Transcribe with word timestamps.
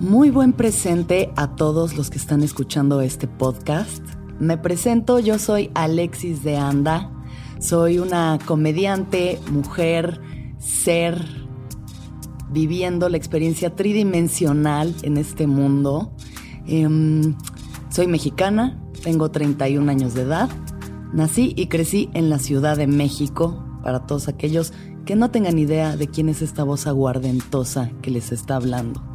Muy 0.00 0.30
buen 0.30 0.52
presente 0.52 1.32
a 1.34 1.56
todos 1.56 1.96
los 1.96 2.08
que 2.08 2.18
están 2.18 2.44
escuchando 2.44 3.00
este 3.00 3.26
podcast. 3.26 4.00
Me 4.38 4.56
presento, 4.56 5.18
yo 5.18 5.40
soy 5.40 5.72
Alexis 5.74 6.44
de 6.44 6.56
Anda. 6.56 7.10
Soy 7.58 7.98
una 7.98 8.38
comediante, 8.46 9.40
mujer, 9.50 10.20
ser, 10.60 11.20
viviendo 12.52 13.08
la 13.08 13.16
experiencia 13.16 13.74
tridimensional 13.74 14.94
en 15.02 15.16
este 15.16 15.48
mundo. 15.48 16.12
Em, 16.68 17.34
soy 17.90 18.06
mexicana, 18.06 18.80
tengo 19.02 19.32
31 19.32 19.90
años 19.90 20.14
de 20.14 20.22
edad. 20.22 20.48
Nací 21.12 21.54
y 21.56 21.66
crecí 21.66 22.08
en 22.14 22.30
la 22.30 22.38
Ciudad 22.38 22.76
de 22.76 22.86
México, 22.86 23.64
para 23.82 24.06
todos 24.06 24.28
aquellos 24.28 24.72
que 25.04 25.16
no 25.16 25.32
tengan 25.32 25.58
idea 25.58 25.96
de 25.96 26.06
quién 26.06 26.28
es 26.28 26.40
esta 26.40 26.62
voz 26.62 26.86
aguardentosa 26.86 27.90
que 28.00 28.12
les 28.12 28.30
está 28.30 28.54
hablando. 28.54 29.07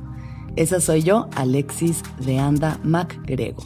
Esa 0.56 0.80
soy 0.80 1.02
yo, 1.02 1.30
Alexis 1.36 2.04
de 2.20 2.38
Anda 2.38 2.80
MacGregor. 2.84 3.66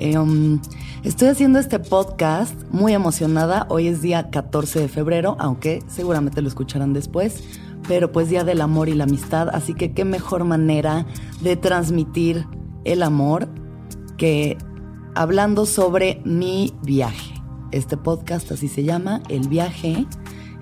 Um, 0.00 0.60
estoy 1.04 1.28
haciendo 1.28 1.60
este 1.60 1.78
podcast 1.78 2.54
muy 2.72 2.92
emocionada. 2.92 3.66
Hoy 3.70 3.86
es 3.86 4.02
día 4.02 4.28
14 4.30 4.80
de 4.80 4.88
febrero, 4.88 5.36
aunque 5.38 5.80
seguramente 5.86 6.42
lo 6.42 6.48
escucharán 6.48 6.92
después. 6.92 7.44
Pero 7.86 8.10
pues 8.10 8.28
día 8.28 8.42
del 8.42 8.62
amor 8.62 8.88
y 8.88 8.94
la 8.94 9.04
amistad, 9.04 9.48
así 9.52 9.74
que 9.74 9.92
qué 9.92 10.04
mejor 10.04 10.42
manera 10.42 11.06
de 11.40 11.56
transmitir 11.56 12.46
el 12.84 13.04
amor 13.04 13.48
que 14.16 14.58
hablando 15.14 15.66
sobre 15.66 16.20
mi 16.24 16.74
viaje. 16.82 17.34
Este 17.70 17.96
podcast 17.96 18.50
así 18.50 18.66
se 18.66 18.82
llama, 18.82 19.22
El 19.28 19.48
viaje. 19.48 20.06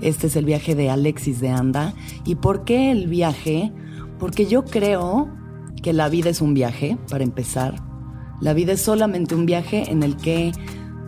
Este 0.03 0.27
es 0.27 0.37
el 0.37 0.45
viaje 0.45 0.75
de 0.75 0.91
Alexis 0.91 1.41
de 1.41 1.49
Anda. 1.49 1.95
¿Y 2.27 2.35
por 2.35 2.65
qué 2.65 2.91
el 2.91 3.07
viaje? 3.07 3.73
Porque 4.21 4.47
yo 4.47 4.65
creo 4.65 5.29
que 5.83 5.93
la 5.93 6.09
vida 6.09 6.31
es 6.31 6.41
un 6.41 6.55
viaje, 6.55 6.99
para 7.09 7.25
empezar. 7.25 7.83
La 8.41 8.53
vida 8.53 8.73
es 8.73 8.83
solamente 8.83 9.35
un 9.35 9.47
viaje 9.47 9.91
en 9.91 10.03
el 10.03 10.17
que 10.17 10.53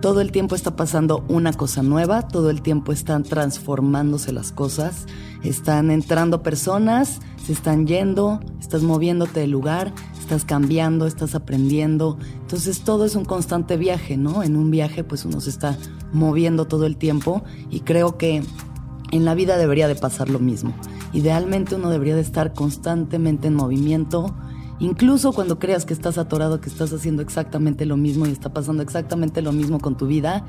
todo 0.02 0.20
el 0.20 0.32
tiempo 0.32 0.56
está 0.56 0.74
pasando 0.74 1.24
una 1.28 1.52
cosa 1.52 1.82
nueva, 1.82 2.26
todo 2.26 2.50
el 2.50 2.60
tiempo 2.60 2.92
están 2.92 3.22
transformándose 3.22 4.32
las 4.32 4.50
cosas, 4.50 5.06
están 5.44 5.92
entrando 5.92 6.42
personas, 6.42 7.20
se 7.46 7.52
están 7.52 7.86
yendo, 7.86 8.40
estás 8.60 8.82
moviéndote 8.82 9.40
de 9.40 9.46
lugar, 9.46 9.92
estás 10.18 10.44
cambiando, 10.44 11.06
estás 11.06 11.36
aprendiendo. 11.36 12.18
Entonces 12.40 12.80
todo 12.80 13.04
es 13.04 13.14
un 13.14 13.24
constante 13.24 13.76
viaje, 13.76 14.16
¿no? 14.16 14.42
En 14.42 14.56
un 14.56 14.72
viaje 14.72 15.04
pues 15.04 15.24
uno 15.24 15.40
se 15.40 15.50
está 15.50 15.78
moviendo 16.12 16.66
todo 16.66 16.84
el 16.84 16.96
tiempo 16.96 17.44
y 17.70 17.80
creo 17.80 18.18
que 18.18 18.42
en 19.12 19.24
la 19.24 19.34
vida 19.34 19.56
debería 19.56 19.86
de 19.86 19.94
pasar 19.94 20.28
lo 20.30 20.40
mismo. 20.40 20.74
Idealmente 21.12 21.74
uno 21.74 21.90
debería 21.90 22.16
de 22.16 22.22
estar 22.22 22.54
constantemente 22.54 23.48
en 23.48 23.54
movimiento, 23.54 24.34
incluso 24.78 25.32
cuando 25.32 25.58
creas 25.58 25.84
que 25.84 25.92
estás 25.92 26.18
atorado, 26.18 26.60
que 26.60 26.68
estás 26.68 26.92
haciendo 26.92 27.22
exactamente 27.22 27.84
lo 27.86 27.96
mismo 27.96 28.26
y 28.26 28.30
está 28.30 28.52
pasando 28.52 28.82
exactamente 28.82 29.42
lo 29.42 29.52
mismo 29.52 29.78
con 29.78 29.96
tu 29.96 30.06
vida, 30.06 30.46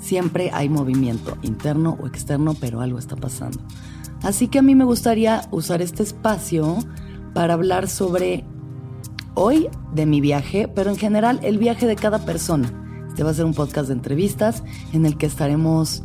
siempre 0.00 0.50
hay 0.52 0.68
movimiento, 0.68 1.36
interno 1.42 1.96
o 2.00 2.06
externo, 2.06 2.54
pero 2.60 2.80
algo 2.80 2.98
está 2.98 3.16
pasando. 3.16 3.60
Así 4.22 4.48
que 4.48 4.58
a 4.58 4.62
mí 4.62 4.74
me 4.74 4.84
gustaría 4.84 5.48
usar 5.50 5.82
este 5.82 6.02
espacio 6.02 6.78
para 7.34 7.54
hablar 7.54 7.88
sobre 7.88 8.44
hoy 9.34 9.68
de 9.94 10.06
mi 10.06 10.20
viaje, 10.20 10.68
pero 10.68 10.90
en 10.90 10.96
general 10.96 11.40
el 11.42 11.58
viaje 11.58 11.86
de 11.86 11.96
cada 11.96 12.24
persona. 12.24 12.72
Este 13.08 13.24
va 13.24 13.30
a 13.30 13.34
ser 13.34 13.44
un 13.44 13.54
podcast 13.54 13.88
de 13.88 13.94
entrevistas 13.94 14.62
en 14.92 15.06
el 15.06 15.16
que 15.16 15.26
estaremos 15.26 16.02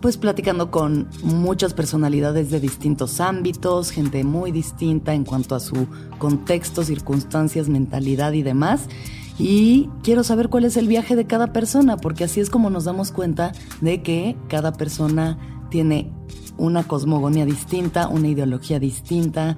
pues 0.00 0.16
platicando 0.16 0.70
con 0.70 1.08
muchas 1.22 1.74
personalidades 1.74 2.50
de 2.50 2.60
distintos 2.60 3.20
ámbitos, 3.20 3.90
gente 3.90 4.22
muy 4.24 4.52
distinta 4.52 5.14
en 5.14 5.24
cuanto 5.24 5.54
a 5.54 5.60
su 5.60 5.86
contexto, 6.18 6.84
circunstancias, 6.84 7.68
mentalidad 7.68 8.32
y 8.32 8.42
demás. 8.42 8.88
Y 9.38 9.88
quiero 10.02 10.24
saber 10.24 10.48
cuál 10.48 10.64
es 10.64 10.76
el 10.76 10.88
viaje 10.88 11.16
de 11.16 11.26
cada 11.26 11.52
persona, 11.52 11.96
porque 11.96 12.24
así 12.24 12.40
es 12.40 12.50
como 12.50 12.70
nos 12.70 12.84
damos 12.84 13.12
cuenta 13.12 13.52
de 13.80 14.02
que 14.02 14.36
cada 14.48 14.72
persona 14.72 15.38
tiene 15.70 16.12
una 16.56 16.82
cosmogonía 16.82 17.44
distinta, 17.44 18.08
una 18.08 18.28
ideología 18.28 18.80
distinta, 18.80 19.56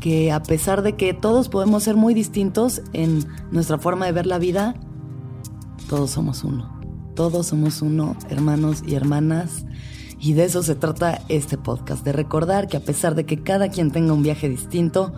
que 0.00 0.32
a 0.32 0.42
pesar 0.42 0.82
de 0.82 0.96
que 0.96 1.14
todos 1.14 1.48
podemos 1.48 1.84
ser 1.84 1.94
muy 1.94 2.14
distintos 2.14 2.82
en 2.92 3.24
nuestra 3.52 3.78
forma 3.78 4.06
de 4.06 4.12
ver 4.12 4.26
la 4.26 4.38
vida, 4.38 4.74
todos 5.88 6.10
somos 6.10 6.42
uno. 6.42 6.81
Todos 7.14 7.48
somos 7.48 7.82
uno, 7.82 8.16
hermanos 8.30 8.82
y 8.86 8.94
hermanas. 8.94 9.64
Y 10.18 10.34
de 10.34 10.44
eso 10.44 10.62
se 10.62 10.74
trata 10.74 11.20
este 11.28 11.58
podcast, 11.58 12.04
de 12.04 12.12
recordar 12.12 12.68
que 12.68 12.76
a 12.76 12.84
pesar 12.84 13.14
de 13.14 13.26
que 13.26 13.42
cada 13.42 13.68
quien 13.68 13.90
tenga 13.90 14.12
un 14.12 14.22
viaje 14.22 14.48
distinto, 14.48 15.12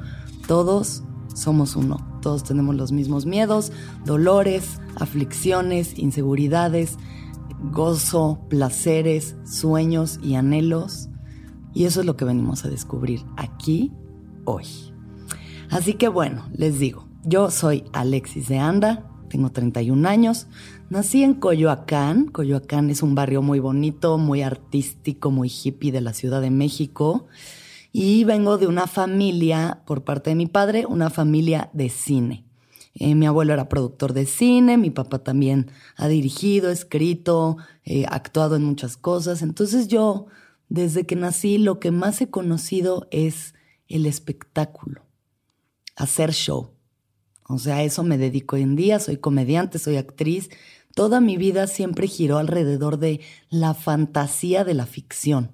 todos 0.47 1.05
somos 1.35 1.77
uno. 1.77 2.19
Todos 2.23 2.43
tenemos 2.43 2.75
los 2.75 2.91
mismos 2.91 3.27
miedos, 3.27 3.71
dolores, 4.07 4.81
aflicciones, 4.97 5.99
inseguridades, 5.99 6.97
gozo, 7.71 8.41
placeres, 8.49 9.37
sueños 9.45 10.19
y 10.23 10.37
anhelos. 10.37 11.11
Y 11.75 11.85
eso 11.85 12.01
es 12.01 12.07
lo 12.07 12.17
que 12.17 12.25
venimos 12.25 12.65
a 12.65 12.71
descubrir 12.71 13.21
aquí 13.37 13.93
hoy. 14.45 14.65
Así 15.71 15.95
que 15.95 16.09
bueno, 16.09 16.47
les 16.53 16.79
digo, 16.79 17.09
yo 17.25 17.51
soy 17.51 17.85
Alexis 17.93 18.49
de 18.49 18.59
Anda, 18.59 19.11
tengo 19.29 19.51
31 19.51 20.09
años, 20.09 20.47
nací 20.95 21.25
en 21.25 21.35
Coyoacán. 21.35 22.27
Coyoacán 22.27 22.89
es 22.89 23.03
un 23.03 23.17
barrio 23.17 23.43
muy 23.43 23.59
bonito, 23.59 24.17
muy 24.17 24.43
artístico, 24.43 25.33
muy 25.33 25.51
hippie 25.51 25.91
de 25.91 26.01
la 26.01 26.13
Ciudad 26.13 26.41
de 26.41 26.51
México. 26.51 27.27
Y 27.91 28.23
vengo 28.23 28.59
de 28.59 28.69
una 28.69 28.87
familia, 28.87 29.83
por 29.87 30.05
parte 30.05 30.31
de 30.31 30.37
mi 30.37 30.47
padre, 30.47 30.87
una 30.87 31.11
familia 31.11 31.69
de 31.73 31.89
cine. 31.89 32.45
Eh, 32.95 33.17
mi 33.17 33.27
abuelo 33.27 33.53
era 33.53 33.69
productor 33.69 34.13
de 34.13 34.25
cine, 34.25 34.79
mi 34.79 34.91
papá 34.91 35.19
también 35.19 35.69
ha 35.97 36.07
dirigido, 36.07 36.71
escrito, 36.71 37.57
eh, 37.83 38.07
actuado 38.09 38.55
en 38.55 38.63
muchas 38.63 38.97
cosas. 38.97 39.43
Entonces 39.43 39.89
yo, 39.89 40.27
desde 40.69 41.07
que 41.07 41.17
nací, 41.17 41.59
lo 41.59 41.81
que 41.81 41.91
más 41.91 42.21
he 42.21 42.31
conocido 42.31 43.09
es 43.11 43.55
el 43.89 44.07
espectáculo, 44.07 45.03
hacer 45.97 46.33
show. 46.33 46.71
O 47.47 47.59
sea, 47.59 47.77
a 47.77 47.83
eso 47.83 48.03
me 48.05 48.17
dedico 48.17 48.57
hoy 48.57 48.63
en 48.63 48.75
día, 48.75 48.99
soy 49.01 49.19
comediante, 49.19 49.79
soy 49.79 49.97
actriz. 49.97 50.49
Toda 50.95 51.21
mi 51.21 51.37
vida 51.37 51.67
siempre 51.67 52.07
giró 52.07 52.39
alrededor 52.39 52.99
de 52.99 53.21
la 53.51 53.75
fantasía 53.75 54.65
de 54.65 54.75
la 54.75 54.87
ficción. 54.87 55.51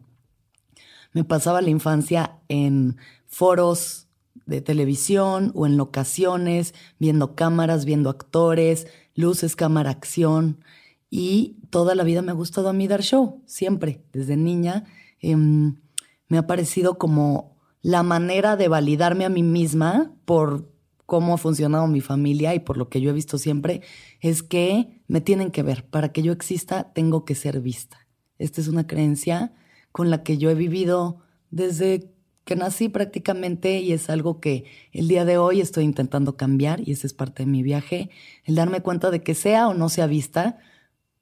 Me 1.12 1.25
pasaba 1.25 1.62
la 1.62 1.70
infancia 1.70 2.38
en 2.48 2.98
foros 3.26 4.08
de 4.46 4.60
televisión 4.60 5.52
o 5.54 5.66
en 5.66 5.76
locaciones, 5.76 6.75
viendo 6.98 7.34
cámaras, 7.34 7.84
viendo 7.84 8.10
actores, 8.10 8.87
luces, 9.14 9.56
cámara, 9.56 9.90
acción. 9.90 10.64
y 11.12 11.56
toda 11.70 11.96
la 11.96 12.04
vida 12.04 12.22
me 12.22 12.31
ha 12.31 12.34
gustado 12.34 12.69
a 12.69 12.72
mí 12.72 12.87
dar 12.87 13.02
show, 13.02 13.42
siempre, 13.44 14.04
desde 14.12 14.37
niña. 14.37 14.84
Em, 15.19 15.81
me 16.28 16.38
ha 16.38 16.46
parecido 16.46 16.98
como 16.98 17.56
la 17.82 18.04
manera 18.04 18.56
de 18.56 18.69
validarme 18.69 19.25
a 19.25 19.28
mí 19.28 19.42
misma 19.42 20.14
por 20.25 20.69
cómo 21.10 21.34
ha 21.34 21.38
funcionado 21.38 21.88
mi 21.88 22.00
familia 22.00 22.54
y 22.54 22.60
por 22.60 22.76
lo 22.76 22.88
que 22.88 23.00
yo 23.00 23.10
he 23.10 23.12
visto 23.12 23.36
siempre, 23.36 23.82
es 24.20 24.44
que 24.44 25.02
me 25.08 25.20
tienen 25.20 25.50
que 25.50 25.64
ver. 25.64 25.84
Para 25.84 26.12
que 26.12 26.22
yo 26.22 26.30
exista, 26.30 26.92
tengo 26.92 27.24
que 27.24 27.34
ser 27.34 27.60
vista. 27.60 28.06
Esta 28.38 28.60
es 28.60 28.68
una 28.68 28.86
creencia 28.86 29.52
con 29.90 30.08
la 30.08 30.22
que 30.22 30.38
yo 30.38 30.50
he 30.50 30.54
vivido 30.54 31.18
desde 31.50 32.14
que 32.44 32.54
nací 32.54 32.88
prácticamente 32.88 33.80
y 33.80 33.92
es 33.92 34.08
algo 34.08 34.38
que 34.38 34.66
el 34.92 35.08
día 35.08 35.24
de 35.24 35.36
hoy 35.36 35.60
estoy 35.60 35.82
intentando 35.82 36.36
cambiar 36.36 36.80
y 36.86 36.92
ese 36.92 37.08
es 37.08 37.12
parte 37.12 37.42
de 37.42 37.50
mi 37.50 37.64
viaje, 37.64 38.10
el 38.44 38.54
darme 38.54 38.80
cuenta 38.80 39.10
de 39.10 39.20
que 39.20 39.34
sea 39.34 39.66
o 39.66 39.74
no 39.74 39.88
sea 39.88 40.06
vista, 40.06 40.58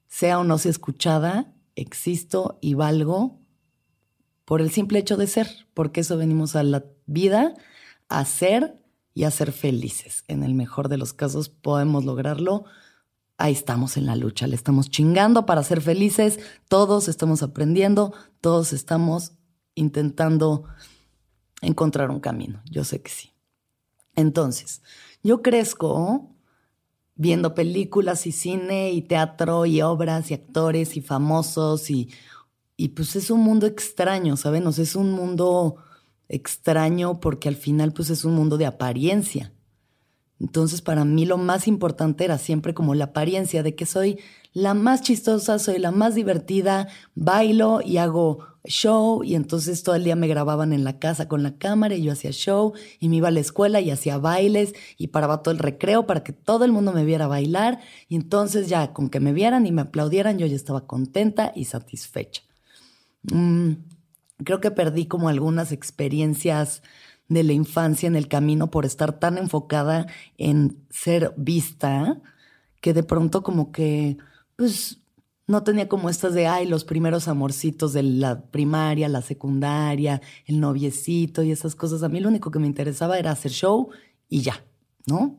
sea 0.05 0.37
o 0.37 0.43
no 0.43 0.59
sea 0.59 0.69
escuchada, 0.69 1.51
existo 1.73 2.59
y 2.61 2.75
valgo 2.75 3.39
por 4.45 4.61
el 4.61 4.69
simple 4.69 4.99
hecho 4.99 5.17
de 5.17 5.25
ser, 5.25 5.47
porque 5.73 6.01
eso 6.01 6.15
venimos 6.15 6.55
a 6.55 6.61
la 6.61 6.85
vida 7.07 7.55
a 8.07 8.23
ser 8.25 8.75
y 9.13 9.23
a 9.23 9.31
ser 9.31 9.51
felices. 9.51 10.23
En 10.27 10.43
el 10.43 10.53
mejor 10.53 10.89
de 10.89 10.97
los 10.97 11.13
casos 11.13 11.49
podemos 11.49 12.05
lograrlo. 12.05 12.65
Ahí 13.37 13.53
estamos 13.53 13.97
en 13.97 14.05
la 14.05 14.15
lucha, 14.15 14.47
le 14.47 14.55
estamos 14.55 14.89
chingando 14.89 15.45
para 15.45 15.63
ser 15.63 15.81
felices, 15.81 16.39
todos 16.67 17.07
estamos 17.07 17.41
aprendiendo, 17.41 18.13
todos 18.41 18.73
estamos 18.73 19.33
intentando 19.75 20.65
encontrar 21.61 22.11
un 22.11 22.19
camino, 22.19 22.61
yo 22.69 22.83
sé 22.83 23.01
que 23.01 23.09
sí. 23.09 23.31
Entonces, 24.15 24.81
yo 25.23 25.41
crezco 25.41 26.35
viendo 27.15 27.53
películas 27.53 28.27
y 28.27 28.31
cine 28.31 28.91
y 28.91 29.01
teatro 29.01 29.65
y 29.65 29.81
obras 29.81 30.31
y 30.31 30.33
actores 30.33 30.97
y 30.97 31.01
famosos 31.01 31.89
y, 31.89 32.09
y 32.75 32.89
pues 32.89 33.15
es 33.15 33.29
un 33.29 33.41
mundo 33.41 33.65
extraño, 33.67 34.37
¿saben? 34.37 34.67
O 34.67 34.71
sea, 34.71 34.83
es 34.83 34.95
un 34.95 35.11
mundo 35.11 35.77
extraño 36.29 37.19
porque 37.19 37.49
al 37.49 37.55
final 37.55 37.91
pues 37.91 38.09
es 38.09 38.23
un 38.23 38.33
mundo 38.33 38.57
de 38.57 38.67
apariencia. 38.67 39.51
Entonces 40.39 40.81
para 40.81 41.03
mí 41.03 41.25
lo 41.25 41.37
más 41.37 41.67
importante 41.67 42.23
era 42.23 42.37
siempre 42.37 42.73
como 42.73 42.95
la 42.95 43.05
apariencia 43.05 43.61
de 43.61 43.75
que 43.75 43.85
soy 43.85 44.19
la 44.53 44.73
más 44.73 45.01
chistosa, 45.01 45.59
soy 45.59 45.79
la 45.79 45.91
más 45.91 46.15
divertida, 46.15 46.87
bailo 47.13 47.81
y 47.83 47.97
hago 47.97 48.39
show 48.65 49.23
y 49.23 49.35
entonces 49.35 49.83
todo 49.83 49.95
el 49.95 50.03
día 50.03 50.15
me 50.15 50.27
grababan 50.27 50.73
en 50.73 50.83
la 50.83 50.99
casa 50.99 51.27
con 51.27 51.43
la 51.43 51.57
cámara 51.57 51.95
y 51.95 52.03
yo 52.03 52.11
hacía 52.11 52.31
show 52.31 52.73
y 52.99 53.09
me 53.09 53.17
iba 53.17 53.27
a 53.27 53.31
la 53.31 53.39
escuela 53.39 53.81
y 53.81 53.91
hacía 53.91 54.17
bailes 54.17 54.73
y 54.97 55.07
paraba 55.07 55.41
todo 55.41 55.53
el 55.53 55.59
recreo 55.59 56.05
para 56.05 56.23
que 56.23 56.33
todo 56.33 56.65
el 56.65 56.71
mundo 56.71 56.93
me 56.93 57.05
viera 57.05 57.27
bailar 57.27 57.79
y 58.07 58.15
entonces 58.15 58.69
ya 58.69 58.93
con 58.93 59.09
que 59.09 59.19
me 59.19 59.33
vieran 59.33 59.65
y 59.65 59.71
me 59.71 59.81
aplaudieran 59.81 60.37
yo 60.37 60.45
ya 60.45 60.55
estaba 60.55 60.87
contenta 60.87 61.51
y 61.55 61.65
satisfecha. 61.65 62.43
Mm, 63.23 63.73
creo 64.43 64.61
que 64.61 64.71
perdí 64.71 65.05
como 65.05 65.29
algunas 65.29 65.71
experiencias 65.71 66.81
de 67.27 67.43
la 67.43 67.53
infancia 67.53 68.07
en 68.07 68.15
el 68.15 68.27
camino 68.27 68.71
por 68.71 68.85
estar 68.85 69.19
tan 69.19 69.37
enfocada 69.37 70.07
en 70.37 70.77
ser 70.89 71.33
vista 71.37 72.19
que 72.81 72.93
de 72.93 73.03
pronto 73.03 73.43
como 73.43 73.71
que 73.71 74.17
pues 74.55 74.99
no 75.47 75.63
tenía 75.63 75.89
como 75.89 76.09
estas 76.09 76.33
de, 76.35 76.45
ay, 76.47 76.67
los 76.67 76.85
primeros 76.85 77.27
amorcitos 77.27 77.91
de 77.93 78.03
la 78.03 78.43
primaria, 78.43 79.09
la 79.09 79.23
secundaria, 79.23 80.21
el 80.45 80.59
noviecito 80.59 81.41
y 81.41 81.51
esas 81.51 81.75
cosas. 81.75 82.03
A 82.03 82.09
mí 82.09 82.19
lo 82.19 82.29
único 82.29 82.51
que 82.51 82.59
me 82.59 82.67
interesaba 82.67 83.17
era 83.17 83.31
hacer 83.31 83.51
show 83.51 83.89
y 84.27 84.41
ya, 84.41 84.63
¿no? 85.07 85.37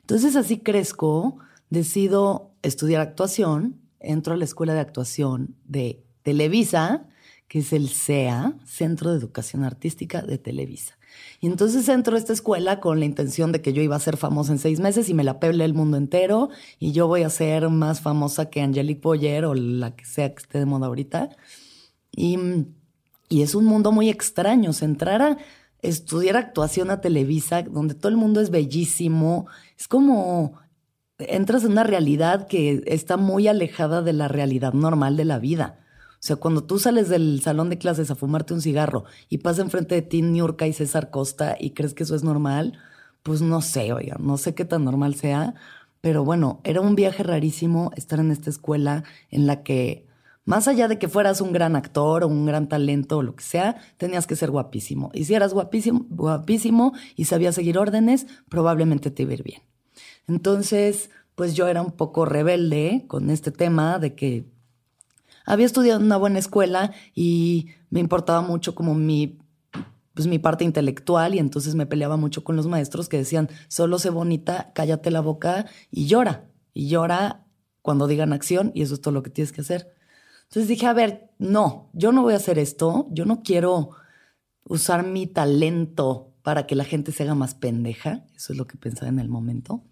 Entonces 0.00 0.34
así 0.34 0.58
crezco, 0.58 1.38
decido 1.68 2.52
estudiar 2.62 3.02
actuación, 3.02 3.80
entro 4.00 4.32
a 4.32 4.36
la 4.36 4.44
escuela 4.44 4.72
de 4.72 4.80
actuación 4.80 5.56
de 5.64 6.02
Televisa 6.22 7.06
que 7.48 7.60
es 7.60 7.72
el 7.72 7.88
CEA, 7.88 8.54
Centro 8.64 9.10
de 9.10 9.18
Educación 9.18 9.64
Artística 9.64 10.22
de 10.22 10.38
Televisa. 10.38 10.98
Y 11.40 11.46
entonces 11.46 11.88
entro 11.88 12.16
a 12.16 12.18
esta 12.18 12.32
escuela 12.32 12.80
con 12.80 12.98
la 12.98 13.06
intención 13.06 13.52
de 13.52 13.62
que 13.62 13.72
yo 13.72 13.82
iba 13.82 13.96
a 13.96 14.00
ser 14.00 14.16
famosa 14.16 14.52
en 14.52 14.58
seis 14.58 14.80
meses 14.80 15.08
y 15.08 15.14
me 15.14 15.24
la 15.24 15.38
peble 15.38 15.64
el 15.64 15.74
mundo 15.74 15.96
entero 15.96 16.50
y 16.78 16.92
yo 16.92 17.06
voy 17.06 17.22
a 17.22 17.30
ser 17.30 17.68
más 17.68 18.00
famosa 18.00 18.50
que 18.50 18.60
Angelique 18.60 19.00
Boyer 19.02 19.44
o 19.44 19.54
la 19.54 19.94
que 19.94 20.04
sea 20.04 20.34
que 20.34 20.42
esté 20.42 20.58
de 20.58 20.66
moda 20.66 20.86
ahorita. 20.86 21.30
Y, 22.10 22.38
y 23.28 23.42
es 23.42 23.54
un 23.54 23.64
mundo 23.64 23.92
muy 23.92 24.08
extraño. 24.08 24.70
O 24.70 24.84
entrar 24.84 25.22
a 25.22 25.38
estudiar 25.82 26.36
actuación 26.36 26.90
a 26.90 27.00
Televisa, 27.00 27.62
donde 27.62 27.94
todo 27.94 28.08
el 28.08 28.16
mundo 28.16 28.40
es 28.40 28.50
bellísimo, 28.50 29.46
es 29.78 29.88
como 29.88 30.58
entras 31.18 31.64
en 31.64 31.72
una 31.72 31.84
realidad 31.84 32.46
que 32.46 32.82
está 32.86 33.16
muy 33.16 33.48
alejada 33.48 34.02
de 34.02 34.12
la 34.12 34.28
realidad 34.28 34.72
normal 34.72 35.16
de 35.16 35.24
la 35.24 35.38
vida. 35.38 35.85
O 36.26 36.30
sea, 36.34 36.34
cuando 36.34 36.64
tú 36.64 36.80
sales 36.80 37.08
del 37.08 37.40
salón 37.40 37.70
de 37.70 37.78
clases 37.78 38.10
a 38.10 38.16
fumarte 38.16 38.52
un 38.52 38.60
cigarro 38.60 39.04
y 39.28 39.38
pasa 39.38 39.62
enfrente 39.62 39.94
de 39.94 40.02
ti 40.02 40.22
Niurka 40.22 40.66
y 40.66 40.72
César 40.72 41.10
Costa 41.10 41.56
y 41.56 41.70
crees 41.70 41.94
que 41.94 42.02
eso 42.02 42.16
es 42.16 42.24
normal, 42.24 42.80
pues 43.22 43.42
no 43.42 43.62
sé, 43.62 43.92
oiga, 43.92 44.16
no 44.18 44.36
sé 44.36 44.52
qué 44.52 44.64
tan 44.64 44.84
normal 44.84 45.14
sea, 45.14 45.54
pero 46.00 46.24
bueno, 46.24 46.60
era 46.64 46.80
un 46.80 46.96
viaje 46.96 47.22
rarísimo 47.22 47.92
estar 47.94 48.18
en 48.18 48.32
esta 48.32 48.50
escuela 48.50 49.04
en 49.30 49.46
la 49.46 49.62
que, 49.62 50.08
más 50.44 50.66
allá 50.66 50.88
de 50.88 50.98
que 50.98 51.06
fueras 51.06 51.40
un 51.40 51.52
gran 51.52 51.76
actor 51.76 52.24
o 52.24 52.26
un 52.26 52.44
gran 52.44 52.68
talento 52.68 53.18
o 53.18 53.22
lo 53.22 53.36
que 53.36 53.44
sea, 53.44 53.76
tenías 53.96 54.26
que 54.26 54.34
ser 54.34 54.50
guapísimo. 54.50 55.12
Y 55.14 55.26
si 55.26 55.34
eras 55.34 55.54
guapísimo, 55.54 56.06
guapísimo 56.10 56.92
y 57.14 57.26
sabías 57.26 57.54
seguir 57.54 57.78
órdenes, 57.78 58.26
probablemente 58.48 59.12
te 59.12 59.22
iba 59.22 59.30
a 59.30 59.34
ir 59.34 59.44
bien. 59.44 59.62
Entonces, 60.26 61.08
pues 61.36 61.54
yo 61.54 61.68
era 61.68 61.82
un 61.82 61.92
poco 61.92 62.24
rebelde 62.24 63.04
con 63.06 63.30
este 63.30 63.52
tema 63.52 64.00
de 64.00 64.16
que 64.16 64.55
había 65.46 65.64
estudiado 65.64 66.00
en 66.00 66.06
una 66.06 66.18
buena 66.18 66.38
escuela 66.38 66.92
y 67.14 67.68
me 67.88 68.00
importaba 68.00 68.42
mucho 68.42 68.74
como 68.74 68.94
mi 68.94 69.38
pues 70.16 70.26
mi 70.28 70.38
parte 70.38 70.64
intelectual 70.64 71.34
y 71.34 71.38
entonces 71.38 71.74
me 71.74 71.84
peleaba 71.84 72.16
mucho 72.16 72.42
con 72.42 72.56
los 72.56 72.66
maestros 72.66 73.10
que 73.10 73.18
decían, 73.18 73.50
solo 73.68 73.98
sé 73.98 74.08
bonita, 74.08 74.72
cállate 74.74 75.10
la 75.10 75.20
boca 75.20 75.66
y 75.90 76.06
llora. 76.06 76.46
Y 76.72 76.88
llora 76.88 77.44
cuando 77.82 78.06
digan 78.06 78.32
acción 78.32 78.72
y 78.74 78.80
eso 78.80 78.94
es 78.94 79.02
todo 79.02 79.12
lo 79.12 79.22
que 79.22 79.28
tienes 79.28 79.52
que 79.52 79.60
hacer. 79.60 79.92
Entonces 80.44 80.68
dije, 80.68 80.86
a 80.86 80.94
ver, 80.94 81.30
no, 81.38 81.90
yo 81.92 82.12
no 82.12 82.22
voy 82.22 82.32
a 82.32 82.36
hacer 82.36 82.58
esto, 82.58 83.08
yo 83.10 83.26
no 83.26 83.42
quiero 83.42 83.90
usar 84.64 85.04
mi 85.04 85.26
talento 85.26 86.32
para 86.40 86.66
que 86.66 86.76
la 86.76 86.84
gente 86.84 87.12
se 87.12 87.24
haga 87.24 87.34
más 87.34 87.54
pendeja, 87.54 88.24
eso 88.34 88.54
es 88.54 88.58
lo 88.58 88.66
que 88.66 88.78
pensaba 88.78 89.08
en 89.08 89.18
el 89.18 89.28
momento. 89.28 89.82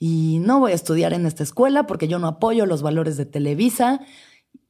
Y 0.00 0.40
no 0.40 0.58
voy 0.58 0.72
a 0.72 0.74
estudiar 0.74 1.12
en 1.12 1.26
esta 1.26 1.44
escuela 1.44 1.86
porque 1.86 2.08
yo 2.08 2.18
no 2.18 2.26
apoyo 2.26 2.66
los 2.66 2.82
valores 2.82 3.16
de 3.16 3.26
Televisa 3.26 4.00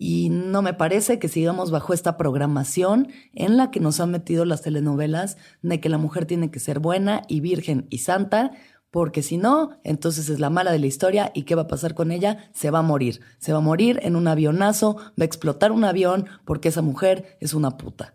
y 0.06 0.28
no 0.28 0.60
me 0.60 0.74
parece 0.74 1.18
que 1.18 1.28
sigamos 1.28 1.70
bajo 1.70 1.94
esta 1.94 2.18
programación 2.18 3.08
en 3.32 3.56
la 3.56 3.70
que 3.70 3.80
nos 3.80 4.00
han 4.00 4.10
metido 4.10 4.44
las 4.44 4.60
telenovelas 4.60 5.38
de 5.62 5.80
que 5.80 5.88
la 5.88 5.96
mujer 5.96 6.26
tiene 6.26 6.50
que 6.50 6.60
ser 6.60 6.78
buena 6.78 7.22
y 7.26 7.40
virgen 7.40 7.86
y 7.88 8.00
santa, 8.00 8.50
porque 8.90 9.22
si 9.22 9.38
no, 9.38 9.70
entonces 9.82 10.28
es 10.28 10.40
la 10.40 10.50
mala 10.50 10.72
de 10.72 10.78
la 10.78 10.84
historia 10.84 11.32
y 11.34 11.44
¿qué 11.44 11.54
va 11.54 11.62
a 11.62 11.68
pasar 11.68 11.94
con 11.94 12.10
ella? 12.10 12.50
Se 12.52 12.70
va 12.70 12.80
a 12.80 12.82
morir. 12.82 13.22
Se 13.38 13.54
va 13.54 13.60
a 13.60 13.62
morir 13.62 13.98
en 14.02 14.14
un 14.14 14.28
avionazo, 14.28 14.96
va 14.96 15.22
a 15.22 15.24
explotar 15.24 15.72
un 15.72 15.84
avión 15.84 16.26
porque 16.44 16.68
esa 16.68 16.82
mujer 16.82 17.38
es 17.40 17.54
una 17.54 17.78
puta. 17.78 18.14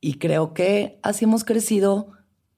Y 0.00 0.18
creo 0.18 0.54
que 0.54 1.00
así 1.02 1.24
hemos 1.24 1.42
crecido 1.42 2.12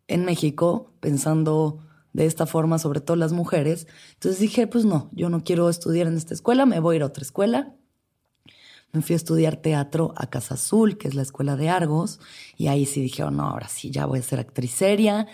en 0.06 0.26
México 0.26 0.92
pensando 1.00 1.78
de 2.12 2.26
esta 2.26 2.44
forma, 2.44 2.78
sobre 2.78 3.00
todo 3.00 3.16
las 3.16 3.32
mujeres. 3.32 3.86
Entonces 4.12 4.38
dije, 4.38 4.66
pues 4.66 4.84
no, 4.84 5.08
yo 5.14 5.30
no 5.30 5.44
quiero 5.44 5.70
estudiar 5.70 6.08
en 6.08 6.18
esta 6.18 6.34
escuela, 6.34 6.66
me 6.66 6.78
voy 6.78 6.96
a 6.96 6.96
ir 6.96 7.02
a 7.04 7.06
otra 7.06 7.22
escuela 7.22 7.74
me 8.92 9.00
fui 9.00 9.14
a 9.14 9.16
estudiar 9.16 9.56
teatro 9.56 10.12
a 10.16 10.28
Casa 10.28 10.54
Azul, 10.54 10.98
que 10.98 11.08
es 11.08 11.14
la 11.14 11.22
escuela 11.22 11.56
de 11.56 11.70
Argos, 11.70 12.20
y 12.58 12.68
ahí 12.68 12.84
sí 12.84 13.00
dije, 13.00 13.22
oh, 13.24 13.30
no, 13.30 13.44
ahora 13.44 13.68
sí, 13.68 13.90
ya 13.90 14.04
voy 14.04 14.18
a 14.18 14.22
ser 14.22 14.38
actriz 14.38 14.72
seria, 14.72 15.26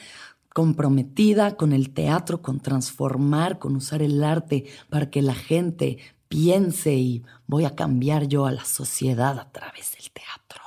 comprometida 0.55 1.57
con 1.57 1.73
el 1.73 1.91
teatro, 1.91 2.41
con 2.41 2.61
transformar, 2.61 3.59
con 3.59 3.75
usar 3.75 4.01
el 4.01 4.23
arte 4.23 4.67
para 4.89 5.11
que 5.11 5.23
la 5.23 5.35
gente 5.35 5.99
piense 6.29 6.95
y 6.95 7.25
voy 7.49 7.65
a 7.65 7.75
cambiar 7.75 8.29
yo 8.29 8.47
a 8.47 8.53
la 8.53 8.65
sociedad 8.65 9.39
a 9.41 9.51
través 9.51 9.93
del 9.93 10.11
teatro. 10.13 10.63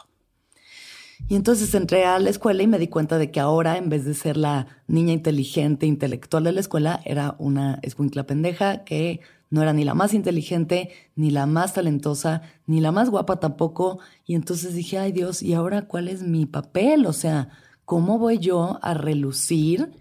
Y 1.29 1.35
entonces 1.35 1.73
entré 1.75 2.03
a 2.03 2.19
la 2.19 2.29
escuela 2.29 2.61
y 2.61 2.67
me 2.67 2.79
di 2.79 2.87
cuenta 2.87 3.17
de 3.17 3.31
que 3.31 3.39
ahora, 3.39 3.77
en 3.77 3.87
vez 3.87 4.03
de 4.03 4.15
ser 4.15 4.35
la 4.35 4.67
niña 4.87 5.13
inteligente, 5.13 5.85
intelectual 5.85 6.43
de 6.43 6.51
la 6.51 6.59
escuela, 6.59 6.99
era 7.05 7.35
una 7.39 7.79
escuincla 7.83 8.25
pendeja 8.25 8.83
que 8.83 9.21
no 9.51 9.61
era 9.61 9.73
ni 9.73 9.83
la 9.83 9.93
más 9.93 10.13
inteligente, 10.13 10.89
ni 11.15 11.29
la 11.29 11.45
más 11.45 11.73
talentosa, 11.73 12.41
ni 12.65 12.79
la 12.79 12.91
más 12.91 13.09
guapa 13.09 13.39
tampoco. 13.39 13.99
Y 14.25 14.35
entonces 14.35 14.73
dije, 14.73 14.97
ay 14.97 15.11
Dios, 15.11 15.43
¿y 15.43 15.53
ahora 15.53 15.83
cuál 15.83 16.07
es 16.07 16.23
mi 16.23 16.45
papel? 16.45 17.05
O 17.05 17.13
sea, 17.13 17.49
¿cómo 17.83 18.17
voy 18.17 18.39
yo 18.39 18.79
a 18.81 18.93
relucir 18.93 19.91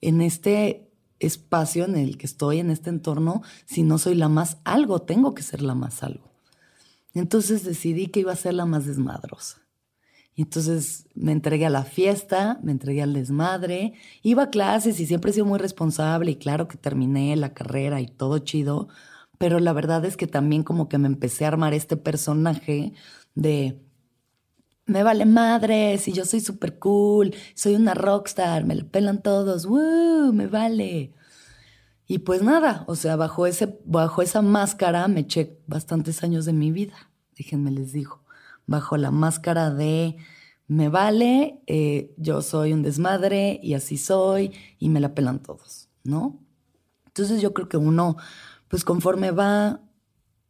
en 0.00 0.22
este 0.22 0.90
espacio 1.20 1.84
en 1.84 1.96
el 1.96 2.16
que 2.16 2.26
estoy, 2.26 2.58
en 2.58 2.70
este 2.70 2.88
entorno, 2.88 3.42
si 3.66 3.82
no 3.82 3.98
soy 3.98 4.14
la 4.14 4.30
más 4.30 4.56
algo? 4.64 5.02
Tengo 5.02 5.34
que 5.34 5.42
ser 5.42 5.60
la 5.60 5.74
más 5.74 6.02
algo. 6.02 6.32
Entonces 7.12 7.64
decidí 7.64 8.06
que 8.06 8.20
iba 8.20 8.32
a 8.32 8.36
ser 8.36 8.54
la 8.54 8.64
más 8.64 8.86
desmadrosa. 8.86 9.65
Y 10.36 10.42
entonces 10.42 11.06
me 11.14 11.32
entregué 11.32 11.64
a 11.64 11.70
la 11.70 11.84
fiesta, 11.84 12.60
me 12.62 12.70
entregué 12.70 13.02
al 13.02 13.14
desmadre, 13.14 13.94
iba 14.22 14.44
a 14.44 14.50
clases 14.50 15.00
y 15.00 15.06
siempre 15.06 15.30
he 15.30 15.34
sido 15.34 15.46
muy 15.46 15.58
responsable 15.58 16.30
y 16.30 16.36
claro 16.36 16.68
que 16.68 16.76
terminé 16.76 17.34
la 17.36 17.54
carrera 17.54 18.02
y 18.02 18.06
todo 18.06 18.38
chido, 18.40 18.88
pero 19.38 19.58
la 19.60 19.72
verdad 19.72 20.04
es 20.04 20.18
que 20.18 20.26
también 20.26 20.62
como 20.62 20.90
que 20.90 20.98
me 20.98 21.06
empecé 21.08 21.46
a 21.46 21.48
armar 21.48 21.72
este 21.72 21.96
personaje 21.96 22.92
de 23.34 23.80
me 24.84 25.02
vale 25.02 25.24
madres 25.24 26.06
y 26.06 26.12
yo 26.12 26.26
soy 26.26 26.40
súper 26.40 26.78
cool, 26.78 27.34
soy 27.54 27.74
una 27.74 27.94
rockstar, 27.94 28.66
me 28.66 28.74
lo 28.74 28.86
pelan 28.88 29.22
todos, 29.22 29.64
¡woo! 29.64 30.32
Me 30.34 30.46
vale. 30.48 31.14
Y 32.06 32.18
pues 32.18 32.42
nada, 32.42 32.84
o 32.88 32.94
sea, 32.94 33.16
bajo, 33.16 33.46
ese, 33.46 33.78
bajo 33.86 34.20
esa 34.20 34.42
máscara 34.42 35.08
me 35.08 35.20
eché 35.20 35.58
bastantes 35.66 36.22
años 36.22 36.44
de 36.44 36.52
mi 36.52 36.70
vida, 36.72 37.10
déjenme 37.36 37.70
les 37.70 37.92
digo, 37.92 38.22
bajo 38.66 38.96
la 38.96 39.10
máscara 39.10 39.70
de 39.70 40.16
me 40.68 40.88
vale, 40.88 41.62
eh, 41.66 42.12
yo 42.16 42.42
soy 42.42 42.72
un 42.72 42.82
desmadre 42.82 43.60
y 43.62 43.74
así 43.74 43.96
soy 43.96 44.52
y 44.78 44.88
me 44.88 45.00
la 45.00 45.14
pelan 45.14 45.42
todos, 45.42 45.88
¿no? 46.02 46.44
Entonces 47.06 47.40
yo 47.40 47.54
creo 47.54 47.68
que 47.68 47.76
uno, 47.76 48.16
pues 48.68 48.84
conforme 48.84 49.30
va 49.30 49.80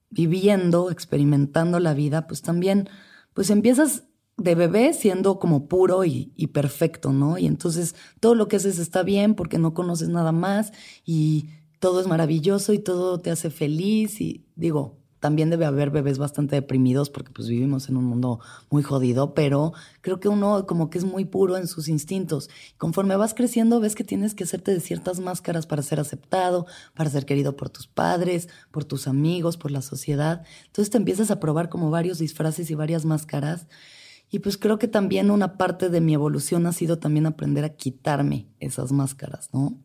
viviendo, 0.08 0.90
experimentando 0.90 1.80
la 1.80 1.92
vida, 1.92 2.26
pues 2.26 2.40
también, 2.40 2.88
pues 3.34 3.50
empiezas 3.50 4.04
de 4.38 4.54
bebé 4.54 4.92
siendo 4.94 5.38
como 5.38 5.68
puro 5.68 6.04
y, 6.04 6.32
y, 6.36 6.48
perfecto, 6.48 7.12
¿no? 7.12 7.38
Y 7.38 7.46
entonces 7.46 7.94
todo 8.20 8.34
lo 8.34 8.48
que 8.48 8.56
haces 8.56 8.78
está 8.78 9.02
bien 9.02 9.34
porque 9.34 9.58
no 9.58 9.74
conoces 9.74 10.08
nada 10.08 10.32
más 10.32 10.72
y 11.04 11.50
todo 11.78 12.00
es 12.00 12.06
maravilloso 12.06 12.72
y 12.72 12.78
todo 12.78 13.20
te 13.20 13.30
hace 13.30 13.50
feliz 13.50 14.20
y 14.20 14.46
digo, 14.56 14.98
también 15.26 15.50
debe 15.50 15.66
haber 15.66 15.90
bebés 15.90 16.18
bastante 16.18 16.54
deprimidos 16.54 17.10
porque 17.10 17.32
pues 17.32 17.48
vivimos 17.48 17.88
en 17.88 17.96
un 17.96 18.04
mundo 18.04 18.38
muy 18.70 18.84
jodido, 18.84 19.34
pero 19.34 19.72
creo 20.02 20.20
que 20.20 20.28
uno 20.28 20.66
como 20.66 20.88
que 20.88 20.98
es 20.98 21.04
muy 21.04 21.24
puro 21.24 21.56
en 21.56 21.66
sus 21.66 21.88
instintos. 21.88 22.48
Conforme 22.78 23.16
vas 23.16 23.34
creciendo 23.34 23.80
ves 23.80 23.96
que 23.96 24.04
tienes 24.04 24.36
que 24.36 24.44
hacerte 24.44 24.72
de 24.72 24.78
ciertas 24.78 25.18
máscaras 25.18 25.66
para 25.66 25.82
ser 25.82 25.98
aceptado, 25.98 26.66
para 26.94 27.10
ser 27.10 27.26
querido 27.26 27.56
por 27.56 27.70
tus 27.70 27.88
padres, 27.88 28.48
por 28.70 28.84
tus 28.84 29.08
amigos, 29.08 29.56
por 29.56 29.72
la 29.72 29.82
sociedad. 29.82 30.44
Entonces 30.66 30.90
te 30.90 30.98
empiezas 30.98 31.32
a 31.32 31.40
probar 31.40 31.70
como 31.70 31.90
varios 31.90 32.20
disfraces 32.20 32.70
y 32.70 32.76
varias 32.76 33.04
máscaras 33.04 33.66
y 34.30 34.38
pues 34.38 34.56
creo 34.56 34.78
que 34.78 34.86
también 34.86 35.32
una 35.32 35.56
parte 35.56 35.88
de 35.88 36.00
mi 36.00 36.14
evolución 36.14 36.66
ha 36.66 36.72
sido 36.72 37.00
también 37.00 37.26
aprender 37.26 37.64
a 37.64 37.70
quitarme 37.70 38.46
esas 38.60 38.92
máscaras, 38.92 39.50
¿no? 39.52 39.76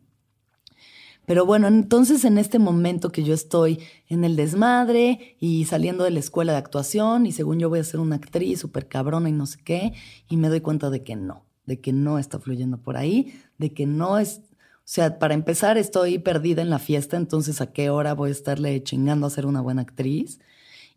Pero 1.26 1.46
bueno, 1.46 1.68
entonces 1.68 2.24
en 2.24 2.36
este 2.36 2.58
momento 2.58 3.12
que 3.12 3.22
yo 3.22 3.32
estoy 3.32 3.80
en 4.08 4.24
el 4.24 4.36
desmadre 4.36 5.36
y 5.38 5.64
saliendo 5.66 6.04
de 6.04 6.10
la 6.10 6.18
escuela 6.18 6.52
de 6.52 6.58
actuación 6.58 7.26
y 7.26 7.32
según 7.32 7.60
yo 7.60 7.68
voy 7.68 7.78
a 7.78 7.84
ser 7.84 8.00
una 8.00 8.16
actriz 8.16 8.60
súper 8.60 8.88
cabrona 8.88 9.28
y 9.28 9.32
no 9.32 9.46
sé 9.46 9.58
qué, 9.64 9.92
y 10.28 10.36
me 10.36 10.48
doy 10.48 10.60
cuenta 10.60 10.90
de 10.90 11.04
que 11.04 11.14
no, 11.14 11.44
de 11.64 11.80
que 11.80 11.92
no 11.92 12.18
está 12.18 12.40
fluyendo 12.40 12.78
por 12.78 12.96
ahí, 12.96 13.40
de 13.58 13.72
que 13.72 13.86
no 13.86 14.18
es, 14.18 14.40
o 14.48 14.84
sea, 14.84 15.18
para 15.20 15.34
empezar 15.34 15.78
estoy 15.78 16.18
perdida 16.18 16.60
en 16.60 16.70
la 16.70 16.80
fiesta, 16.80 17.16
entonces 17.16 17.60
a 17.60 17.72
qué 17.72 17.88
hora 17.88 18.14
voy 18.14 18.30
a 18.30 18.32
estarle 18.32 18.82
chingando 18.82 19.26
a 19.26 19.30
ser 19.30 19.46
una 19.46 19.60
buena 19.60 19.82
actriz 19.82 20.40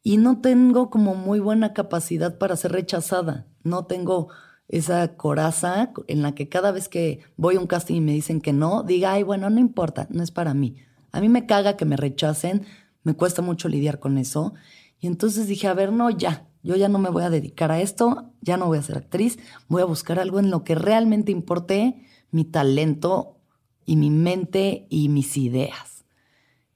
y 0.02 0.18
no 0.18 0.40
tengo 0.40 0.90
como 0.90 1.16
muy 1.16 1.40
buena 1.40 1.74
capacidad 1.74 2.38
para 2.38 2.56
ser 2.56 2.72
rechazada. 2.72 3.48
No 3.64 3.86
tengo 3.86 4.30
esa 4.68 5.16
coraza 5.16 5.92
en 6.08 6.22
la 6.22 6.34
que 6.34 6.50
cada 6.50 6.72
vez 6.72 6.90
que 6.90 7.22
voy 7.38 7.56
a 7.56 7.60
un 7.60 7.68
casting 7.68 7.96
y 7.96 8.02
me 8.02 8.14
dicen 8.14 8.42
que 8.42 8.54
no, 8.54 8.84
diga, 8.84 9.14
ay, 9.14 9.24
bueno, 9.24 9.50
no 9.50 9.60
importa, 9.60 10.08
no 10.10 10.24
es 10.24 10.32
para 10.32 10.54
mí. 10.54 10.76
A 11.12 11.22
mí 11.22 11.30
me 11.30 11.46
caga 11.46 11.78
que 11.78 11.86
me 11.86 11.98
rechacen, 11.98 12.66
me 13.04 13.14
cuesta 13.14 13.42
mucho 13.42 13.70
lidiar 13.70 14.00
con 14.00 14.18
eso. 14.18 14.54
Y 15.00 15.08
entonces 15.08 15.48
dije, 15.48 15.68
a 15.68 15.74
ver, 15.74 15.94
no, 15.94 16.10
ya, 16.10 16.48
yo 16.64 16.76
ya 16.76 16.90
no 16.90 16.98
me 16.98 17.10
voy 17.10 17.24
a 17.24 17.30
dedicar 17.30 17.72
a 17.72 17.80
esto, 17.80 18.34
ya 18.42 18.58
no 18.58 18.66
voy 18.66 18.80
a 18.80 18.82
ser 18.82 18.98
actriz, 18.98 19.38
voy 19.68 19.82
a 19.82 19.86
buscar 19.86 20.20
algo 20.20 20.40
en 20.40 20.50
lo 20.50 20.64
que 20.64 20.76
realmente 20.76 21.32
importe 21.32 22.04
mi 22.32 22.44
talento 22.44 23.38
y 23.86 23.98
mi 23.98 24.10
mente 24.10 24.88
y 24.90 25.10
mis 25.10 25.38
ideas. 25.38 26.06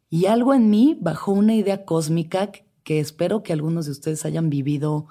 Y 0.10 0.28
algo 0.28 0.54
en 0.54 0.70
mí 0.70 0.98
bajó 1.02 1.32
una 1.32 1.56
idea 1.56 1.86
cósmica 1.86 2.52
que 2.84 3.00
espero 3.00 3.44
que 3.44 3.54
algunos 3.54 3.86
de 3.86 3.92
ustedes 3.92 4.26
hayan 4.26 4.50
vivido 4.50 5.08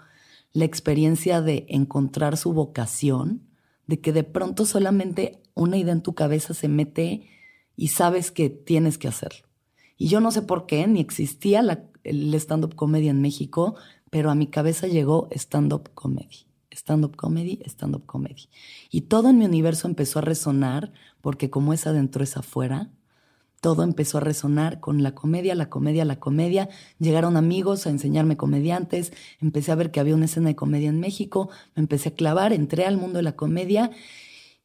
la 0.52 0.64
experiencia 0.64 1.40
de 1.40 1.66
encontrar 1.68 2.36
su 2.36 2.52
vocación, 2.52 3.48
de 3.86 4.00
que 4.00 4.12
de 4.12 4.24
pronto 4.24 4.66
solamente 4.66 5.42
una 5.54 5.76
idea 5.76 5.92
en 5.92 6.02
tu 6.02 6.14
cabeza 6.14 6.54
se 6.54 6.68
mete 6.68 7.28
y 7.76 7.88
sabes 7.88 8.30
que 8.30 8.50
tienes 8.50 8.98
que 8.98 9.08
hacerlo. 9.08 9.46
Y 9.96 10.08
yo 10.08 10.20
no 10.20 10.30
sé 10.30 10.42
por 10.42 10.66
qué, 10.66 10.86
ni 10.86 11.00
existía 11.00 11.60
el 12.04 12.34
stand-up 12.34 12.74
comedy 12.76 13.08
en 13.08 13.20
México, 13.20 13.74
pero 14.10 14.30
a 14.30 14.34
mi 14.34 14.46
cabeza 14.46 14.86
llegó 14.86 15.28
stand-up 15.32 15.90
comedy. 15.94 16.46
Stand-up 16.70 17.16
comedy, 17.16 17.60
stand-up 17.66 18.06
comedy. 18.06 18.48
Y 18.90 19.02
todo 19.02 19.30
en 19.30 19.38
mi 19.38 19.44
universo 19.44 19.88
empezó 19.88 20.20
a 20.20 20.22
resonar, 20.22 20.92
porque 21.20 21.50
como 21.50 21.72
es 21.72 21.86
adentro 21.86 22.22
es 22.22 22.36
afuera, 22.36 22.92
todo 23.60 23.82
empezó 23.82 24.18
a 24.18 24.20
resonar 24.20 24.80
con 24.80 25.02
la 25.02 25.14
comedia, 25.14 25.54
la 25.54 25.68
comedia, 25.68 26.04
la 26.04 26.20
comedia. 26.20 26.68
Llegaron 26.98 27.36
amigos 27.36 27.86
a 27.86 27.90
enseñarme 27.90 28.36
comediantes, 28.36 29.12
empecé 29.40 29.72
a 29.72 29.76
ver 29.76 29.90
que 29.90 30.00
había 30.00 30.14
una 30.14 30.26
escena 30.26 30.48
de 30.48 30.56
comedia 30.56 30.88
en 30.88 31.00
México, 31.00 31.50
me 31.74 31.80
empecé 31.80 32.10
a 32.10 32.14
clavar, 32.14 32.52
entré 32.52 32.84
al 32.84 32.96
mundo 32.96 33.18
de 33.18 33.24
la 33.24 33.36
comedia 33.36 33.90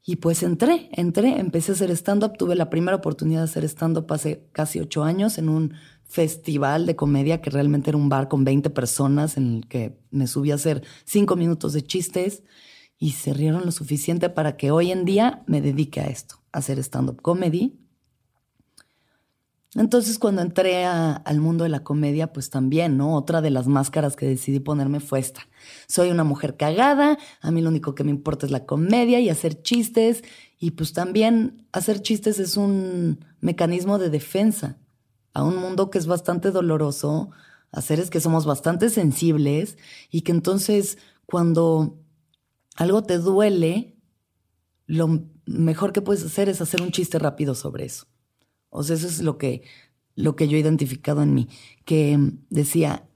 y 0.06 0.18
pues 0.18 0.44
entré, 0.44 0.90
entré, 0.92 1.40
empecé 1.40 1.72
a 1.72 1.76
hacer 1.76 1.90
stand-up. 1.92 2.38
Tuve 2.38 2.56
la 2.56 2.70
primera 2.70 2.98
oportunidad 2.98 3.40
de 3.40 3.46
hacer 3.46 3.64
stand-up 3.64 4.06
hace 4.12 4.46
casi 4.52 4.80
ocho 4.80 5.04
años 5.04 5.38
en 5.38 5.50
un 5.50 5.74
festival 6.04 6.86
de 6.86 6.96
comedia 6.96 7.42
que 7.42 7.50
realmente 7.50 7.90
era 7.90 7.98
un 7.98 8.10
bar 8.10 8.28
con 8.28 8.44
20 8.44 8.70
personas 8.70 9.38
en 9.38 9.56
el 9.56 9.68
que 9.68 9.98
me 10.12 10.28
subí 10.28 10.52
a 10.52 10.56
hacer 10.56 10.84
cinco 11.06 11.36
minutos 11.36 11.74
de 11.74 11.84
chistes 11.84 12.44
y 13.00 13.12
se 13.12 13.34
rieron 13.34 13.66
lo 13.66 13.72
suficiente 13.72 14.30
para 14.30 14.56
que 14.58 14.72
hoy 14.72 14.92
en 14.92 15.06
día 15.06 15.44
me 15.48 15.62
dedique 15.62 16.02
a 16.02 16.08
esto, 16.08 16.36
a 16.52 16.60
hacer 16.60 16.78
stand-up 16.80 17.22
comedy 17.22 17.83
entonces 19.76 20.20
cuando 20.20 20.42
entré 20.42 20.86
al 20.86 21.40
mundo 21.40 21.64
de 21.64 21.70
la 21.70 21.84
comedia, 21.84 22.32
pues 22.32 22.50
también, 22.50 22.96
¿no? 22.98 23.16
Otra 23.16 23.42
de 23.42 23.50
las 23.50 23.68
máscaras 23.68 24.16
que 24.16 24.28
decidí 24.28 24.60
ponerme 24.60 25.00
fue 25.00 25.20
esta. 25.20 25.48
Soy 25.88 26.12
una 26.12 26.24
mujer 26.24 26.58
cagada, 26.58 27.18
a 27.42 27.52
mí 27.52 27.62
lo 27.62 27.70
único 27.70 27.96
que 27.96 28.04
me 28.04 28.12
importa 28.12 28.46
es 28.46 28.52
la 28.52 28.66
comedia 28.66 29.20
y 29.20 29.30
hacer 29.30 29.62
chistes, 29.64 30.24
y 30.60 30.72
pues 30.72 30.94
también 30.94 31.68
hacer 31.72 32.02
chistes 32.02 32.40
es 32.40 32.56
un 32.56 33.26
mecanismo 33.40 33.98
de 33.98 34.10
defensa 34.10 34.78
a 35.34 35.44
un 35.44 35.58
mundo 35.58 35.90
que 35.90 35.98
es 35.98 36.06
bastante 36.06 36.52
doloroso, 36.52 37.32
a 37.72 37.82
seres 37.82 38.12
que 38.12 38.20
somos 38.20 38.46
bastante 38.46 38.90
sensibles, 38.92 39.78
y 40.12 40.22
que 40.22 40.32
entonces 40.32 41.00
cuando 41.26 42.00
algo 42.76 43.04
te 43.04 43.18
duele, 43.18 43.98
lo 44.86 45.28
mejor 45.46 45.94
que 45.94 46.02
puedes 46.02 46.24
hacer 46.24 46.50
es 46.50 46.62
hacer 46.62 46.82
un 46.82 46.92
chiste 46.92 47.18
rápido 47.18 47.56
sobre 47.56 47.86
eso. 47.86 48.06
O 48.74 48.84
sea, 48.84 48.96
eso 48.96 49.08
es 49.08 49.22
lo 49.22 49.38
que, 49.38 49.64
lo 50.16 50.36
que 50.36 50.48
yo 50.48 50.58
he 50.58 50.62
identificado 50.62 51.22
en 51.22 51.34
mí, 51.34 51.48
que 51.86 52.20
decía, 52.50 53.08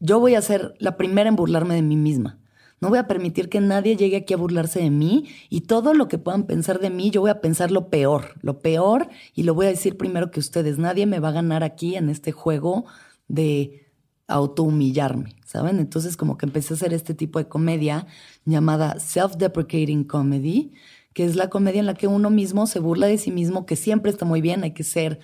yo 0.00 0.20
voy 0.20 0.34
a 0.34 0.42
ser 0.42 0.74
la 0.78 0.96
primera 0.96 1.28
en 1.28 1.36
burlarme 1.36 1.74
de 1.74 1.82
mí 1.82 1.96
misma. 1.96 2.38
No 2.80 2.90
voy 2.90 2.98
a 2.98 3.06
permitir 3.06 3.48
que 3.48 3.60
nadie 3.60 3.96
llegue 3.96 4.18
aquí 4.18 4.34
a 4.34 4.36
burlarse 4.36 4.80
de 4.80 4.90
mí 4.90 5.26
y 5.48 5.62
todo 5.62 5.94
lo 5.94 6.08
que 6.08 6.18
puedan 6.18 6.46
pensar 6.46 6.78
de 6.78 6.90
mí, 6.90 7.10
yo 7.10 7.22
voy 7.22 7.30
a 7.30 7.40
pensar 7.40 7.70
lo 7.70 7.88
peor, 7.88 8.34
lo 8.42 8.60
peor 8.60 9.08
y 9.34 9.44
lo 9.44 9.54
voy 9.54 9.66
a 9.66 9.70
decir 9.70 9.96
primero 9.96 10.30
que 10.30 10.40
ustedes. 10.40 10.78
Nadie 10.78 11.06
me 11.06 11.18
va 11.18 11.28
a 11.28 11.32
ganar 11.32 11.62
aquí 11.64 11.96
en 11.96 12.10
este 12.10 12.32
juego 12.32 12.84
de 13.28 13.86
autohumillarme, 14.28 15.36
¿saben? 15.46 15.78
Entonces 15.78 16.16
como 16.16 16.36
que 16.36 16.46
empecé 16.46 16.74
a 16.74 16.76
hacer 16.76 16.92
este 16.92 17.14
tipo 17.14 17.38
de 17.38 17.48
comedia 17.48 18.06
llamada 18.44 18.96
self-deprecating 18.98 20.04
comedy, 20.04 20.72
que 21.16 21.24
es 21.24 21.34
la 21.34 21.48
comedia 21.48 21.80
en 21.80 21.86
la 21.86 21.94
que 21.94 22.08
uno 22.08 22.28
mismo 22.28 22.66
se 22.66 22.78
burla 22.78 23.06
de 23.06 23.16
sí 23.16 23.30
mismo, 23.30 23.64
que 23.64 23.74
siempre 23.74 24.10
está 24.10 24.26
muy 24.26 24.42
bien, 24.42 24.64
hay 24.64 24.72
que 24.72 24.84
ser, 24.84 25.18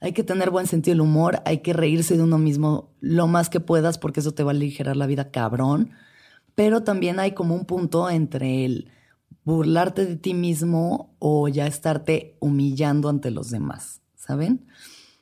hay 0.00 0.14
que 0.14 0.24
tener 0.24 0.48
buen 0.48 0.66
sentido 0.66 0.94
del 0.94 1.02
humor, 1.02 1.42
hay 1.44 1.58
que 1.58 1.74
reírse 1.74 2.16
de 2.16 2.22
uno 2.22 2.38
mismo 2.38 2.94
lo 3.00 3.26
más 3.26 3.50
que 3.50 3.60
puedas 3.60 3.98
porque 3.98 4.20
eso 4.20 4.32
te 4.32 4.42
va 4.42 4.52
a 4.52 4.54
aligerar 4.54 4.96
la 4.96 5.06
vida 5.06 5.30
cabrón, 5.30 5.90
pero 6.54 6.82
también 6.82 7.20
hay 7.20 7.32
como 7.32 7.54
un 7.54 7.66
punto 7.66 8.08
entre 8.08 8.64
el 8.64 8.90
burlarte 9.44 10.06
de 10.06 10.16
ti 10.16 10.32
mismo 10.32 11.14
o 11.18 11.46
ya 11.48 11.66
estarte 11.66 12.38
humillando 12.40 13.10
ante 13.10 13.30
los 13.30 13.50
demás, 13.50 14.00
¿saben? 14.14 14.64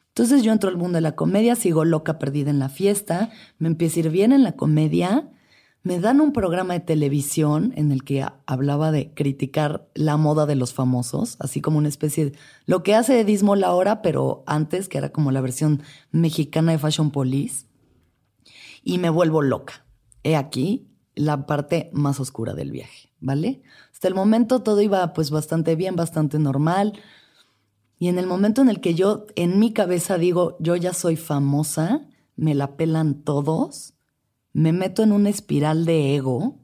Entonces 0.07 0.45
yo 0.45 0.53
entro 0.53 0.71
al 0.71 0.77
mundo 0.77 0.99
de 0.99 1.03
la 1.03 1.17
comedia, 1.17 1.57
sigo 1.57 1.85
loca 1.85 2.21
perdida 2.21 2.51
en 2.51 2.61
la 2.61 2.69
fiesta, 2.69 3.31
me 3.59 3.67
empiezo 3.67 3.99
a 3.99 4.01
ir 4.05 4.11
bien 4.11 4.31
en 4.31 4.45
la 4.45 4.53
comedia 4.53 5.32
me 5.83 5.99
dan 5.99 6.21
un 6.21 6.33
programa 6.33 6.75
de 6.75 6.81
televisión 6.81 7.73
en 7.77 7.91
el 7.91 8.05
que 8.05 8.25
hablaba 8.47 8.93
de 8.93 9.13
criticar 9.15 9.89
la 9.95 10.17
moda 10.17 10.47
de 10.47 10.55
los 10.55 10.73
famosos, 10.73 11.37
así 11.41 11.61
como 11.61 11.79
una 11.79 11.89
especie 11.89 12.27
de 12.27 12.39
lo 12.67 12.83
que 12.83 12.95
hace 12.95 13.25
Dismol 13.25 13.65
ahora, 13.65 14.01
pero 14.01 14.45
antes, 14.47 14.89
que 14.89 14.99
era 14.99 15.11
como 15.11 15.33
la 15.33 15.41
versión 15.41 15.83
mexicana 16.13 16.73
de 16.73 16.79
Fashion 16.79 17.11
Police. 17.11 17.67
Y 18.85 18.99
me 18.99 19.11
vuelvo 19.11 19.43
loca. 19.43 19.85
He 20.23 20.37
aquí 20.37 20.89
la 21.15 21.47
parte 21.47 21.91
más 21.93 22.21
oscura 22.21 22.55
del 22.55 22.71
viaje, 22.71 23.13
¿vale? 23.21 23.63
Hasta 23.93 24.07
el 24.07 24.15
momento 24.15 24.63
todo 24.63 24.81
iba 24.81 25.13
pues 25.13 25.31
bastante 25.31 25.75
bien, 25.75 25.97
bastante 25.97 26.39
normal. 26.39 26.93
Y 27.99 28.09
en 28.09 28.19
el 28.19 28.27
momento 28.27 28.63
en 28.63 28.69
el 28.69 28.81
que 28.81 28.95
yo 28.95 29.27
en 29.35 29.59
mi 29.59 29.73
cabeza 29.73 30.17
digo, 30.17 30.57
yo 30.61 30.77
ya 30.77 30.93
soy 30.93 31.17
famosa, 31.17 32.09
me 32.37 32.55
la 32.55 32.77
pelan 32.77 33.23
todos, 33.23 33.95
me 34.53 34.73
meto 34.73 35.03
en 35.03 35.13
una 35.13 35.31
espiral 35.31 35.85
de 35.85 36.15
ego, 36.15 36.59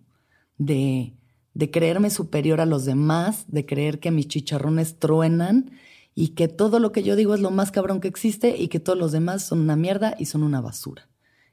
de, 0.59 1.15
de 1.55 1.71
creerme 1.71 2.11
superior 2.11 2.61
a 2.61 2.67
los 2.67 2.85
demás, 2.85 3.45
de 3.49 3.67
creer 3.67 4.01
que 4.01 4.11
mis 4.11 4.29
chicharrones 4.29 4.99
truenan 4.99 5.71
y 6.15 6.31
que 6.31 6.49
todo 6.49 6.81
lo 6.81 6.93
que 6.93 7.03
yo 7.03 7.17
digo 7.17 7.35
es 7.35 7.41
lo 7.41 7.51
más 7.51 7.71
cabrón 7.71 8.01
que 8.01 8.09
existe 8.09 8.57
y 8.57 8.69
que 8.69 8.81
todos 8.81 8.99
los 8.99 9.13
demás 9.13 9.45
son 9.45 9.61
una 9.61 9.77
mierda 9.77 10.15
y 10.19 10.27
son 10.27 10.43
una 10.43 10.61
basura. 10.61 11.09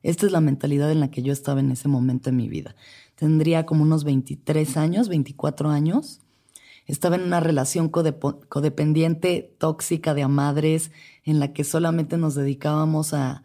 Esta 0.05 0.27
es 0.27 0.31
la 0.31 0.41
mentalidad 0.41 0.91
en 0.91 0.99
la 0.99 1.09
que 1.09 1.23
yo 1.23 1.33
estaba 1.33 1.59
en 1.59 1.71
ese 1.71 1.87
momento 1.87 2.29
de 2.29 2.35
mi 2.35 2.47
vida. 2.47 2.75
Tendría 3.15 3.65
como 3.65 3.81
unos 3.81 4.03
23 4.03 4.77
años, 4.77 5.09
24 5.09 5.69
años. 5.69 6.19
Estaba 6.85 7.15
en 7.15 7.23
una 7.23 7.39
relación 7.39 7.89
codependiente, 7.89 9.55
tóxica 9.57 10.13
de 10.13 10.21
amadres, 10.21 10.91
en 11.23 11.39
la 11.39 11.53
que 11.53 11.63
solamente 11.63 12.17
nos 12.17 12.35
dedicábamos 12.35 13.15
a, 13.15 13.31
a 13.31 13.43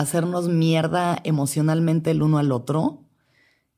hacernos 0.00 0.48
mierda 0.48 1.18
emocionalmente 1.24 2.10
el 2.10 2.22
uno 2.22 2.38
al 2.38 2.52
otro 2.52 3.04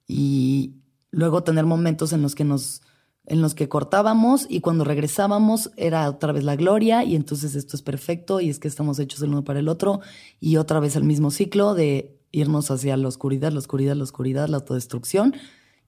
y 0.06 0.74
luego 1.10 1.42
tener 1.42 1.66
momentos 1.66 2.12
en 2.12 2.22
los 2.22 2.34
que 2.34 2.44
nos 2.44 2.82
en 3.26 3.42
los 3.42 3.54
que 3.54 3.68
cortábamos 3.68 4.46
y 4.48 4.60
cuando 4.60 4.84
regresábamos 4.84 5.70
era 5.76 6.08
otra 6.08 6.32
vez 6.32 6.44
la 6.44 6.56
gloria 6.56 7.04
y 7.04 7.14
entonces 7.14 7.54
esto 7.54 7.76
es 7.76 7.82
perfecto 7.82 8.40
y 8.40 8.48
es 8.48 8.58
que 8.58 8.68
estamos 8.68 8.98
hechos 8.98 9.20
el 9.20 9.30
uno 9.30 9.44
para 9.44 9.58
el 9.58 9.68
otro 9.68 10.00
y 10.40 10.56
otra 10.56 10.80
vez 10.80 10.96
el 10.96 11.04
mismo 11.04 11.30
ciclo 11.30 11.74
de 11.74 12.18
irnos 12.32 12.70
hacia 12.70 12.96
la 12.96 13.06
oscuridad, 13.06 13.52
la 13.52 13.58
oscuridad, 13.58 13.96
la 13.96 14.04
oscuridad, 14.04 14.48
la 14.48 14.56
autodestrucción 14.56 15.34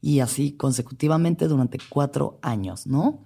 y 0.02 0.20
así 0.20 0.52
consecutivamente 0.52 1.48
durante 1.48 1.78
cuatro 1.88 2.38
años, 2.42 2.86
¿no? 2.86 3.24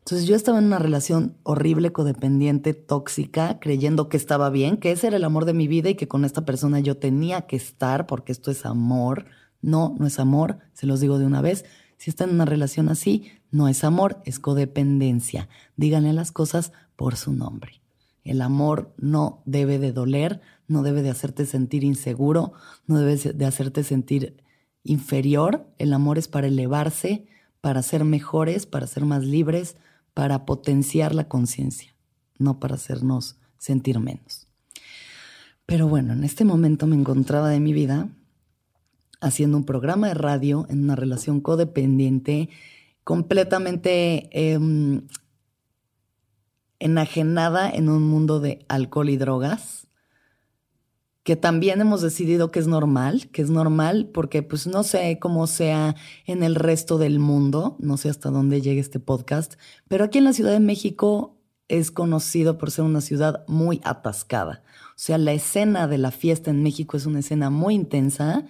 Entonces 0.00 0.26
yo 0.26 0.34
estaba 0.34 0.58
en 0.58 0.64
una 0.64 0.78
relación 0.78 1.36
horrible, 1.42 1.92
codependiente, 1.92 2.74
tóxica, 2.74 3.60
creyendo 3.60 4.08
que 4.08 4.16
estaba 4.16 4.50
bien, 4.50 4.76
que 4.76 4.92
ese 4.92 5.06
era 5.06 5.16
el 5.16 5.24
amor 5.24 5.44
de 5.44 5.52
mi 5.52 5.68
vida 5.68 5.90
y 5.90 5.94
que 5.94 6.08
con 6.08 6.24
esta 6.24 6.44
persona 6.44 6.80
yo 6.80 6.96
tenía 6.96 7.42
que 7.42 7.56
estar 7.56 8.06
porque 8.06 8.32
esto 8.32 8.50
es 8.50 8.66
amor. 8.66 9.26
No, 9.62 9.94
no 9.98 10.06
es 10.06 10.18
amor, 10.18 10.58
se 10.72 10.86
los 10.86 11.00
digo 11.00 11.18
de 11.18 11.26
una 11.26 11.42
vez. 11.42 11.64
Si 11.96 12.10
están 12.10 12.30
en 12.30 12.36
una 12.36 12.46
relación 12.46 12.88
así, 12.88 13.30
no 13.50 13.68
es 13.68 13.84
amor, 13.84 14.22
es 14.24 14.40
codependencia. 14.40 15.48
Díganle 15.76 16.12
las 16.12 16.32
cosas 16.32 16.72
por 16.96 17.16
su 17.16 17.32
nombre. 17.32 17.80
El 18.24 18.42
amor 18.42 18.92
no 18.96 19.42
debe 19.44 19.78
de 19.78 19.92
doler, 19.92 20.40
no 20.66 20.82
debe 20.82 21.02
de 21.02 21.10
hacerte 21.10 21.46
sentir 21.46 21.84
inseguro, 21.84 22.52
no 22.86 22.98
debe 22.98 23.16
de 23.16 23.44
hacerte 23.44 23.84
sentir 23.84 24.42
inferior. 24.82 25.66
El 25.78 25.92
amor 25.92 26.18
es 26.18 26.26
para 26.26 26.46
elevarse, 26.46 27.26
para 27.60 27.82
ser 27.82 28.04
mejores, 28.04 28.66
para 28.66 28.86
ser 28.86 29.04
más 29.04 29.24
libres, 29.24 29.76
para 30.20 30.44
potenciar 30.44 31.14
la 31.14 31.28
conciencia, 31.28 31.94
no 32.36 32.60
para 32.60 32.74
hacernos 32.74 33.36
sentir 33.56 33.98
menos. 34.00 34.48
Pero 35.64 35.88
bueno, 35.88 36.12
en 36.12 36.24
este 36.24 36.44
momento 36.44 36.86
me 36.86 36.94
encontraba 36.94 37.48
de 37.48 37.58
mi 37.58 37.72
vida 37.72 38.10
haciendo 39.22 39.56
un 39.56 39.64
programa 39.64 40.08
de 40.08 40.12
radio 40.12 40.66
en 40.68 40.84
una 40.84 40.94
relación 40.94 41.40
codependiente 41.40 42.50
completamente 43.02 44.28
em, 44.38 45.06
enajenada 46.80 47.70
en 47.70 47.88
un 47.88 48.02
mundo 48.02 48.40
de 48.40 48.66
alcohol 48.68 49.08
y 49.08 49.16
drogas, 49.16 49.86
que 51.22 51.36
también 51.36 51.80
hemos 51.80 52.00
decidido 52.00 52.50
que 52.50 52.60
es 52.60 52.66
normal, 52.66 53.28
que 53.30 53.42
es 53.42 53.50
normal 53.50 54.10
porque 54.12 54.42
pues 54.42 54.66
no 54.66 54.82
sé 54.82 55.18
cómo 55.20 55.46
sea 55.46 55.94
en 56.26 56.42
el 56.42 56.54
resto 56.54 56.98
del 56.98 57.18
mundo, 57.18 57.76
no 57.78 57.96
sé 57.96 58.08
hasta 58.08 58.30
dónde 58.30 58.62
llegue 58.62 58.80
este 58.80 59.00
podcast, 59.00 59.54
pero 59.88 60.04
aquí 60.04 60.18
en 60.18 60.24
la 60.24 60.32
Ciudad 60.32 60.52
de 60.52 60.60
México 60.60 61.36
es 61.68 61.90
conocido 61.90 62.58
por 62.58 62.70
ser 62.70 62.84
una 62.84 63.00
ciudad 63.00 63.44
muy 63.46 63.80
atascada. 63.84 64.64
O 64.90 65.02
sea, 65.02 65.18
la 65.18 65.32
escena 65.32 65.86
de 65.86 65.98
la 65.98 66.10
fiesta 66.10 66.50
en 66.50 66.62
México 66.62 66.96
es 66.96 67.06
una 67.06 67.20
escena 67.20 67.48
muy 67.48 67.74
intensa 67.74 68.44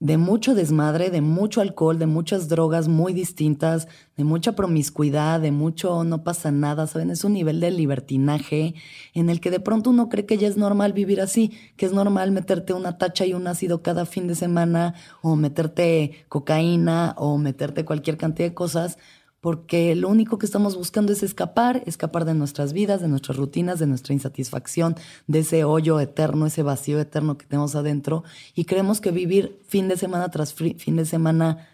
de 0.00 0.16
mucho 0.16 0.54
desmadre, 0.54 1.10
de 1.10 1.20
mucho 1.20 1.60
alcohol, 1.60 1.98
de 1.98 2.06
muchas 2.06 2.48
drogas 2.48 2.86
muy 2.86 3.12
distintas, 3.12 3.88
de 4.16 4.22
mucha 4.22 4.52
promiscuidad, 4.52 5.40
de 5.40 5.50
mucho 5.50 6.04
no 6.04 6.22
pasa 6.22 6.52
nada, 6.52 6.86
¿saben? 6.86 7.10
Es 7.10 7.24
un 7.24 7.32
nivel 7.32 7.58
de 7.58 7.72
libertinaje 7.72 8.74
en 9.12 9.28
el 9.28 9.40
que 9.40 9.50
de 9.50 9.58
pronto 9.58 9.90
uno 9.90 10.08
cree 10.08 10.24
que 10.24 10.38
ya 10.38 10.46
es 10.46 10.56
normal 10.56 10.92
vivir 10.92 11.20
así, 11.20 11.52
que 11.76 11.86
es 11.86 11.92
normal 11.92 12.30
meterte 12.30 12.74
una 12.74 12.96
tacha 12.96 13.26
y 13.26 13.34
un 13.34 13.48
ácido 13.48 13.82
cada 13.82 14.06
fin 14.06 14.28
de 14.28 14.36
semana, 14.36 14.94
o 15.20 15.34
meterte 15.34 16.26
cocaína, 16.28 17.14
o 17.18 17.36
meterte 17.36 17.84
cualquier 17.84 18.16
cantidad 18.16 18.48
de 18.48 18.54
cosas, 18.54 18.98
porque 19.40 19.94
lo 19.94 20.08
único 20.08 20.38
que 20.38 20.46
estamos 20.46 20.76
buscando 20.76 21.12
es 21.12 21.22
escapar, 21.22 21.82
escapar 21.86 22.24
de 22.24 22.34
nuestras 22.34 22.72
vidas, 22.72 23.00
de 23.00 23.08
nuestras 23.08 23.36
rutinas, 23.36 23.78
de 23.78 23.86
nuestra 23.86 24.12
insatisfacción, 24.12 24.96
de 25.26 25.40
ese 25.40 25.64
hoyo 25.64 26.00
eterno, 26.00 26.46
ese 26.46 26.62
vacío 26.62 26.98
eterno 26.98 27.38
que 27.38 27.46
tenemos 27.46 27.74
adentro, 27.76 28.24
y 28.54 28.64
creemos 28.64 29.00
que 29.00 29.12
vivir 29.12 29.60
fin 29.66 29.86
de 29.88 29.96
semana 29.96 30.28
tras 30.30 30.54
fin 30.54 30.96
de 30.96 31.04
semana 31.04 31.68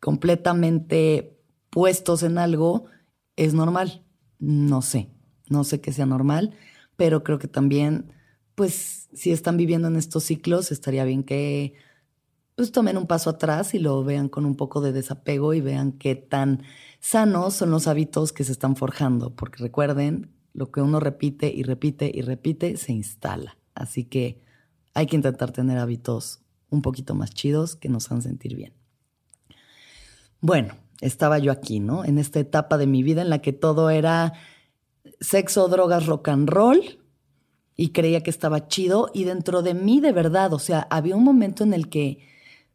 completamente 0.00 1.40
puestos 1.70 2.22
en 2.22 2.38
algo 2.38 2.84
es 3.36 3.54
normal. 3.54 4.04
No 4.38 4.82
sé, 4.82 5.08
no 5.48 5.64
sé 5.64 5.80
que 5.80 5.92
sea 5.92 6.06
normal, 6.06 6.54
pero 6.96 7.24
creo 7.24 7.38
que 7.38 7.48
también, 7.48 8.12
pues, 8.54 9.08
si 9.14 9.32
están 9.32 9.56
viviendo 9.56 9.88
en 9.88 9.96
estos 9.96 10.24
ciclos, 10.24 10.70
estaría 10.70 11.04
bien 11.04 11.24
que 11.24 11.74
pues 12.56 12.72
tomen 12.72 12.96
un 12.96 13.06
paso 13.06 13.30
atrás 13.30 13.74
y 13.74 13.78
lo 13.78 14.04
vean 14.04 14.28
con 14.28 14.46
un 14.46 14.56
poco 14.56 14.80
de 14.80 14.92
desapego 14.92 15.54
y 15.54 15.60
vean 15.60 15.92
qué 15.92 16.14
tan 16.14 16.62
sanos 17.00 17.54
son 17.54 17.70
los 17.70 17.86
hábitos 17.86 18.32
que 18.32 18.44
se 18.44 18.52
están 18.52 18.76
forjando, 18.76 19.34
porque 19.34 19.62
recuerden, 19.62 20.30
lo 20.52 20.70
que 20.70 20.80
uno 20.80 21.00
repite 21.00 21.52
y 21.52 21.64
repite 21.64 22.10
y 22.14 22.22
repite 22.22 22.76
se 22.76 22.92
instala. 22.92 23.58
Así 23.74 24.04
que 24.04 24.40
hay 24.94 25.06
que 25.06 25.16
intentar 25.16 25.50
tener 25.50 25.78
hábitos 25.78 26.40
un 26.70 26.80
poquito 26.80 27.14
más 27.14 27.34
chidos 27.34 27.74
que 27.76 27.88
nos 27.88 28.06
hagan 28.06 28.22
sentir 28.22 28.54
bien. 28.54 28.72
Bueno, 30.40 30.74
estaba 31.00 31.38
yo 31.38 31.50
aquí, 31.50 31.80
¿no? 31.80 32.04
En 32.04 32.18
esta 32.18 32.38
etapa 32.38 32.78
de 32.78 32.86
mi 32.86 33.02
vida 33.02 33.22
en 33.22 33.30
la 33.30 33.40
que 33.40 33.52
todo 33.52 33.90
era 33.90 34.32
sexo, 35.20 35.68
drogas, 35.68 36.06
rock 36.06 36.28
and 36.28 36.48
roll 36.48 37.00
y 37.76 37.90
creía 37.90 38.22
que 38.22 38.30
estaba 38.30 38.68
chido 38.68 39.10
y 39.12 39.24
dentro 39.24 39.62
de 39.62 39.74
mí 39.74 40.00
de 40.00 40.12
verdad, 40.12 40.52
o 40.52 40.60
sea, 40.60 40.86
había 40.90 41.16
un 41.16 41.24
momento 41.24 41.64
en 41.64 41.74
el 41.74 41.88
que 41.88 42.33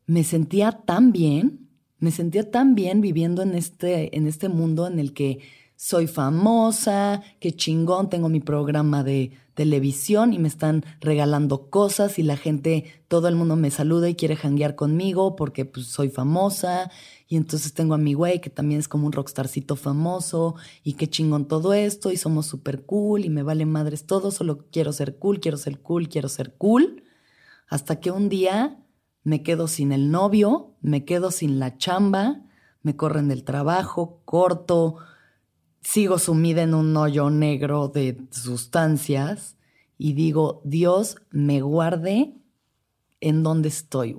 me 0.10 0.24
sentía 0.24 0.72
tan 0.72 1.12
bien, 1.12 1.70
me 2.00 2.10
sentía 2.10 2.50
tan 2.50 2.74
bien 2.74 3.00
viviendo 3.00 3.44
en 3.44 3.54
este, 3.54 4.18
en 4.18 4.26
este 4.26 4.50
mundo 4.50 4.88
en 4.88 4.98
el 4.98 5.14
que 5.14 5.38
soy 5.76 6.08
famosa, 6.08 7.22
qué 7.40 7.52
chingón, 7.52 8.10
tengo 8.10 8.28
mi 8.28 8.40
programa 8.40 9.04
de 9.04 9.34
televisión 9.54 10.34
y 10.34 10.40
me 10.40 10.48
están 10.48 10.84
regalando 11.00 11.70
cosas 11.70 12.18
y 12.18 12.24
la 12.24 12.38
gente, 12.38 12.86
todo 13.08 13.28
el 13.28 13.36
mundo 13.36 13.56
me 13.56 13.70
saluda 13.70 14.10
y 14.10 14.16
quiere 14.16 14.36
janguear 14.36 14.76
conmigo 14.76 15.36
porque 15.36 15.66
pues 15.66 15.86
soy 15.86 16.10
famosa. 16.10 16.90
Y 17.28 17.38
entonces 17.38 17.76
tengo 17.76 17.94
a 17.94 18.00
mi 18.00 18.16
güey 18.16 18.42
que 18.42 18.50
también 18.50 18.80
es 18.80 18.88
como 18.88 19.06
un 19.06 19.14
rockstarcito 19.14 19.76
famoso 19.76 20.56
y 20.84 20.94
qué 20.94 21.06
chingón 21.06 21.48
todo 21.48 21.74
esto 21.74 22.12
y 22.12 22.18
somos 22.18 22.48
súper 22.48 22.84
cool 22.84 23.26
y 23.26 23.30
me 23.30 23.44
vale 23.44 23.68
madres 23.68 24.08
todo, 24.08 24.32
solo 24.32 24.66
quiero 24.72 24.92
ser 24.92 25.18
cool, 25.20 25.40
quiero 25.40 25.58
ser 25.58 25.80
cool, 25.82 26.10
quiero 26.10 26.30
ser 26.30 26.56
cool, 26.56 27.04
hasta 27.68 28.00
que 28.00 28.10
un 28.10 28.28
día 28.28 28.80
me 29.30 29.44
quedo 29.44 29.68
sin 29.68 29.92
el 29.92 30.10
novio, 30.10 30.74
me 30.82 31.06
quedo 31.06 31.30
sin 31.30 31.60
la 31.60 31.78
chamba, 31.78 32.42
me 32.82 32.96
corren 32.96 33.28
del 33.28 33.44
trabajo, 33.44 34.24
corto, 34.26 34.96
sigo 35.82 36.18
sumida 36.18 36.64
en 36.64 36.74
un 36.74 36.98
hoyo 36.98 37.30
negro 37.30 37.90
de 37.90 38.28
sustancias 38.32 39.56
y 40.00 40.14
digo, 40.14 40.64
Dios 40.66 41.18
me 41.30 41.62
guarde 41.62 42.34
en 43.22 43.44
dónde 43.44 43.70
estoy, 43.70 44.18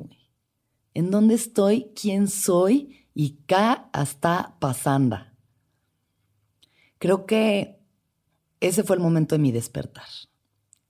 En 0.95 1.11
dónde 1.11 1.35
estoy, 1.35 1.91
quién 2.01 2.29
soy 2.29 3.09
y 3.13 3.41
qué 3.49 3.79
está 3.93 4.59
pasando. 4.61 5.19
Creo 6.99 7.27
que 7.27 7.81
ese 8.61 8.85
fue 8.85 8.95
el 8.95 9.03
momento 9.03 9.35
de 9.35 9.41
mi 9.41 9.51
despertar, 9.51 10.07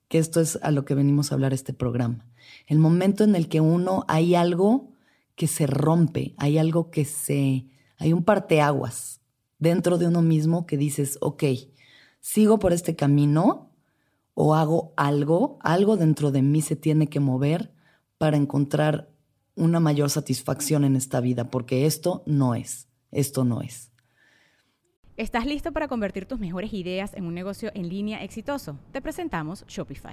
que 0.08 0.18
esto 0.18 0.42
es 0.42 0.58
a 0.60 0.70
lo 0.72 0.84
que 0.84 0.94
venimos 0.94 1.32
a 1.32 1.36
hablar 1.36 1.54
este 1.54 1.72
programa 1.72 2.29
el 2.70 2.78
momento 2.78 3.24
en 3.24 3.34
el 3.34 3.48
que 3.48 3.60
uno 3.60 4.04
hay 4.06 4.36
algo 4.36 4.92
que 5.34 5.48
se 5.48 5.66
rompe, 5.66 6.34
hay 6.38 6.56
algo 6.56 6.92
que 6.92 7.04
se, 7.04 7.66
hay 7.98 8.12
un 8.12 8.22
parteaguas 8.22 9.20
dentro 9.58 9.98
de 9.98 10.06
uno 10.06 10.22
mismo 10.22 10.66
que 10.66 10.76
dices, 10.76 11.18
ok, 11.20 11.42
sigo 12.20 12.60
por 12.60 12.72
este 12.72 12.94
camino 12.94 13.72
o 14.34 14.54
hago 14.54 14.94
algo, 14.96 15.58
algo 15.62 15.96
dentro 15.96 16.30
de 16.30 16.42
mí 16.42 16.62
se 16.62 16.76
tiene 16.76 17.08
que 17.08 17.18
mover 17.18 17.72
para 18.18 18.36
encontrar 18.36 19.10
una 19.56 19.80
mayor 19.80 20.08
satisfacción 20.08 20.84
en 20.84 20.94
esta 20.94 21.18
vida, 21.18 21.50
porque 21.50 21.86
esto 21.86 22.22
no 22.24 22.54
es, 22.54 22.88
esto 23.10 23.44
no 23.44 23.62
es. 23.62 23.90
¿Estás 25.16 25.44
listo 25.44 25.72
para 25.72 25.88
convertir 25.88 26.24
tus 26.24 26.38
mejores 26.38 26.72
ideas 26.72 27.14
en 27.14 27.24
un 27.26 27.34
negocio 27.34 27.72
en 27.74 27.88
línea 27.88 28.22
exitoso? 28.22 28.78
Te 28.92 29.02
presentamos 29.02 29.64
Shopify. 29.66 30.12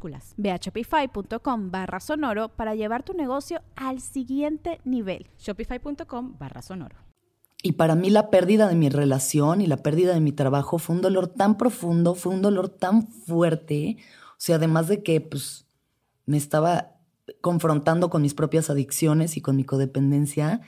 Ve 0.37 0.51
a 0.51 0.57
shopify.com 0.57 1.71
barra 1.71 1.99
sonoro 1.99 2.49
para 2.49 2.75
llevar 2.75 3.03
tu 3.03 3.13
negocio 3.13 3.61
al 3.75 3.99
siguiente 3.99 4.79
nivel. 4.83 5.27
Shopify.com 5.37 6.37
barra 6.39 6.61
sonoro. 6.61 6.95
Y 7.63 7.73
para 7.73 7.95
mí 7.95 8.09
la 8.09 8.31
pérdida 8.31 8.67
de 8.67 8.75
mi 8.75 8.89
relación 8.89 9.61
y 9.61 9.67
la 9.67 9.77
pérdida 9.77 10.13
de 10.13 10.19
mi 10.19 10.31
trabajo 10.31 10.79
fue 10.79 10.95
un 10.95 11.01
dolor 11.01 11.27
tan 11.27 11.57
profundo, 11.57 12.15
fue 12.15 12.33
un 12.33 12.41
dolor 12.41 12.69
tan 12.69 13.07
fuerte. 13.07 13.97
O 14.31 14.39
sea, 14.39 14.55
además 14.55 14.87
de 14.87 15.03
que 15.03 15.21
pues 15.21 15.65
me 16.25 16.37
estaba 16.37 16.95
confrontando 17.39 18.09
con 18.09 18.23
mis 18.23 18.33
propias 18.33 18.69
adicciones 18.69 19.37
y 19.37 19.41
con 19.41 19.55
mi 19.55 19.63
codependencia, 19.63 20.61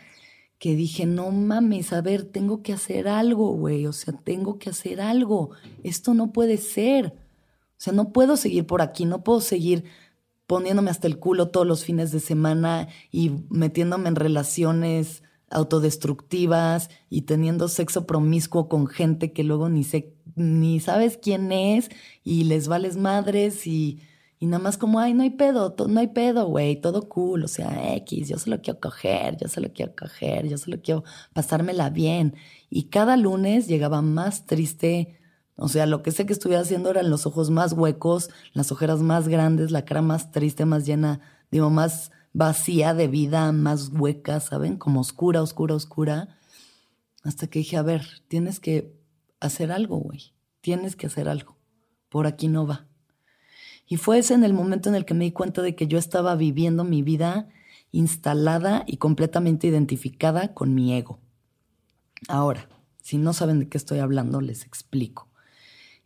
que 0.60 0.76
dije, 0.76 1.06
no 1.06 1.32
mames, 1.32 1.91
a 1.91 2.02
ver, 2.02 2.24
tengo 2.24 2.62
que 2.62 2.74
hacer 2.74 3.08
algo, 3.08 3.52
güey, 3.54 3.86
o 3.86 3.91
sea, 3.91 4.13
tengo 4.13 4.60
que 4.60 4.69
hacer 4.69 5.02
algo, 5.02 5.50
esto 5.84 6.13
no 6.13 6.32
puede 6.32 6.58
ser. 6.58 7.13
O 7.73 7.81
sea, 7.83 7.93
no 7.93 8.12
puedo 8.13 8.38
seguir 8.38 8.65
por 8.65 8.81
aquí, 8.81 9.05
no 9.05 9.23
puedo 9.23 9.41
seguir 9.41 9.86
poniéndome 10.47 10.91
hasta 10.91 11.07
el 11.07 11.19
culo 11.19 11.49
todos 11.49 11.65
los 11.65 11.83
fines 11.83 12.12
de 12.12 12.19
semana 12.19 12.88
y 13.12 13.31
metiéndome 13.49 14.09
en 14.09 14.15
relaciones 14.15 15.23
autodestructivas 15.49 16.89
y 17.09 17.23
teniendo 17.23 17.67
sexo 17.67 18.05
promiscuo 18.05 18.67
con 18.67 18.88
gente 18.88 19.33
que 19.33 19.43
luego 19.43 19.69
ni 19.69 19.83
sé, 19.83 20.15
ni 20.36 20.79
sabes 20.79 21.17
quién 21.17 21.51
es 21.51 21.89
y 22.23 22.45
les 22.45 22.67
vales 22.67 22.97
madres 22.97 23.67
y, 23.67 24.01
y 24.39 24.47
nada 24.47 24.63
más 24.63 24.77
como, 24.77 24.99
ay, 24.99 25.13
no 25.13 25.23
hay 25.23 25.29
pedo, 25.29 25.75
no 25.88 25.99
hay 25.99 26.07
pedo, 26.07 26.47
güey, 26.47 26.81
todo 26.81 27.07
cool, 27.07 27.43
o 27.43 27.47
sea, 27.47 27.95
X, 27.95 28.29
yo 28.29 28.38
solo 28.38 28.62
quiero 28.62 28.79
coger, 28.79 29.38
yo 29.38 29.47
solo 29.47 29.71
quiero 29.73 29.93
coger, 29.95 30.49
yo 30.49 30.57
solo 30.57 30.81
quiero 30.81 31.03
pasármela 31.33 31.89
bien. 31.89 32.36
Y 32.69 32.89
cada 32.89 33.15
lunes 33.15 33.67
llegaba 33.67 34.01
más 34.01 34.45
triste, 34.45 35.19
o 35.55 35.67
sea, 35.67 35.85
lo 35.85 36.01
que 36.01 36.11
sé 36.11 36.25
que 36.25 36.33
estuviera 36.33 36.61
haciendo 36.61 36.89
eran 36.89 37.09
los 37.09 37.25
ojos 37.25 37.49
más 37.49 37.73
huecos, 37.73 38.29
las 38.53 38.71
ojeras 38.71 39.01
más 39.01 39.27
grandes, 39.27 39.71
la 39.71 39.85
cara 39.85 40.01
más 40.01 40.31
triste, 40.31 40.65
más 40.65 40.85
llena, 40.85 41.21
digo, 41.51 41.69
más 41.69 42.11
vacía 42.33 42.93
de 42.93 43.07
vida, 43.07 43.51
más 43.51 43.89
hueca, 43.93 44.39
¿saben? 44.39 44.77
Como 44.77 45.01
oscura, 45.01 45.41
oscura, 45.41 45.75
oscura. 45.75 46.37
Hasta 47.23 47.47
que 47.47 47.59
dije, 47.59 47.77
a 47.77 47.83
ver, 47.83 48.05
tienes 48.27 48.59
que 48.59 48.97
hacer 49.39 49.71
algo, 49.71 49.97
güey. 49.97 50.33
Tienes 50.61 50.95
que 50.95 51.07
hacer 51.07 51.29
algo. 51.29 51.55
Por 52.09 52.25
aquí 52.25 52.47
no 52.47 52.65
va. 52.65 52.87
Y 53.87 53.97
fue 53.97 54.17
ese 54.17 54.33
en 54.33 54.43
el 54.43 54.53
momento 54.53 54.89
en 54.89 54.95
el 54.95 55.05
que 55.05 55.13
me 55.13 55.25
di 55.25 55.31
cuenta 55.31 55.61
de 55.61 55.75
que 55.75 55.87
yo 55.87 55.99
estaba 55.99 56.35
viviendo 56.35 56.83
mi 56.83 57.03
vida 57.03 57.49
instalada 57.91 58.83
y 58.87 58.97
completamente 58.97 59.67
identificada 59.67 60.53
con 60.53 60.73
mi 60.73 60.93
ego. 60.93 61.19
Ahora, 62.27 62.67
si 63.01 63.17
no 63.17 63.33
saben 63.33 63.59
de 63.59 63.69
qué 63.69 63.77
estoy 63.77 63.99
hablando, 63.99 64.41
les 64.41 64.65
explico. 64.65 65.29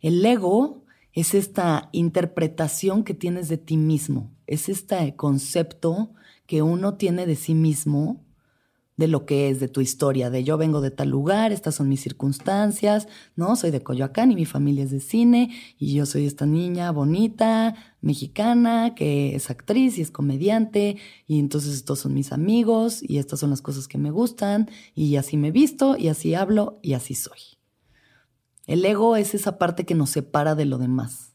El 0.00 0.24
ego 0.24 0.84
es 1.12 1.34
esta 1.34 1.88
interpretación 1.92 3.02
que 3.02 3.14
tienes 3.14 3.48
de 3.48 3.58
ti 3.58 3.76
mismo, 3.76 4.30
es 4.46 4.68
este 4.68 5.16
concepto 5.16 6.12
que 6.46 6.62
uno 6.62 6.94
tiene 6.94 7.26
de 7.26 7.34
sí 7.34 7.54
mismo, 7.54 8.24
de 8.96 9.08
lo 9.08 9.26
que 9.26 9.48
es, 9.48 9.58
de 9.58 9.68
tu 9.68 9.80
historia, 9.80 10.30
de 10.30 10.44
yo 10.44 10.56
vengo 10.56 10.80
de 10.80 10.90
tal 10.90 11.08
lugar, 11.08 11.52
estas 11.52 11.76
son 11.76 11.88
mis 11.88 12.00
circunstancias, 12.00 13.08
¿no? 13.36 13.56
Soy 13.56 13.70
de 13.70 13.82
Coyoacán 13.82 14.32
y 14.32 14.36
mi 14.36 14.44
familia 14.44 14.84
es 14.84 14.90
de 14.90 15.00
cine 15.00 15.50
y 15.78 15.94
yo 15.94 16.06
soy 16.06 16.26
esta 16.26 16.46
niña 16.46 16.90
bonita, 16.92 17.74
mexicana, 18.00 18.94
que 18.94 19.34
es 19.34 19.50
actriz 19.50 19.98
y 19.98 20.02
es 20.02 20.10
comediante 20.10 20.96
y 21.26 21.38
entonces 21.40 21.74
estos 21.74 22.00
son 22.00 22.14
mis 22.14 22.32
amigos 22.32 23.00
y 23.02 23.18
estas 23.18 23.40
son 23.40 23.50
las 23.50 23.62
cosas 23.62 23.88
que 23.88 23.98
me 23.98 24.10
gustan 24.10 24.68
y 24.94 25.16
así 25.16 25.36
me 25.36 25.50
visto 25.50 25.96
y 25.96 26.08
así 26.08 26.34
hablo 26.34 26.78
y 26.82 26.94
así 26.94 27.14
soy. 27.14 27.57
El 28.68 28.84
ego 28.84 29.16
es 29.16 29.34
esa 29.34 29.56
parte 29.56 29.86
que 29.86 29.94
nos 29.94 30.10
separa 30.10 30.54
de 30.54 30.66
lo 30.66 30.76
demás, 30.76 31.32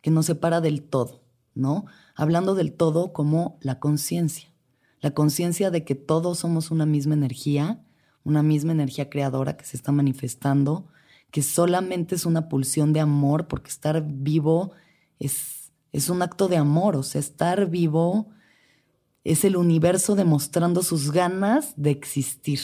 que 0.00 0.10
nos 0.10 0.26
separa 0.26 0.60
del 0.60 0.82
todo, 0.82 1.22
¿no? 1.54 1.86
Hablando 2.16 2.56
del 2.56 2.72
todo 2.72 3.12
como 3.12 3.56
la 3.60 3.78
conciencia, 3.78 4.52
la 5.00 5.12
conciencia 5.12 5.70
de 5.70 5.84
que 5.84 5.94
todos 5.94 6.40
somos 6.40 6.72
una 6.72 6.84
misma 6.84 7.14
energía, 7.14 7.86
una 8.24 8.42
misma 8.42 8.72
energía 8.72 9.08
creadora 9.10 9.56
que 9.56 9.64
se 9.64 9.76
está 9.76 9.92
manifestando, 9.92 10.88
que 11.30 11.44
solamente 11.44 12.16
es 12.16 12.26
una 12.26 12.48
pulsión 12.48 12.92
de 12.92 12.98
amor, 12.98 13.46
porque 13.46 13.70
estar 13.70 14.04
vivo 14.04 14.72
es, 15.20 15.70
es 15.92 16.08
un 16.08 16.20
acto 16.20 16.48
de 16.48 16.56
amor, 16.56 16.96
o 16.96 17.04
sea, 17.04 17.20
estar 17.20 17.70
vivo 17.70 18.30
es 19.22 19.44
el 19.44 19.56
universo 19.56 20.16
demostrando 20.16 20.82
sus 20.82 21.12
ganas 21.12 21.74
de 21.76 21.92
existir 21.92 22.58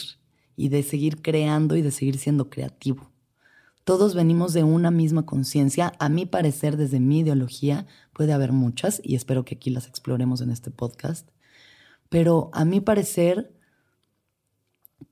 y 0.57 0.67
de 0.67 0.83
seguir 0.83 1.21
creando 1.21 1.77
y 1.77 1.81
de 1.81 1.91
seguir 1.91 2.17
siendo 2.17 2.49
creativo. 2.49 3.09
Todos 3.89 4.13
venimos 4.13 4.53
de 4.53 4.63
una 4.63 4.91
misma 4.91 5.25
conciencia. 5.25 5.93
A 5.97 6.09
mi 6.09 6.27
parecer, 6.27 6.77
desde 6.77 6.99
mi 6.99 7.21
ideología, 7.21 7.87
puede 8.13 8.33
haber 8.33 8.51
muchas 8.51 9.01
y 9.03 9.15
espero 9.15 9.45
que 9.45 9.55
aquí 9.55 9.71
las 9.71 9.87
exploremos 9.87 10.41
en 10.41 10.51
este 10.51 10.69
podcast. 10.69 11.27
Pero 12.07 12.51
a 12.53 12.65
mi 12.65 12.81
parecer, 12.81 13.51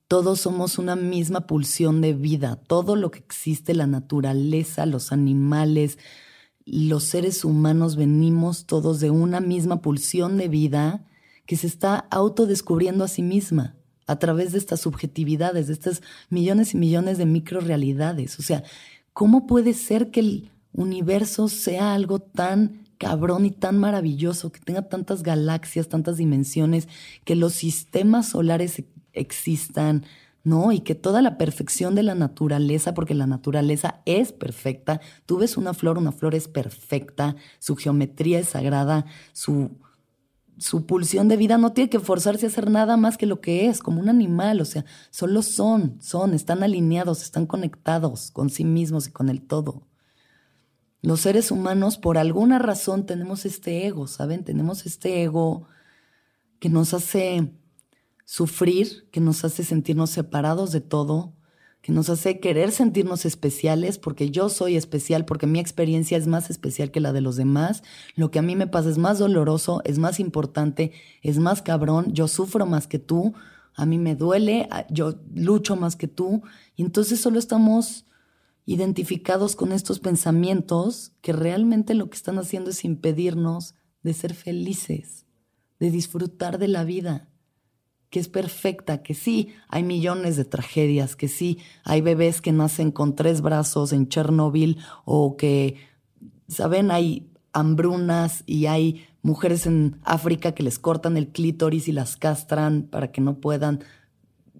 todos 0.07 0.41
somos 0.41 0.77
una 0.77 0.95
misma 0.95 1.47
pulsión 1.47 2.01
de 2.01 2.13
vida. 2.13 2.57
Todo 2.67 2.95
lo 2.95 3.09
que 3.09 3.17
existe, 3.17 3.73
la 3.73 3.87
naturaleza, 3.87 4.85
los 4.85 5.11
animales, 5.11 5.97
los 6.63 7.03
seres 7.03 7.43
humanos, 7.43 7.95
venimos 7.95 8.67
todos 8.67 8.99
de 8.99 9.09
una 9.09 9.39
misma 9.39 9.81
pulsión 9.81 10.37
de 10.37 10.49
vida 10.49 11.07
que 11.47 11.57
se 11.57 11.65
está 11.65 12.05
autodescubriendo 12.11 13.03
a 13.03 13.07
sí 13.07 13.23
misma 13.23 13.76
a 14.07 14.17
través 14.17 14.53
de 14.53 14.57
estas 14.57 14.81
subjetividades, 14.81 15.67
de 15.67 15.73
estas 15.73 16.01
millones 16.29 16.73
y 16.73 16.77
millones 16.77 17.17
de 17.17 17.25
microrealidades. 17.25 18.39
O 18.39 18.41
sea, 18.41 18.63
¿cómo 19.13 19.45
puede 19.45 19.73
ser 19.73 20.09
que 20.09 20.21
el 20.21 20.51
universo 20.73 21.49
sea 21.49 21.93
algo 21.93 22.19
tan 22.19 22.87
cabrón 22.97 23.45
y 23.45 23.51
tan 23.51 23.77
maravilloso, 23.77 24.51
que 24.51 24.59
tenga 24.59 24.83
tantas 24.89 25.23
galaxias, 25.23 25.89
tantas 25.89 26.17
dimensiones, 26.17 26.87
que 27.25 27.35
los 27.35 27.53
sistemas 27.53 28.29
solares 28.29 28.83
existan, 29.13 30.03
¿no? 30.43 30.71
Y 30.71 30.79
que 30.79 30.95
toda 30.95 31.21
la 31.21 31.37
perfección 31.37 31.93
de 31.93 32.03
la 32.03 32.15
naturaleza, 32.15 32.93
porque 32.93 33.13
la 33.13 33.27
naturaleza 33.27 34.01
es 34.05 34.31
perfecta, 34.31 35.01
tú 35.25 35.37
ves 35.37 35.57
una 35.57 35.73
flor, 35.73 35.97
una 35.97 36.11
flor 36.11 36.35
es 36.35 36.47
perfecta, 36.47 37.35
su 37.59 37.75
geometría 37.75 38.39
es 38.39 38.49
sagrada, 38.49 39.05
su 39.33 39.71
su 40.57 40.85
pulsión 40.85 41.27
de 41.27 41.37
vida 41.37 41.57
no 41.57 41.73
tiene 41.73 41.89
que 41.89 41.99
forzarse 41.99 42.45
a 42.45 42.49
hacer 42.49 42.69
nada 42.69 42.97
más 42.97 43.17
que 43.17 43.25
lo 43.25 43.41
que 43.41 43.67
es, 43.67 43.79
como 43.79 43.99
un 43.99 44.09
animal, 44.09 44.61
o 44.61 44.65
sea, 44.65 44.85
solo 45.11 45.41
son, 45.41 45.97
son, 46.01 46.33
están 46.33 46.63
alineados, 46.63 47.21
están 47.21 47.45
conectados 47.45 48.31
con 48.31 48.49
sí 48.49 48.63
mismos 48.63 49.07
y 49.07 49.11
con 49.11 49.29
el 49.29 49.41
todo. 49.41 49.87
Los 51.01 51.21
seres 51.21 51.51
humanos, 51.51 51.97
por 51.97 52.17
alguna 52.17 52.59
razón, 52.59 53.05
tenemos 53.05 53.45
este 53.45 53.85
ego, 53.85 54.07
¿saben? 54.07 54.43
Tenemos 54.43 54.85
este 54.85 55.23
ego 55.23 55.67
que 56.59 56.69
nos 56.69 56.93
hace 56.93 57.53
sufrir, 58.25 59.07
que 59.11 59.21
nos 59.21 59.45
hace 59.45 59.63
sentirnos 59.63 60.09
separados 60.09 60.71
de 60.71 60.81
todo, 60.81 61.36
que 61.81 61.91
nos 61.91 62.09
hace 62.09 62.39
querer 62.39 62.71
sentirnos 62.71 63.25
especiales, 63.25 63.97
porque 63.97 64.29
yo 64.29 64.49
soy 64.49 64.75
especial, 64.75 65.25
porque 65.25 65.47
mi 65.47 65.59
experiencia 65.59 66.17
es 66.17 66.27
más 66.27 66.49
especial 66.49 66.91
que 66.91 66.99
la 66.99 67.13
de 67.13 67.21
los 67.21 67.35
demás, 67.35 67.83
lo 68.15 68.29
que 68.31 68.39
a 68.39 68.41
mí 68.41 68.55
me 68.55 68.67
pasa 68.67 68.89
es 68.89 68.97
más 68.97 69.19
doloroso, 69.19 69.81
es 69.85 69.97
más 69.97 70.19
importante, 70.19 70.91
es 71.21 71.39
más 71.39 71.61
cabrón, 71.61 72.13
yo 72.13 72.27
sufro 72.27 72.65
más 72.65 72.87
que 72.87 72.99
tú, 72.99 73.33
a 73.73 73.85
mí 73.85 73.97
me 73.97 74.15
duele, 74.15 74.67
yo 74.89 75.15
lucho 75.33 75.75
más 75.75 75.95
que 75.95 76.07
tú, 76.07 76.41
y 76.75 76.81
entonces 76.81 77.21
solo 77.21 77.39
estamos 77.39 78.05
identificados 78.65 79.55
con 79.55 79.71
estos 79.71 79.99
pensamientos 79.99 81.13
que 81.21 81.31
realmente 81.31 81.93
lo 81.93 82.09
que 82.09 82.17
están 82.17 82.37
haciendo 82.37 82.71
es 82.71 82.83
impedirnos 82.83 83.75
de 84.03 84.13
ser 84.13 84.33
felices, 84.33 85.25
de 85.79 85.89
disfrutar 85.89 86.57
de 86.57 86.67
la 86.67 86.83
vida 86.83 87.29
que 88.09 88.19
es 88.19 88.29
perfecta, 88.29 89.03
que 89.03 89.13
sí 89.13 89.49
hay 89.67 89.83
millones 89.83 90.37
de 90.37 90.45
tragedias, 90.45 91.15
que 91.15 91.27
sí 91.27 91.59
hay 91.83 92.01
bebés 92.01 92.41
que 92.41 92.51
nacen 92.51 92.91
con 92.91 93.15
tres 93.15 93.41
brazos 93.41 93.91
en 93.91 94.07
Chernobyl 94.07 94.77
o 95.05 95.35
que, 95.35 95.75
¿saben? 96.47 96.91
Hay 96.91 97.29
hambrunas 97.51 98.43
y 98.45 98.67
hay 98.67 99.05
mujeres 99.21 99.65
en 99.65 99.99
África 100.03 100.53
que 100.53 100.63
les 100.63 100.79
cortan 100.79 101.17
el 101.17 101.29
clítoris 101.29 101.87
y 101.87 101.91
las 101.91 102.15
castran 102.15 102.83
para 102.83 103.11
que 103.11 103.19
no 103.19 103.39
puedan 103.39 103.83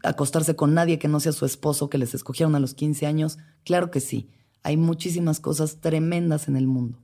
acostarse 0.03 0.55
con 0.55 0.73
nadie 0.73 0.99
que 0.99 1.07
no 1.07 1.19
sea 1.19 1.31
su 1.31 1.45
esposo 1.45 1.89
que 1.89 1.97
les 1.97 2.13
escogieron 2.13 2.55
a 2.55 2.59
los 2.59 2.73
15 2.73 3.05
años. 3.05 3.37
Claro 3.63 3.91
que 3.91 3.99
sí, 3.99 4.29
hay 4.63 4.75
muchísimas 4.77 5.39
cosas 5.39 5.77
tremendas 5.79 6.47
en 6.47 6.57
el 6.57 6.67
mundo. 6.67 6.99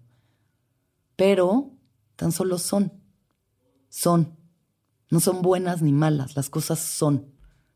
Pero 1.16 1.72
tan 2.16 2.32
solo 2.32 2.58
son. 2.58 2.92
Son. 3.90 4.36
No 5.14 5.20
son 5.20 5.44
buenas 5.44 5.84
ni 5.84 5.92
malas, 5.92 6.36
las 6.36 6.50
cosas 6.50 6.80
son. 6.80 7.28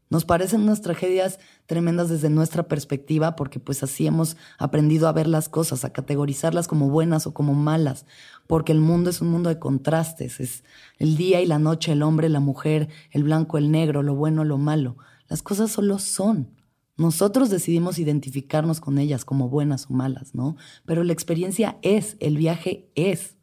Nos 0.10 0.26
parecen 0.26 0.62
unas 0.62 0.82
tragedias 0.82 1.38
tremendas 1.68 2.10
desde 2.10 2.32
nuestra 2.32 2.68
perspectiva 2.68 3.36
porque 3.36 3.60
pues 3.60 3.84
así 3.84 4.08
hemos 4.08 4.38
aprendido 4.58 5.08
a 5.08 5.12
ver 5.12 5.28
las 5.28 5.48
cosas, 5.48 5.86
a 5.86 5.94
categorizarlas 5.94 6.68
como 6.68 6.90
buenas 6.90 7.28
o 7.28 7.36
como 7.36 7.54
malas, 7.54 8.08
porque 8.48 8.72
el 8.72 8.80
mundo 8.80 9.12
es 9.12 9.22
un 9.22 9.28
mundo 9.28 9.50
de 9.50 9.60
contrastes, 9.60 10.40
es 10.40 10.64
el 10.98 11.16
día 11.16 11.40
y 11.40 11.46
la 11.46 11.60
noche, 11.60 11.92
el 11.92 12.02
hombre, 12.02 12.28
la 12.28 12.40
mujer, 12.40 12.90
el 13.12 13.22
blanco, 13.22 13.60
el 13.60 13.70
negro, 13.70 14.02
lo 14.02 14.16
bueno, 14.16 14.44
lo 14.44 14.58
malo. 14.58 14.98
Las 15.28 15.44
cosas 15.44 15.72
solo 15.72 16.00
son. 16.00 16.50
Nosotros 16.96 17.52
decidimos 17.52 18.00
identificarnos 18.00 18.80
con 18.80 18.98
ellas 18.98 19.26
como 19.26 19.48
buenas 19.48 19.92
o 19.92 19.94
malas, 19.94 20.34
¿no? 20.34 20.56
Pero 20.88 21.04
la 21.04 21.14
experiencia 21.14 21.78
es, 21.84 22.18
el 22.20 22.36
viaje 22.36 22.90
es. 22.96 23.36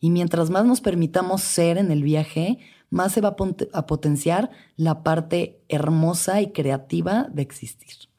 Y 0.00 0.10
mientras 0.10 0.50
más 0.50 0.66
nos 0.66 0.82
permitamos 0.82 1.40
ser 1.40 1.78
en 1.78 1.90
el 1.90 2.02
viaje, 2.02 2.58
más 2.90 3.12
se 3.12 3.20
va 3.20 3.36
a, 3.72 3.86
potenciar 3.86 4.50
la 4.76 5.02
parte 5.02 5.62
hermosa 5.68 6.40
y 6.40 6.52
creativa 6.52 7.28
de 7.32 7.42
existir. 7.42 8.10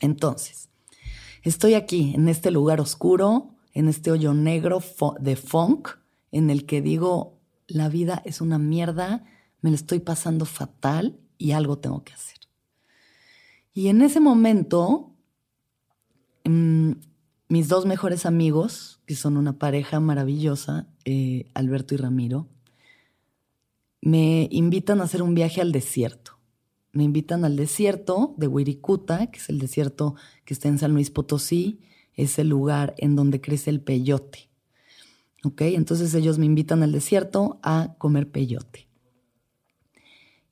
Entonces, 0.00 0.70
estoy 1.42 1.74
aquí, 1.74 2.12
en 2.14 2.28
este 2.28 2.50
lugar 2.50 2.80
oscuro, 2.80 3.54
en 3.72 3.88
este 3.88 4.10
hoyo 4.10 4.32
negro 4.32 4.82
de 5.20 5.36
funk, 5.36 5.90
en 6.32 6.50
el 6.50 6.64
que 6.64 6.80
digo, 6.80 7.38
la 7.68 7.88
vida 7.88 8.22
es 8.24 8.40
una 8.40 8.58
mierda, 8.58 9.24
me 9.60 9.70
lo 9.70 9.76
estoy 9.76 10.00
pasando 10.00 10.46
fatal 10.46 11.18
y 11.36 11.52
algo 11.52 11.78
tengo 11.78 12.02
que 12.02 12.14
hacer. 12.14 12.38
Y 13.74 13.88
en 13.88 14.00
ese 14.00 14.20
momento, 14.20 15.14
mm, 16.44 16.92
mis 17.48 17.68
dos 17.68 17.84
mejores 17.84 18.24
amigos, 18.24 19.00
que 19.04 19.14
son 19.14 19.36
una 19.36 19.58
pareja 19.58 20.00
maravillosa, 20.00 20.88
eh, 21.04 21.50
Alberto 21.52 21.94
y 21.94 21.98
Ramiro, 21.98 22.48
me 24.06 24.46
invitan 24.52 25.00
a 25.00 25.04
hacer 25.04 25.20
un 25.20 25.34
viaje 25.34 25.60
al 25.60 25.72
desierto. 25.72 26.38
Me 26.92 27.02
invitan 27.02 27.44
al 27.44 27.56
desierto 27.56 28.36
de 28.36 28.46
Wirikuta, 28.46 29.32
que 29.32 29.40
es 29.40 29.48
el 29.48 29.58
desierto 29.58 30.14
que 30.44 30.54
está 30.54 30.68
en 30.68 30.78
San 30.78 30.92
Luis 30.92 31.10
Potosí, 31.10 31.80
es 32.14 32.38
el 32.38 32.48
lugar 32.48 32.94
en 32.98 33.16
donde 33.16 33.40
crece 33.40 33.68
el 33.68 33.80
peyote. 33.80 34.48
¿Ok? 35.42 35.62
Entonces 35.62 36.14
ellos 36.14 36.38
me 36.38 36.46
invitan 36.46 36.84
al 36.84 36.92
desierto 36.92 37.58
a 37.64 37.96
comer 37.98 38.30
peyote. 38.30 38.88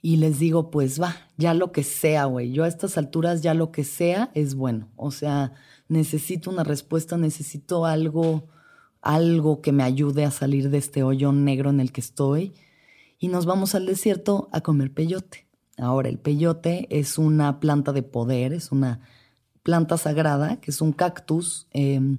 Y 0.02 0.16
les 0.16 0.40
digo, 0.40 0.72
pues 0.72 1.00
va, 1.00 1.14
ya 1.36 1.54
lo 1.54 1.70
que 1.70 1.84
sea, 1.84 2.24
güey. 2.24 2.50
Yo 2.50 2.64
a 2.64 2.68
estas 2.68 2.98
alturas 2.98 3.40
ya 3.40 3.54
lo 3.54 3.70
que 3.70 3.84
sea 3.84 4.32
es 4.34 4.56
bueno. 4.56 4.90
O 4.96 5.12
sea, 5.12 5.52
necesito 5.86 6.50
una 6.50 6.64
respuesta, 6.64 7.16
necesito 7.18 7.86
algo, 7.86 8.48
algo 9.00 9.62
que 9.62 9.70
me 9.70 9.84
ayude 9.84 10.24
a 10.24 10.32
salir 10.32 10.70
de 10.70 10.78
este 10.78 11.04
hoyo 11.04 11.30
negro 11.30 11.70
en 11.70 11.78
el 11.78 11.92
que 11.92 12.00
estoy 12.00 12.52
y 13.24 13.28
nos 13.28 13.46
vamos 13.46 13.74
al 13.74 13.86
desierto 13.86 14.50
a 14.52 14.60
comer 14.60 14.92
peyote. 14.92 15.46
Ahora, 15.78 16.10
el 16.10 16.18
peyote 16.18 16.86
es 16.90 17.16
una 17.16 17.58
planta 17.58 17.94
de 17.94 18.02
poder, 18.02 18.52
es 18.52 18.70
una 18.70 19.00
planta 19.62 19.96
sagrada, 19.96 20.60
que 20.60 20.70
es 20.70 20.82
un 20.82 20.92
cactus 20.92 21.66
em, 21.70 22.18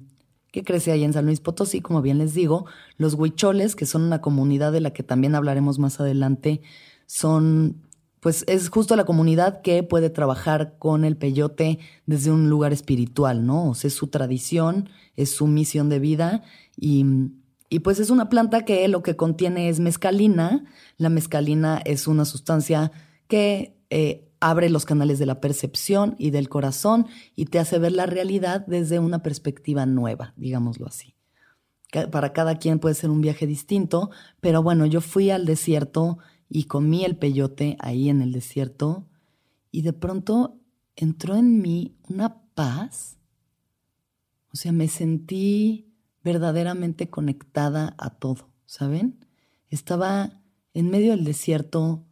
que 0.50 0.64
crece 0.64 0.90
ahí 0.90 1.04
en 1.04 1.12
San 1.12 1.24
Luis 1.24 1.38
Potosí, 1.38 1.80
como 1.80 2.02
bien 2.02 2.18
les 2.18 2.34
digo. 2.34 2.66
Los 2.96 3.14
huicholes, 3.14 3.76
que 3.76 3.86
son 3.86 4.02
una 4.02 4.20
comunidad 4.20 4.72
de 4.72 4.80
la 4.80 4.92
que 4.92 5.04
también 5.04 5.36
hablaremos 5.36 5.78
más 5.78 6.00
adelante, 6.00 6.60
son, 7.06 7.86
pues 8.18 8.44
es 8.48 8.68
justo 8.68 8.96
la 8.96 9.04
comunidad 9.04 9.62
que 9.62 9.84
puede 9.84 10.10
trabajar 10.10 10.74
con 10.80 11.04
el 11.04 11.16
peyote 11.16 11.78
desde 12.06 12.32
un 12.32 12.50
lugar 12.50 12.72
espiritual, 12.72 13.46
¿no? 13.46 13.70
O 13.70 13.74
sea, 13.76 13.86
es 13.86 13.94
su 13.94 14.08
tradición, 14.08 14.88
es 15.14 15.30
su 15.30 15.46
misión 15.46 15.88
de 15.88 16.00
vida 16.00 16.42
y 16.76 17.06
y 17.76 17.80
pues 17.80 18.00
es 18.00 18.08
una 18.08 18.30
planta 18.30 18.64
que 18.64 18.88
lo 18.88 19.02
que 19.02 19.16
contiene 19.16 19.68
es 19.68 19.80
mescalina. 19.80 20.64
La 20.96 21.10
mescalina 21.10 21.82
es 21.84 22.08
una 22.08 22.24
sustancia 22.24 22.90
que 23.28 23.76
eh, 23.90 24.32
abre 24.40 24.70
los 24.70 24.86
canales 24.86 25.18
de 25.18 25.26
la 25.26 25.42
percepción 25.42 26.16
y 26.18 26.30
del 26.30 26.48
corazón 26.48 27.06
y 27.34 27.44
te 27.44 27.58
hace 27.58 27.78
ver 27.78 27.92
la 27.92 28.06
realidad 28.06 28.64
desde 28.66 28.98
una 28.98 29.22
perspectiva 29.22 29.84
nueva, 29.84 30.32
digámoslo 30.38 30.86
así. 30.86 31.16
Para 32.10 32.32
cada 32.32 32.58
quien 32.58 32.78
puede 32.78 32.94
ser 32.94 33.10
un 33.10 33.20
viaje 33.20 33.46
distinto, 33.46 34.08
pero 34.40 34.62
bueno, 34.62 34.86
yo 34.86 35.02
fui 35.02 35.28
al 35.28 35.44
desierto 35.44 36.16
y 36.48 36.64
comí 36.64 37.04
el 37.04 37.18
peyote 37.18 37.76
ahí 37.78 38.08
en 38.08 38.22
el 38.22 38.32
desierto 38.32 39.06
y 39.70 39.82
de 39.82 39.92
pronto 39.92 40.56
entró 40.96 41.34
en 41.34 41.60
mí 41.60 41.94
una 42.08 42.40
paz. 42.54 43.18
O 44.50 44.56
sea, 44.56 44.72
me 44.72 44.88
sentí 44.88 45.85
verdaderamente 46.26 47.08
conectada 47.08 47.94
a 47.98 48.10
todo, 48.10 48.50
¿saben? 48.66 49.24
Estaba 49.70 50.42
en 50.74 50.90
medio 50.90 51.12
del 51.12 51.22
desierto, 51.22 52.04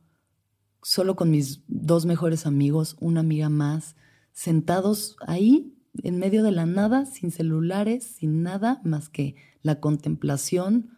solo 0.84 1.16
con 1.16 1.32
mis 1.32 1.62
dos 1.66 2.06
mejores 2.06 2.46
amigos, 2.46 2.96
una 3.00 3.20
amiga 3.20 3.48
más, 3.48 3.96
sentados 4.32 5.16
ahí, 5.26 5.76
en 6.04 6.20
medio 6.20 6.44
de 6.44 6.52
la 6.52 6.64
nada, 6.64 7.06
sin 7.06 7.32
celulares, 7.32 8.04
sin 8.04 8.44
nada 8.44 8.80
más 8.84 9.08
que 9.08 9.34
la 9.62 9.80
contemplación 9.80 10.90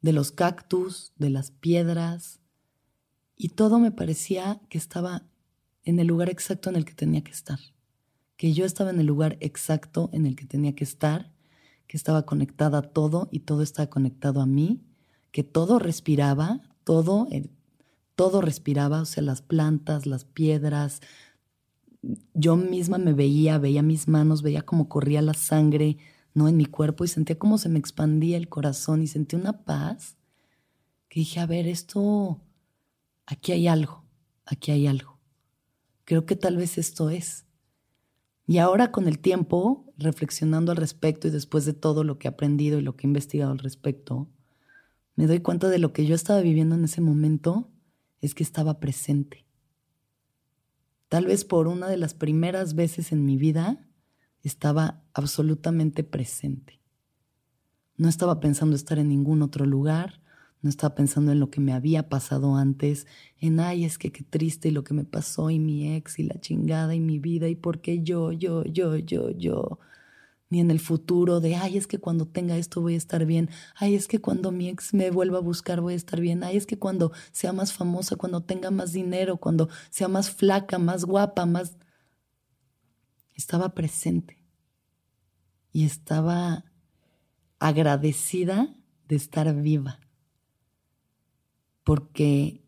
de 0.00 0.12
los 0.12 0.32
cactus, 0.32 1.12
de 1.16 1.30
las 1.30 1.52
piedras, 1.52 2.40
y 3.36 3.50
todo 3.50 3.78
me 3.78 3.92
parecía 3.92 4.60
que 4.68 4.78
estaba 4.78 5.28
en 5.84 6.00
el 6.00 6.08
lugar 6.08 6.28
exacto 6.28 6.70
en 6.70 6.74
el 6.74 6.84
que 6.84 6.94
tenía 6.94 7.22
que 7.22 7.30
estar, 7.30 7.60
que 8.36 8.52
yo 8.52 8.64
estaba 8.64 8.90
en 8.90 8.98
el 8.98 9.06
lugar 9.06 9.36
exacto 9.38 10.10
en 10.12 10.26
el 10.26 10.34
que 10.34 10.44
tenía 10.44 10.74
que 10.74 10.82
estar 10.82 11.37
que 11.88 11.96
estaba 11.96 12.24
conectada 12.26 12.78
a 12.78 12.82
todo 12.82 13.28
y 13.32 13.40
todo 13.40 13.62
estaba 13.62 13.88
conectado 13.88 14.40
a 14.40 14.46
mí, 14.46 14.84
que 15.32 15.42
todo 15.42 15.78
respiraba, 15.78 16.60
todo, 16.84 17.26
eh, 17.32 17.50
todo 18.14 18.42
respiraba, 18.42 19.00
o 19.00 19.04
sea, 19.06 19.22
las 19.22 19.42
plantas, 19.42 20.06
las 20.06 20.24
piedras. 20.24 21.00
Yo 22.34 22.56
misma 22.56 22.98
me 22.98 23.14
veía, 23.14 23.58
veía 23.58 23.82
mis 23.82 24.06
manos, 24.06 24.42
veía 24.42 24.62
cómo 24.62 24.88
corría 24.88 25.22
la 25.22 25.34
sangre, 25.34 25.96
¿no? 26.34 26.46
En 26.46 26.58
mi 26.58 26.66
cuerpo 26.66 27.04
y 27.04 27.08
sentía 27.08 27.38
cómo 27.38 27.56
se 27.56 27.70
me 27.70 27.78
expandía 27.78 28.36
el 28.36 28.50
corazón 28.50 29.02
y 29.02 29.06
sentí 29.06 29.34
una 29.34 29.64
paz 29.64 30.18
que 31.08 31.20
dije, 31.20 31.40
a 31.40 31.46
ver, 31.46 31.66
esto, 31.66 32.38
aquí 33.24 33.52
hay 33.52 33.66
algo, 33.66 34.04
aquí 34.44 34.72
hay 34.72 34.86
algo. 34.86 35.18
Creo 36.04 36.26
que 36.26 36.36
tal 36.36 36.58
vez 36.58 36.76
esto 36.76 37.08
es. 37.08 37.46
Y 38.46 38.58
ahora 38.58 38.92
con 38.92 39.08
el 39.08 39.18
tiempo, 39.18 39.87
reflexionando 39.98 40.72
al 40.72 40.78
respecto 40.78 41.28
y 41.28 41.30
después 41.30 41.64
de 41.64 41.72
todo 41.74 42.04
lo 42.04 42.18
que 42.18 42.28
he 42.28 42.30
aprendido 42.30 42.78
y 42.78 42.82
lo 42.82 42.96
que 42.96 43.06
he 43.06 43.08
investigado 43.08 43.52
al 43.52 43.58
respecto, 43.58 44.28
me 45.16 45.26
doy 45.26 45.40
cuenta 45.40 45.68
de 45.68 45.78
lo 45.78 45.92
que 45.92 46.06
yo 46.06 46.14
estaba 46.14 46.40
viviendo 46.40 46.76
en 46.76 46.84
ese 46.84 47.00
momento 47.00 47.68
es 48.20 48.34
que 48.34 48.44
estaba 48.44 48.78
presente. 48.78 49.44
Tal 51.08 51.26
vez 51.26 51.44
por 51.44 51.66
una 51.66 51.88
de 51.88 51.96
las 51.96 52.14
primeras 52.14 52.74
veces 52.74 53.12
en 53.12 53.24
mi 53.24 53.36
vida 53.36 53.84
estaba 54.42 55.02
absolutamente 55.14 56.04
presente. 56.04 56.80
No 57.96 58.08
estaba 58.08 58.38
pensando 58.38 58.76
estar 58.76 58.98
en 58.98 59.08
ningún 59.08 59.42
otro 59.42 59.66
lugar, 59.66 60.20
no 60.62 60.70
estaba 60.70 60.94
pensando 60.94 61.32
en 61.32 61.40
lo 61.40 61.50
que 61.50 61.60
me 61.60 61.72
había 61.72 62.08
pasado 62.08 62.56
antes, 62.56 63.06
en, 63.40 63.58
ay, 63.58 63.84
es 63.84 63.98
que 63.98 64.12
qué 64.12 64.22
triste 64.22 64.70
lo 64.70 64.84
que 64.84 64.94
me 64.94 65.04
pasó 65.04 65.50
y 65.50 65.58
mi 65.58 65.94
ex 65.94 66.18
y 66.18 66.24
la 66.24 66.40
chingada 66.40 66.94
y 66.94 67.00
mi 67.00 67.18
vida 67.18 67.48
y 67.48 67.56
por 67.56 67.80
qué 67.80 68.02
yo, 68.02 68.32
yo, 68.32 68.64
yo, 68.64 68.96
yo, 68.96 69.30
yo. 69.30 69.78
Ni 70.50 70.60
en 70.60 70.70
el 70.70 70.80
futuro 70.80 71.40
de, 71.40 71.56
ay, 71.56 71.76
es 71.76 71.86
que 71.86 71.98
cuando 71.98 72.26
tenga 72.26 72.56
esto 72.56 72.80
voy 72.80 72.94
a 72.94 72.98
estar 72.98 73.26
bien. 73.26 73.50
Ay, 73.74 73.94
es 73.94 74.08
que 74.08 74.20
cuando 74.20 74.50
mi 74.50 74.68
ex 74.68 74.94
me 74.94 75.10
vuelva 75.10 75.38
a 75.38 75.42
buscar 75.42 75.80
voy 75.80 75.92
a 75.94 75.96
estar 75.96 76.20
bien. 76.20 76.42
Ay, 76.42 76.56
es 76.56 76.66
que 76.66 76.78
cuando 76.78 77.12
sea 77.32 77.52
más 77.52 77.72
famosa, 77.72 78.16
cuando 78.16 78.42
tenga 78.42 78.70
más 78.70 78.92
dinero, 78.92 79.36
cuando 79.36 79.68
sea 79.90 80.08
más 80.08 80.30
flaca, 80.30 80.78
más 80.78 81.04
guapa, 81.04 81.46
más... 81.46 81.76
Estaba 83.34 83.74
presente 83.74 84.44
y 85.70 85.84
estaba 85.84 86.64
agradecida 87.60 88.74
de 89.06 89.16
estar 89.16 89.54
viva 89.54 90.00
porque 91.88 92.62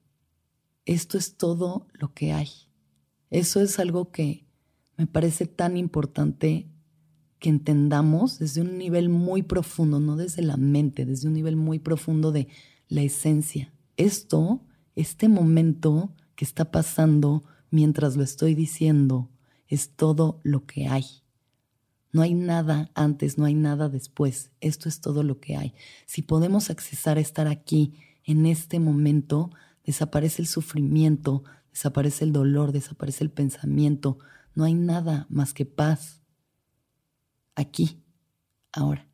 esto 0.86 1.18
es 1.18 1.36
todo 1.36 1.86
lo 1.92 2.14
que 2.14 2.32
hay. 2.32 2.48
Eso 3.28 3.60
es 3.60 3.78
algo 3.78 4.10
que 4.10 4.46
me 4.96 5.06
parece 5.06 5.44
tan 5.44 5.76
importante 5.76 6.70
que 7.40 7.48
entendamos 7.48 8.38
desde 8.38 8.61
un 8.61 8.79
nivel 8.79 9.09
muy 9.09 9.42
profundo, 9.42 9.98
no 9.98 10.14
desde 10.14 10.42
la 10.42 10.57
mente, 10.57 11.05
desde 11.05 11.26
un 11.26 11.35
nivel 11.35 11.57
muy 11.57 11.79
profundo 11.79 12.31
de 12.31 12.46
la 12.88 13.03
esencia. 13.03 13.72
Esto, 13.96 14.61
este 14.94 15.29
momento 15.29 16.14
que 16.37 16.44
está 16.44 16.70
pasando 16.70 17.42
mientras 17.70 18.16
lo 18.16 18.22
estoy 18.22 18.55
diciendo, 18.55 19.31
es 19.66 19.90
todo 19.96 20.40
lo 20.42 20.66
que 20.66 20.87
hay. 20.87 21.05
No 22.12 22.22
hay 22.22 22.35
nada 22.35 22.90
antes, 22.94 23.38
no 23.38 23.44
hay 23.44 23.55
nada 23.55 23.88
después. 23.88 24.50
Esto 24.61 24.88
es 24.88 25.00
todo 25.00 25.22
lo 25.22 25.40
que 25.40 25.57
hay. 25.57 25.74
Si 26.07 26.22
podemos 26.22 26.70
accesar 26.70 27.18
a 27.18 27.20
estar 27.20 27.46
aquí 27.46 27.94
en 28.24 28.46
este 28.46 28.79
momento 28.81 29.50
desaparece 29.85 30.42
el 30.42 30.48
sufrimiento, 30.48 31.44
desaparece 31.72 32.24
el 32.24 32.33
dolor, 32.33 32.72
desaparece 32.72 33.24
el 33.24 33.31
pensamiento. 33.31 34.18
No 34.55 34.64
hay 34.64 34.74
nada 34.74 35.26
más 35.31 35.55
que 35.55 35.66
paz. 35.66 36.19
Aquí, 37.54 38.02
ahora. 38.72 39.10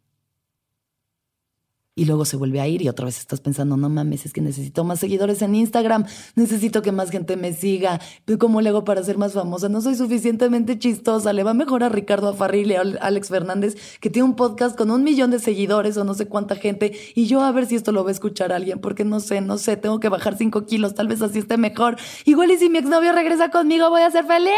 y 1.99 2.05
luego 2.05 2.27
se 2.27 2.37
vuelve 2.37 2.61
a 2.61 2.69
ir 2.69 2.83
y 2.83 2.91
otra 2.91 3.07
vez 3.07 3.19
estás 3.19 3.41
pensando, 3.41 3.77
no 3.79 3.89
mames, 3.89 4.27
es 4.27 4.35
que 4.35 4.43
necesito 4.43 4.85
más 4.85 5.01
seguidores 5.01 5.41
en 5.41 5.55
Instagram, 5.55 6.05
necesito 6.35 6.83
que 6.83 6.93
más 6.93 7.11
gente 7.11 7.39
me 7.39 7.55
siga, 7.55 8.01
¿cómo 8.39 8.61
le 8.61 8.69
hago 8.69 8.85
para 8.85 9.03
ser 9.03 9.17
más 9.17 9.33
famosa? 9.33 9.71
No 9.71 9.81
soy 9.81 9.95
suficientemente 9.95 10.79
chistosa, 10.79 11.33
le 11.33 11.43
va 11.43 11.55
mejor 11.55 11.83
a 11.83 11.89
Ricardo 11.89 12.29
Afarril 12.29 12.71
y 12.71 12.75
a 12.75 12.83
Alex 13.01 13.29
Fernández, 13.29 13.99
que 13.99 14.11
tiene 14.11 14.29
un 14.29 14.37
podcast 14.37 14.77
con 14.77 14.91
un 14.91 15.03
millón 15.05 15.31
de 15.31 15.39
seguidores 15.39 15.97
o 15.97 16.05
no 16.05 16.13
sé 16.13 16.27
cuánta 16.27 16.55
gente, 16.55 16.93
y 17.15 17.27
yo 17.27 17.41
a 17.41 17.51
ver 17.51 17.65
si 17.65 17.77
esto 17.77 17.93
lo 17.93 18.05
va 18.05 18.11
a 18.11 18.13
escuchar 18.13 18.53
alguien, 18.53 18.79
porque 18.79 19.07
no 19.07 19.19
sé, 19.21 19.41
no 19.41 19.57
sé, 19.57 19.79
tengo 19.79 19.99
que 19.99 20.11
bajar 20.11 20.37
cinco 20.37 20.67
kilos, 20.67 20.95
tal 20.95 21.09
vez 21.09 21.23
así 21.23 21.39
esté 21.39 21.57
mejor. 21.57 21.97
Igual 22.27 22.51
y 22.51 22.59
si 22.59 22.69
mi 22.69 22.77
exnovio 22.77 23.13
regresa 23.13 23.51
conmigo, 23.51 23.89
voy 23.89 24.03
a 24.03 24.11
ser 24.11 24.27
feliz. 24.27 24.53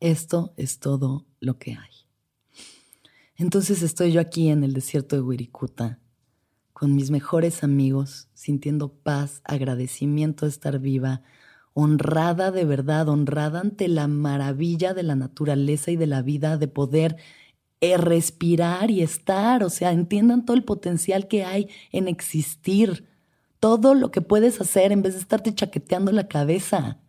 Esto 0.00 0.54
es 0.56 0.78
todo 0.78 1.26
lo 1.40 1.58
que 1.58 1.72
hay. 1.72 1.90
Entonces 3.36 3.82
estoy 3.82 4.12
yo 4.12 4.20
aquí 4.20 4.48
en 4.48 4.62
el 4.62 4.72
desierto 4.72 5.16
de 5.16 5.22
Wirikuta, 5.22 5.98
con 6.72 6.94
mis 6.94 7.10
mejores 7.10 7.64
amigos, 7.64 8.28
sintiendo 8.32 8.92
paz, 8.92 9.42
agradecimiento 9.42 10.46
de 10.46 10.50
estar 10.50 10.78
viva, 10.78 11.22
honrada 11.72 12.52
de 12.52 12.64
verdad, 12.64 13.08
honrada 13.08 13.58
ante 13.60 13.88
la 13.88 14.06
maravilla 14.06 14.94
de 14.94 15.02
la 15.02 15.16
naturaleza 15.16 15.90
y 15.90 15.96
de 15.96 16.06
la 16.06 16.22
vida, 16.22 16.58
de 16.58 16.68
poder 16.68 17.16
eh, 17.80 17.96
respirar 17.96 18.92
y 18.92 19.02
estar, 19.02 19.64
o 19.64 19.70
sea, 19.70 19.90
entiendan 19.90 20.44
todo 20.44 20.56
el 20.56 20.64
potencial 20.64 21.26
que 21.26 21.44
hay 21.44 21.68
en 21.90 22.06
existir, 22.06 23.08
todo 23.58 23.94
lo 23.94 24.12
que 24.12 24.20
puedes 24.20 24.60
hacer 24.60 24.92
en 24.92 25.02
vez 25.02 25.14
de 25.14 25.20
estarte 25.20 25.52
chaqueteando 25.52 26.12
la 26.12 26.28
cabeza 26.28 27.00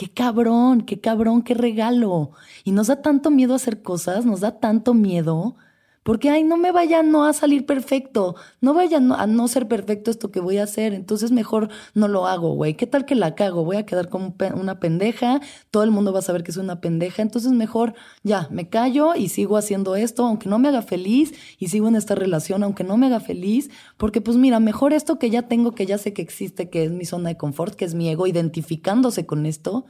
qué 0.00 0.08
cabrón, 0.08 0.80
qué 0.80 0.98
cabrón, 0.98 1.42
qué 1.42 1.52
regalo. 1.52 2.30
Y 2.64 2.72
nos 2.72 2.86
da 2.86 3.02
tanto 3.02 3.30
miedo 3.30 3.54
hacer 3.54 3.82
cosas, 3.82 4.24
nos 4.24 4.40
da 4.40 4.58
tanto 4.58 4.94
miedo, 4.94 5.56
porque, 6.02 6.30
ay, 6.30 6.44
no 6.44 6.56
me 6.56 6.72
vaya 6.72 7.02
no 7.02 7.24
a 7.24 7.32
salir 7.32 7.66
perfecto, 7.66 8.34
no 8.60 8.72
vaya 8.72 8.96
a 8.96 9.26
no 9.26 9.48
ser 9.48 9.68
perfecto 9.68 10.10
esto 10.10 10.30
que 10.30 10.40
voy 10.40 10.56
a 10.56 10.62
hacer, 10.62 10.94
entonces 10.94 11.30
mejor 11.30 11.68
no 11.94 12.08
lo 12.08 12.26
hago, 12.26 12.54
güey. 12.54 12.74
¿Qué 12.74 12.86
tal 12.86 13.04
que 13.04 13.14
la 13.14 13.34
cago? 13.34 13.64
Voy 13.64 13.76
a 13.76 13.84
quedar 13.84 14.08
como 14.08 14.34
una 14.54 14.80
pendeja, 14.80 15.40
todo 15.70 15.82
el 15.82 15.90
mundo 15.90 16.12
va 16.12 16.20
a 16.20 16.22
saber 16.22 16.42
que 16.42 16.52
soy 16.52 16.64
una 16.64 16.80
pendeja, 16.80 17.20
entonces 17.20 17.52
mejor 17.52 17.94
ya, 18.22 18.48
me 18.50 18.68
callo 18.70 19.14
y 19.14 19.28
sigo 19.28 19.58
haciendo 19.58 19.94
esto, 19.94 20.24
aunque 20.24 20.48
no 20.48 20.58
me 20.58 20.68
haga 20.68 20.82
feliz, 20.82 21.34
y 21.58 21.68
sigo 21.68 21.88
en 21.88 21.96
esta 21.96 22.14
relación, 22.14 22.62
aunque 22.62 22.84
no 22.84 22.96
me 22.96 23.06
haga 23.06 23.20
feliz, 23.20 23.70
porque 23.98 24.22
pues 24.22 24.38
mira, 24.38 24.58
mejor 24.58 24.94
esto 24.94 25.18
que 25.18 25.28
ya 25.28 25.42
tengo, 25.42 25.72
que 25.72 25.84
ya 25.84 25.98
sé 25.98 26.14
que 26.14 26.22
existe, 26.22 26.70
que 26.70 26.84
es 26.84 26.92
mi 26.92 27.04
zona 27.04 27.28
de 27.28 27.36
confort, 27.36 27.74
que 27.74 27.84
es 27.84 27.94
mi 27.94 28.08
ego, 28.08 28.26
identificándose 28.26 29.26
con 29.26 29.44
esto, 29.44 29.84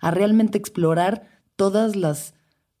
a 0.00 0.12
realmente 0.12 0.58
explorar 0.58 1.42
todas 1.56 1.96
las 1.96 2.34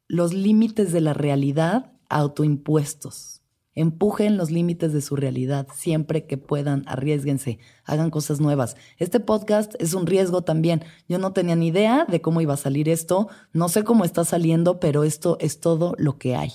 los 0.08 0.32
límites 0.32 0.92
de 0.92 1.00
la 1.00 1.14
realidad 1.14 1.95
autoimpuestos. 2.08 3.42
Empujen 3.76 4.38
los 4.38 4.50
límites 4.50 4.94
de 4.94 5.02
su 5.02 5.16
realidad 5.16 5.68
siempre 5.74 6.24
que 6.24 6.38
puedan, 6.38 6.82
arriesguense, 6.86 7.58
hagan 7.84 8.08
cosas 8.08 8.40
nuevas. 8.40 8.74
Este 8.96 9.20
podcast 9.20 9.74
es 9.78 9.92
un 9.92 10.06
riesgo 10.06 10.40
también. 10.42 10.82
Yo 11.08 11.18
no 11.18 11.34
tenía 11.34 11.56
ni 11.56 11.66
idea 11.66 12.06
de 12.08 12.22
cómo 12.22 12.40
iba 12.40 12.54
a 12.54 12.56
salir 12.56 12.88
esto, 12.88 13.28
no 13.52 13.68
sé 13.68 13.84
cómo 13.84 14.06
está 14.06 14.24
saliendo, 14.24 14.80
pero 14.80 15.04
esto 15.04 15.36
es 15.40 15.60
todo 15.60 15.94
lo 15.98 16.16
que 16.16 16.36
hay. 16.36 16.52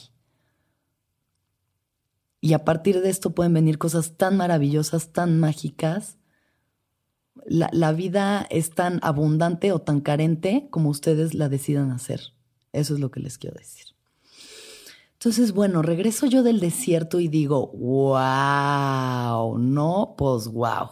Y 2.41 2.53
a 2.53 2.65
partir 2.65 3.01
de 3.01 3.11
esto 3.11 3.35
pueden 3.35 3.53
venir 3.53 3.77
cosas 3.77 4.17
tan 4.17 4.35
maravillosas, 4.35 5.13
tan 5.13 5.39
mágicas. 5.39 6.17
La, 7.45 7.69
la 7.71 7.91
vida 7.91 8.47
es 8.49 8.71
tan 8.71 8.99
abundante 9.03 9.71
o 9.73 9.79
tan 9.79 10.01
carente 10.01 10.67
como 10.71 10.89
ustedes 10.89 11.35
la 11.35 11.49
decidan 11.49 11.91
hacer. 11.91 12.33
Eso 12.73 12.95
es 12.95 12.99
lo 12.99 13.11
que 13.11 13.19
les 13.19 13.37
quiero 13.37 13.57
decir. 13.59 13.90
Entonces, 15.21 15.51
bueno, 15.51 15.83
regreso 15.83 16.25
yo 16.25 16.41
del 16.41 16.59
desierto 16.59 17.19
y 17.19 17.27
digo, 17.27 17.67
wow, 17.73 19.55
no, 19.59 20.15
pues 20.17 20.47
wow. 20.47 20.87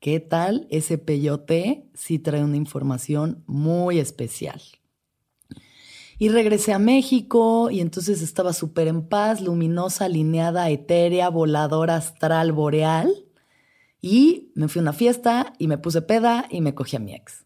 ¿Qué 0.00 0.20
tal 0.20 0.66
ese 0.70 0.96
peyote? 0.96 1.90
Sí 1.92 2.18
trae 2.18 2.42
una 2.42 2.56
información 2.56 3.44
muy 3.46 3.98
especial. 3.98 4.62
Y 6.18 6.30
regresé 6.30 6.72
a 6.72 6.78
México 6.78 7.68
y 7.70 7.82
entonces 7.82 8.22
estaba 8.22 8.54
súper 8.54 8.88
en 8.88 9.06
paz, 9.06 9.42
luminosa, 9.42 10.06
alineada, 10.06 10.70
etérea, 10.70 11.28
voladora, 11.28 11.96
astral, 11.96 12.52
boreal. 12.52 13.26
Y 14.00 14.50
me 14.54 14.68
fui 14.68 14.78
a 14.78 14.84
una 14.84 14.94
fiesta 14.94 15.52
y 15.58 15.68
me 15.68 15.76
puse 15.76 16.00
peda 16.00 16.46
y 16.48 16.62
me 16.62 16.74
cogí 16.74 16.96
a 16.96 17.00
mi 17.00 17.14
ex 17.14 17.44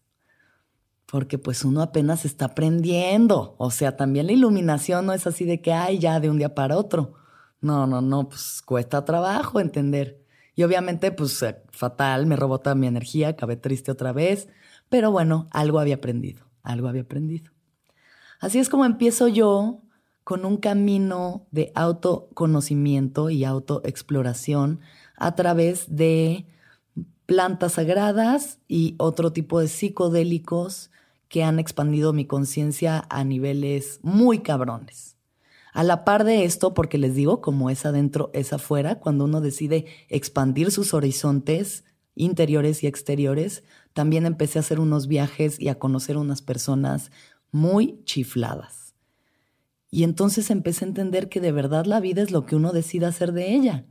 porque 1.07 1.37
pues 1.37 1.63
uno 1.63 1.81
apenas 1.81 2.25
está 2.25 2.45
aprendiendo. 2.45 3.55
O 3.57 3.71
sea, 3.71 3.95
también 3.95 4.27
la 4.27 4.33
iluminación 4.33 5.05
no 5.05 5.13
es 5.13 5.25
así 5.25 5.45
de 5.45 5.61
que, 5.61 5.73
hay 5.73 5.99
ya 5.99 6.19
de 6.19 6.29
un 6.29 6.37
día 6.37 6.53
para 6.53 6.77
otro. 6.77 7.13
No, 7.61 7.87
no, 7.87 8.01
no, 8.01 8.29
pues 8.29 8.61
cuesta 8.63 9.03
trabajo 9.05 9.59
entender. 9.59 10.21
Y 10.53 10.63
obviamente, 10.63 11.11
pues 11.11 11.41
eh, 11.43 11.63
fatal, 11.69 12.25
me 12.25 12.35
robó 12.35 12.59
toda 12.59 12.75
mi 12.75 12.87
energía, 12.87 13.29
acabé 13.29 13.55
triste 13.55 13.91
otra 13.91 14.11
vez, 14.11 14.49
pero 14.89 15.11
bueno, 15.11 15.47
algo 15.51 15.79
había 15.79 15.95
aprendido, 15.95 16.45
algo 16.61 16.87
había 16.87 17.03
aprendido. 17.03 17.51
Así 18.39 18.59
es 18.59 18.69
como 18.69 18.85
empiezo 18.85 19.27
yo 19.27 19.81
con 20.23 20.45
un 20.45 20.57
camino 20.57 21.47
de 21.51 21.71
autoconocimiento 21.73 23.29
y 23.29 23.45
autoexploración 23.45 24.81
a 25.15 25.35
través 25.35 25.95
de 25.95 26.45
plantas 27.25 27.73
sagradas 27.73 28.59
y 28.67 28.95
otro 28.97 29.31
tipo 29.31 29.59
de 29.61 29.67
psicodélicos 29.67 30.91
que 31.29 31.43
han 31.43 31.59
expandido 31.59 32.13
mi 32.13 32.25
conciencia 32.25 33.05
a 33.09 33.23
niveles 33.23 33.99
muy 34.01 34.39
cabrones. 34.39 35.17
A 35.73 35.83
la 35.83 36.05
par 36.05 36.23
de 36.23 36.43
esto, 36.43 36.73
porque 36.73 36.97
les 36.97 37.13
digo, 37.13 37.41
como 37.41 37.69
es 37.69 37.85
adentro, 37.85 38.31
es 38.33 38.53
afuera, 38.53 38.95
cuando 38.99 39.25
uno 39.25 39.41
decide 39.41 39.85
expandir 40.09 40.71
sus 40.71 40.93
horizontes 40.93 41.83
interiores 42.15 42.83
y 42.83 42.87
exteriores, 42.87 43.63
también 43.93 44.25
empecé 44.25 44.57
a 44.57 44.61
hacer 44.61 44.79
unos 44.79 45.07
viajes 45.07 45.59
y 45.59 45.69
a 45.69 45.77
conocer 45.77 46.17
unas 46.17 46.41
personas 46.41 47.11
muy 47.51 48.01
chifladas. 48.05 48.95
Y 49.89 50.03
entonces 50.03 50.49
empecé 50.49 50.85
a 50.85 50.89
entender 50.89 51.29
que 51.29 51.39
de 51.39 51.51
verdad 51.51 51.85
la 51.85 51.99
vida 51.99 52.21
es 52.21 52.31
lo 52.31 52.45
que 52.45 52.55
uno 52.55 52.73
decida 52.73 53.07
hacer 53.07 53.31
de 53.31 53.53
ella. 53.53 53.85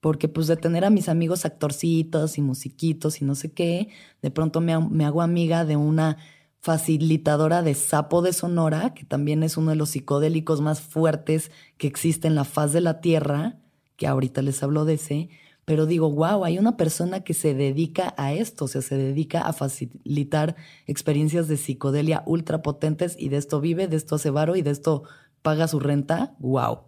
Porque 0.00 0.28
pues 0.28 0.46
de 0.46 0.56
tener 0.56 0.84
a 0.84 0.90
mis 0.90 1.08
amigos 1.08 1.46
actorcitos 1.46 2.36
y 2.36 2.42
musiquitos 2.42 3.22
y 3.22 3.24
no 3.24 3.34
sé 3.34 3.52
qué, 3.52 3.88
de 4.20 4.30
pronto 4.30 4.60
me, 4.60 4.78
me 4.78 5.06
hago 5.06 5.22
amiga 5.22 5.64
de 5.64 5.76
una 5.76 6.18
facilitadora 6.64 7.62
de 7.62 7.74
sapo 7.74 8.22
de 8.22 8.32
Sonora, 8.32 8.94
que 8.94 9.04
también 9.04 9.42
es 9.42 9.58
uno 9.58 9.68
de 9.68 9.76
los 9.76 9.90
psicodélicos 9.90 10.62
más 10.62 10.80
fuertes 10.80 11.50
que 11.76 11.86
existe 11.86 12.26
en 12.26 12.34
la 12.34 12.44
faz 12.44 12.72
de 12.72 12.80
la 12.80 13.02
Tierra, 13.02 13.58
que 13.98 14.06
ahorita 14.06 14.40
les 14.40 14.62
hablo 14.62 14.86
de 14.86 14.94
ese, 14.94 15.28
pero 15.66 15.84
digo, 15.84 16.10
wow, 16.10 16.42
hay 16.42 16.58
una 16.58 16.78
persona 16.78 17.20
que 17.20 17.34
se 17.34 17.52
dedica 17.52 18.14
a 18.16 18.32
esto, 18.32 18.64
o 18.64 18.68
sea, 18.68 18.80
se 18.80 18.96
dedica 18.96 19.42
a 19.42 19.52
facilitar 19.52 20.56
experiencias 20.86 21.48
de 21.48 21.58
psicodelia 21.58 22.22
ultra 22.24 22.62
potentes 22.62 23.14
y 23.18 23.28
de 23.28 23.36
esto 23.36 23.60
vive, 23.60 23.86
de 23.86 23.98
esto 23.98 24.14
hace 24.14 24.30
varo 24.30 24.56
y 24.56 24.62
de 24.62 24.70
esto 24.70 25.02
paga 25.42 25.68
su 25.68 25.80
renta, 25.80 26.34
wow. 26.38 26.78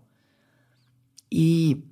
Y 1.29 1.85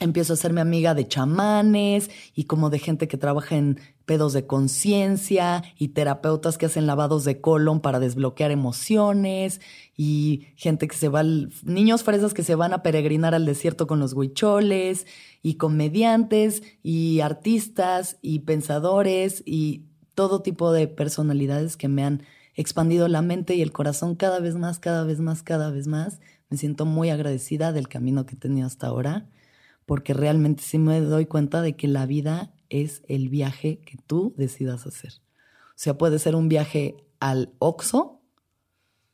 empiezo 0.00 0.34
a 0.34 0.34
hacerme 0.34 0.60
amiga 0.60 0.94
de 0.94 1.08
chamanes 1.08 2.10
y 2.34 2.44
como 2.44 2.68
de 2.68 2.78
gente 2.78 3.08
que 3.08 3.16
trabaja 3.16 3.56
en 3.56 3.80
pedos 4.04 4.32
de 4.32 4.46
conciencia 4.46 5.62
y 5.78 5.88
terapeutas 5.88 6.58
que 6.58 6.66
hacen 6.66 6.86
lavados 6.86 7.24
de 7.24 7.40
colon 7.40 7.80
para 7.80 8.00
desbloquear 8.00 8.50
emociones 8.50 9.60
y 9.96 10.48
gente 10.56 10.88
que 10.88 10.96
se 10.96 11.08
va, 11.08 11.22
niños 11.22 12.02
fresas 12.02 12.34
que 12.34 12.42
se 12.42 12.54
van 12.54 12.72
a 12.72 12.82
peregrinar 12.82 13.34
al 13.34 13.46
desierto 13.46 13.86
con 13.86 14.00
los 14.00 14.12
huicholes 14.12 15.06
y 15.42 15.54
comediantes 15.54 16.62
y 16.82 17.20
artistas 17.20 18.18
y 18.22 18.40
pensadores 18.40 19.42
y 19.46 19.84
todo 20.14 20.42
tipo 20.42 20.72
de 20.72 20.88
personalidades 20.88 21.76
que 21.76 21.88
me 21.88 22.04
han 22.04 22.22
expandido 22.54 23.08
la 23.08 23.22
mente 23.22 23.54
y 23.54 23.62
el 23.62 23.72
corazón 23.72 24.14
cada 24.14 24.40
vez 24.40 24.56
más, 24.56 24.78
cada 24.78 25.04
vez 25.04 25.20
más, 25.20 25.42
cada 25.42 25.70
vez 25.70 25.86
más. 25.86 26.20
Me 26.50 26.58
siento 26.58 26.84
muy 26.84 27.10
agradecida 27.10 27.72
del 27.72 27.88
camino 27.88 28.26
que 28.26 28.34
he 28.34 28.38
tenido 28.38 28.66
hasta 28.66 28.88
ahora 28.88 29.26
porque 29.86 30.14
realmente 30.14 30.62
sí 30.62 30.78
me 30.78 31.00
doy 31.00 31.26
cuenta 31.26 31.62
de 31.62 31.76
que 31.76 31.88
la 31.88 32.06
vida 32.06 32.52
es 32.72 33.02
el 33.06 33.28
viaje 33.28 33.78
que 33.78 33.98
tú 34.06 34.34
decidas 34.36 34.86
hacer. 34.86 35.12
O 35.68 35.74
sea, 35.76 35.98
puede 35.98 36.18
ser 36.18 36.34
un 36.34 36.48
viaje 36.48 36.96
al 37.20 37.52
Oxxo 37.58 38.20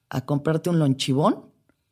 a 0.09 0.24
comprarte 0.24 0.70
un 0.70 0.78
lonchibón 0.78 1.47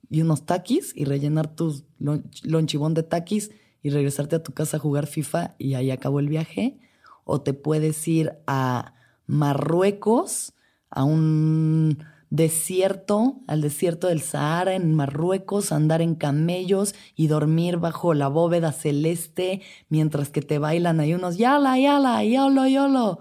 y 0.09 0.23
unos 0.23 0.47
taquis 0.47 0.93
y 0.95 1.05
rellenar 1.05 1.55
tu 1.55 1.85
lonchibón 1.99 2.95
de 2.95 3.03
taquis 3.03 3.51
y 3.83 3.91
regresarte 3.91 4.37
a 4.37 4.43
tu 4.43 4.53
casa 4.53 4.77
a 4.77 4.81
jugar 4.81 5.07
FIFA 5.07 5.57
y 5.59 5.75
ahí 5.75 5.91
acabó 5.91 6.21
el 6.21 6.29
viaje. 6.29 6.79
O 7.25 7.41
te 7.41 7.53
puedes 7.53 8.07
ir 8.07 8.33
a 8.47 8.95
Marruecos 9.27 10.55
a 10.89 11.03
un 11.03 11.99
desierto, 12.31 13.41
al 13.47 13.61
desierto 13.61 14.09
del 14.09 14.21
Sahara 14.21 14.75
en 14.75 14.95
Marruecos, 14.95 15.73
andar 15.73 16.03
en 16.03 16.15
camellos 16.15 16.95
y 17.15 17.29
dormir 17.29 17.79
bajo 17.79 18.15
la 18.15 18.29
bóveda 18.29 18.73
celeste 18.73 19.63
mientras 19.89 20.31
que 20.31 20.43
te 20.43 20.59
bailan 20.59 21.01
ahí 21.01 21.15
unos 21.15 21.37
yala, 21.37 21.79
yala, 21.79 22.25
yolo, 22.25 22.67
yolo. 22.67 23.21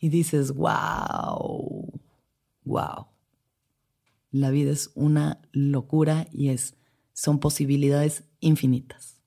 Y 0.00 0.08
dices, 0.08 0.52
wow, 0.54 1.90
wow. 2.64 3.06
La 4.30 4.50
vida 4.50 4.70
es 4.70 4.90
una 4.94 5.40
locura 5.52 6.26
y 6.32 6.50
es, 6.50 6.76
son 7.12 7.40
posibilidades 7.40 8.24
infinitas. 8.40 9.17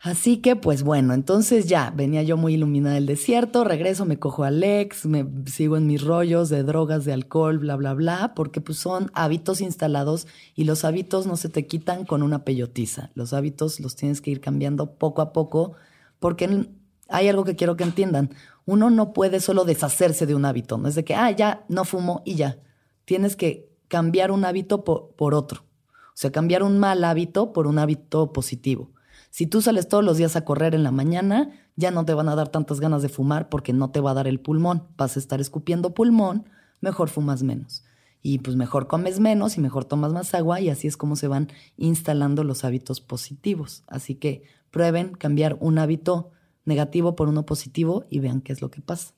Así 0.00 0.36
que, 0.36 0.54
pues 0.54 0.84
bueno, 0.84 1.12
entonces 1.12 1.66
ya 1.66 1.90
venía 1.90 2.22
yo 2.22 2.36
muy 2.36 2.54
iluminada 2.54 2.94
del 2.94 3.06
desierto, 3.06 3.64
regreso, 3.64 4.04
me 4.04 4.20
cojo 4.20 4.44
a 4.44 4.48
Alex, 4.48 5.06
me 5.06 5.26
sigo 5.46 5.76
en 5.76 5.88
mis 5.88 6.04
rollos 6.04 6.48
de 6.50 6.62
drogas, 6.62 7.04
de 7.04 7.12
alcohol, 7.12 7.58
bla, 7.58 7.74
bla, 7.74 7.94
bla, 7.94 8.32
porque 8.36 8.60
pues 8.60 8.78
son 8.78 9.10
hábitos 9.12 9.60
instalados 9.60 10.28
y 10.54 10.64
los 10.64 10.84
hábitos 10.84 11.26
no 11.26 11.36
se 11.36 11.48
te 11.48 11.66
quitan 11.66 12.04
con 12.04 12.22
una 12.22 12.44
peyotiza. 12.44 13.10
Los 13.14 13.32
hábitos 13.32 13.80
los 13.80 13.96
tienes 13.96 14.20
que 14.20 14.30
ir 14.30 14.40
cambiando 14.40 14.94
poco 14.94 15.20
a 15.20 15.32
poco, 15.32 15.72
porque 16.20 16.68
hay 17.08 17.28
algo 17.28 17.42
que 17.42 17.56
quiero 17.56 17.76
que 17.76 17.82
entiendan. 17.82 18.30
Uno 18.66 18.90
no 18.90 19.12
puede 19.12 19.40
solo 19.40 19.64
deshacerse 19.64 20.26
de 20.26 20.36
un 20.36 20.44
hábito, 20.44 20.78
no 20.78 20.86
es 20.86 20.94
de 20.94 21.04
que, 21.04 21.16
ah, 21.16 21.32
ya, 21.32 21.64
no 21.68 21.84
fumo 21.84 22.22
y 22.24 22.36
ya. 22.36 22.58
Tienes 23.04 23.34
que 23.34 23.68
cambiar 23.88 24.30
un 24.30 24.44
hábito 24.44 24.84
por, 24.84 25.10
por 25.16 25.34
otro. 25.34 25.62
O 25.90 26.20
sea, 26.20 26.30
cambiar 26.30 26.62
un 26.62 26.78
mal 26.78 27.02
hábito 27.02 27.52
por 27.52 27.66
un 27.66 27.80
hábito 27.80 28.32
positivo. 28.32 28.92
Si 29.30 29.46
tú 29.46 29.62
sales 29.62 29.88
todos 29.88 30.04
los 30.04 30.16
días 30.16 30.36
a 30.36 30.44
correr 30.44 30.74
en 30.74 30.82
la 30.82 30.90
mañana, 30.90 31.50
ya 31.76 31.90
no 31.90 32.04
te 32.04 32.14
van 32.14 32.28
a 32.28 32.34
dar 32.34 32.48
tantas 32.48 32.80
ganas 32.80 33.02
de 33.02 33.08
fumar 33.08 33.48
porque 33.48 33.72
no 33.72 33.90
te 33.90 34.00
va 34.00 34.12
a 34.12 34.14
dar 34.14 34.26
el 34.26 34.40
pulmón. 34.40 34.84
Vas 34.96 35.16
a 35.16 35.20
estar 35.20 35.40
escupiendo 35.40 35.94
pulmón, 35.94 36.48
mejor 36.80 37.08
fumas 37.08 37.42
menos. 37.42 37.84
Y 38.20 38.38
pues 38.38 38.56
mejor 38.56 38.88
comes 38.88 39.20
menos 39.20 39.56
y 39.56 39.60
mejor 39.60 39.84
tomas 39.84 40.12
más 40.12 40.34
agua 40.34 40.60
y 40.60 40.70
así 40.70 40.88
es 40.88 40.96
como 40.96 41.14
se 41.14 41.28
van 41.28 41.48
instalando 41.76 42.42
los 42.42 42.64
hábitos 42.64 43.00
positivos. 43.00 43.84
Así 43.86 44.16
que 44.16 44.42
prueben 44.70 45.14
cambiar 45.14 45.56
un 45.60 45.78
hábito 45.78 46.30
negativo 46.64 47.16
por 47.16 47.28
uno 47.28 47.46
positivo 47.46 48.04
y 48.10 48.20
vean 48.20 48.40
qué 48.40 48.52
es 48.52 48.60
lo 48.60 48.70
que 48.70 48.80
pasa. 48.80 49.14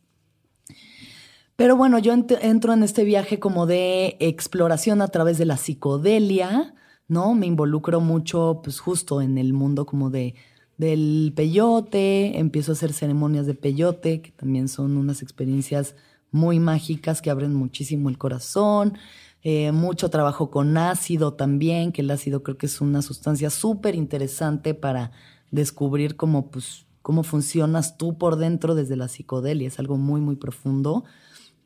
Pero 1.56 1.76
bueno, 1.76 1.98
yo 1.98 2.14
entro 2.14 2.72
en 2.72 2.82
este 2.82 3.04
viaje 3.04 3.38
como 3.38 3.66
de 3.66 4.16
exploración 4.20 5.02
a 5.02 5.08
través 5.08 5.36
de 5.36 5.44
la 5.44 5.58
psicodelia, 5.58 6.74
¿no? 7.10 7.34
Me 7.34 7.46
involucro 7.46 8.00
mucho, 8.00 8.60
pues 8.62 8.80
justo 8.80 9.20
en 9.20 9.36
el 9.36 9.52
mundo 9.52 9.84
como 9.84 10.08
de 10.10 10.34
del 10.80 11.34
peyote, 11.36 12.38
empiezo 12.38 12.72
a 12.72 12.74
hacer 12.74 12.94
ceremonias 12.94 13.44
de 13.44 13.52
peyote, 13.52 14.22
que 14.22 14.30
también 14.30 14.66
son 14.66 14.96
unas 14.96 15.20
experiencias 15.20 15.94
muy 16.30 16.58
mágicas 16.58 17.20
que 17.20 17.28
abren 17.28 17.52
muchísimo 17.52 18.08
el 18.08 18.16
corazón. 18.16 18.96
Eh, 19.42 19.72
mucho 19.72 20.08
trabajo 20.08 20.50
con 20.50 20.78
ácido 20.78 21.34
también, 21.34 21.92
que 21.92 22.00
el 22.00 22.10
ácido 22.10 22.42
creo 22.42 22.56
que 22.56 22.64
es 22.64 22.80
una 22.80 23.02
sustancia 23.02 23.50
súper 23.50 23.94
interesante 23.94 24.72
para 24.72 25.12
descubrir 25.50 26.16
cómo, 26.16 26.50
pues, 26.50 26.86
cómo 27.02 27.24
funcionas 27.24 27.98
tú 27.98 28.16
por 28.16 28.36
dentro 28.36 28.74
desde 28.74 28.96
la 28.96 29.08
psicodelia. 29.08 29.68
Es 29.68 29.78
algo 29.78 29.98
muy, 29.98 30.22
muy 30.22 30.36
profundo. 30.36 31.04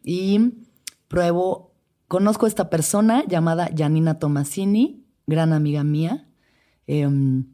Y 0.02 0.54
pruebo, 1.06 1.70
conozco 2.08 2.46
a 2.46 2.48
esta 2.48 2.68
persona 2.68 3.24
llamada 3.28 3.70
Janina 3.76 4.18
Tomasini, 4.18 5.03
gran 5.26 5.52
amiga 5.52 5.84
mía, 5.84 6.28
em, 6.86 7.46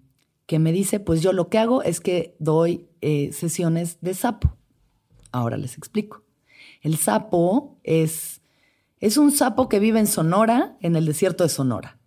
que 0.46 0.58
me 0.58 0.72
dice, 0.72 1.00
pues 1.00 1.22
yo 1.22 1.32
lo 1.32 1.48
que 1.48 1.58
hago 1.58 1.82
es 1.82 2.00
que 2.00 2.36
doy 2.38 2.88
eh, 3.00 3.32
sesiones 3.32 3.98
de 4.00 4.14
sapo. 4.14 4.56
Ahora 5.32 5.56
les 5.56 5.76
explico. 5.76 6.24
El 6.82 6.96
sapo 6.96 7.78
es, 7.84 8.40
es 8.98 9.16
un 9.16 9.30
sapo 9.30 9.68
que 9.68 9.78
vive 9.78 10.00
en 10.00 10.06
Sonora, 10.06 10.76
en 10.80 10.96
el 10.96 11.06
desierto 11.06 11.44
de 11.44 11.50
Sonora. 11.50 11.98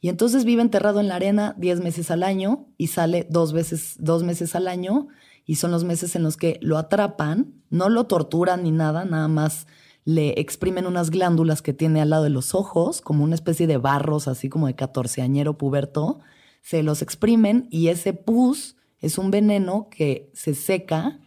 Y 0.00 0.08
entonces 0.08 0.44
vive 0.44 0.62
enterrado 0.62 1.00
en 1.00 1.08
la 1.08 1.16
arena 1.16 1.54
10 1.58 1.80
meses 1.80 2.10
al 2.10 2.22
año 2.22 2.66
y 2.76 2.88
sale 2.88 3.26
dos, 3.30 3.52
veces, 3.52 3.96
dos 3.98 4.22
meses 4.22 4.54
al 4.54 4.68
año 4.68 5.08
y 5.44 5.56
son 5.56 5.70
los 5.70 5.82
meses 5.84 6.14
en 6.14 6.22
los 6.22 6.36
que 6.36 6.58
lo 6.60 6.78
atrapan, 6.78 7.54
no 7.70 7.88
lo 7.88 8.04
torturan 8.04 8.62
ni 8.62 8.70
nada, 8.70 9.04
nada 9.04 9.28
más 9.28 9.66
le 10.04 10.40
exprimen 10.40 10.86
unas 10.86 11.10
glándulas 11.10 11.62
que 11.62 11.72
tiene 11.72 12.00
al 12.00 12.10
lado 12.10 12.24
de 12.24 12.30
los 12.30 12.54
ojos, 12.54 13.00
como 13.00 13.24
una 13.24 13.34
especie 13.34 13.66
de 13.66 13.76
barros, 13.76 14.28
así 14.28 14.48
como 14.48 14.66
de 14.66 14.74
catorceañero 14.74 15.58
puberto, 15.58 16.20
se 16.62 16.82
los 16.82 17.02
exprimen 17.02 17.68
y 17.70 17.88
ese 17.88 18.12
pus 18.12 18.76
es 19.00 19.18
un 19.18 19.30
veneno 19.30 19.88
que 19.90 20.30
se 20.34 20.54
seca 20.54 21.20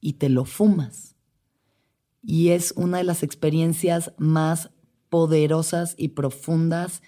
y 0.00 0.14
te 0.14 0.28
lo 0.28 0.44
fumas. 0.44 1.16
Y 2.22 2.50
es 2.50 2.72
una 2.76 2.98
de 2.98 3.04
las 3.04 3.22
experiencias 3.22 4.12
más 4.16 4.70
poderosas 5.08 5.94
y 5.98 6.08
profundas 6.08 7.02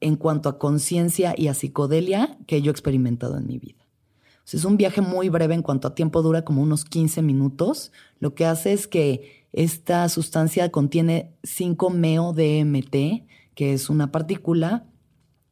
en 0.00 0.16
cuanto 0.16 0.48
a 0.48 0.58
conciencia 0.58 1.34
y 1.36 1.48
a 1.48 1.54
psicodelia 1.54 2.38
que 2.46 2.60
yo 2.62 2.70
he 2.70 2.72
experimentado 2.72 3.38
en 3.38 3.46
mi 3.46 3.58
vida. 3.58 3.77
Es 4.56 4.64
un 4.64 4.76
viaje 4.76 5.00
muy 5.00 5.28
breve 5.28 5.54
en 5.54 5.62
cuanto 5.62 5.88
a 5.88 5.94
tiempo, 5.94 6.22
dura 6.22 6.44
como 6.44 6.62
unos 6.62 6.84
15 6.84 7.22
minutos. 7.22 7.92
Lo 8.18 8.34
que 8.34 8.46
hace 8.46 8.72
es 8.72 8.86
que 8.86 9.46
esta 9.52 10.08
sustancia 10.08 10.70
contiene 10.70 11.34
5-meo-DMT, 11.42 13.26
que 13.54 13.72
es 13.72 13.90
una 13.90 14.10
partícula 14.10 14.86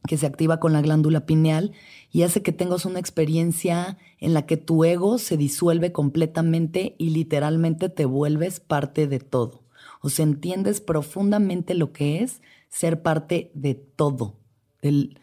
que 0.06 0.16
se 0.16 0.26
activa 0.26 0.60
con 0.60 0.72
la 0.72 0.80
glándula 0.80 1.26
pineal 1.26 1.72
y 2.10 2.22
hace 2.22 2.42
que 2.42 2.52
tengas 2.52 2.84
una 2.84 3.00
experiencia 3.00 3.98
en 4.18 4.34
la 4.34 4.46
que 4.46 4.56
tu 4.56 4.84
ego 4.84 5.18
se 5.18 5.36
disuelve 5.36 5.92
completamente 5.92 6.94
y 6.98 7.10
literalmente 7.10 7.88
te 7.88 8.04
vuelves 8.04 8.60
parte 8.60 9.06
de 9.06 9.18
todo. 9.18 9.64
O 10.00 10.08
sea, 10.08 10.24
entiendes 10.24 10.80
profundamente 10.80 11.74
lo 11.74 11.92
que 11.92 12.22
es 12.22 12.40
ser 12.68 13.02
parte 13.02 13.50
de 13.54 13.74
todo, 13.74 14.36
del, 14.80 15.18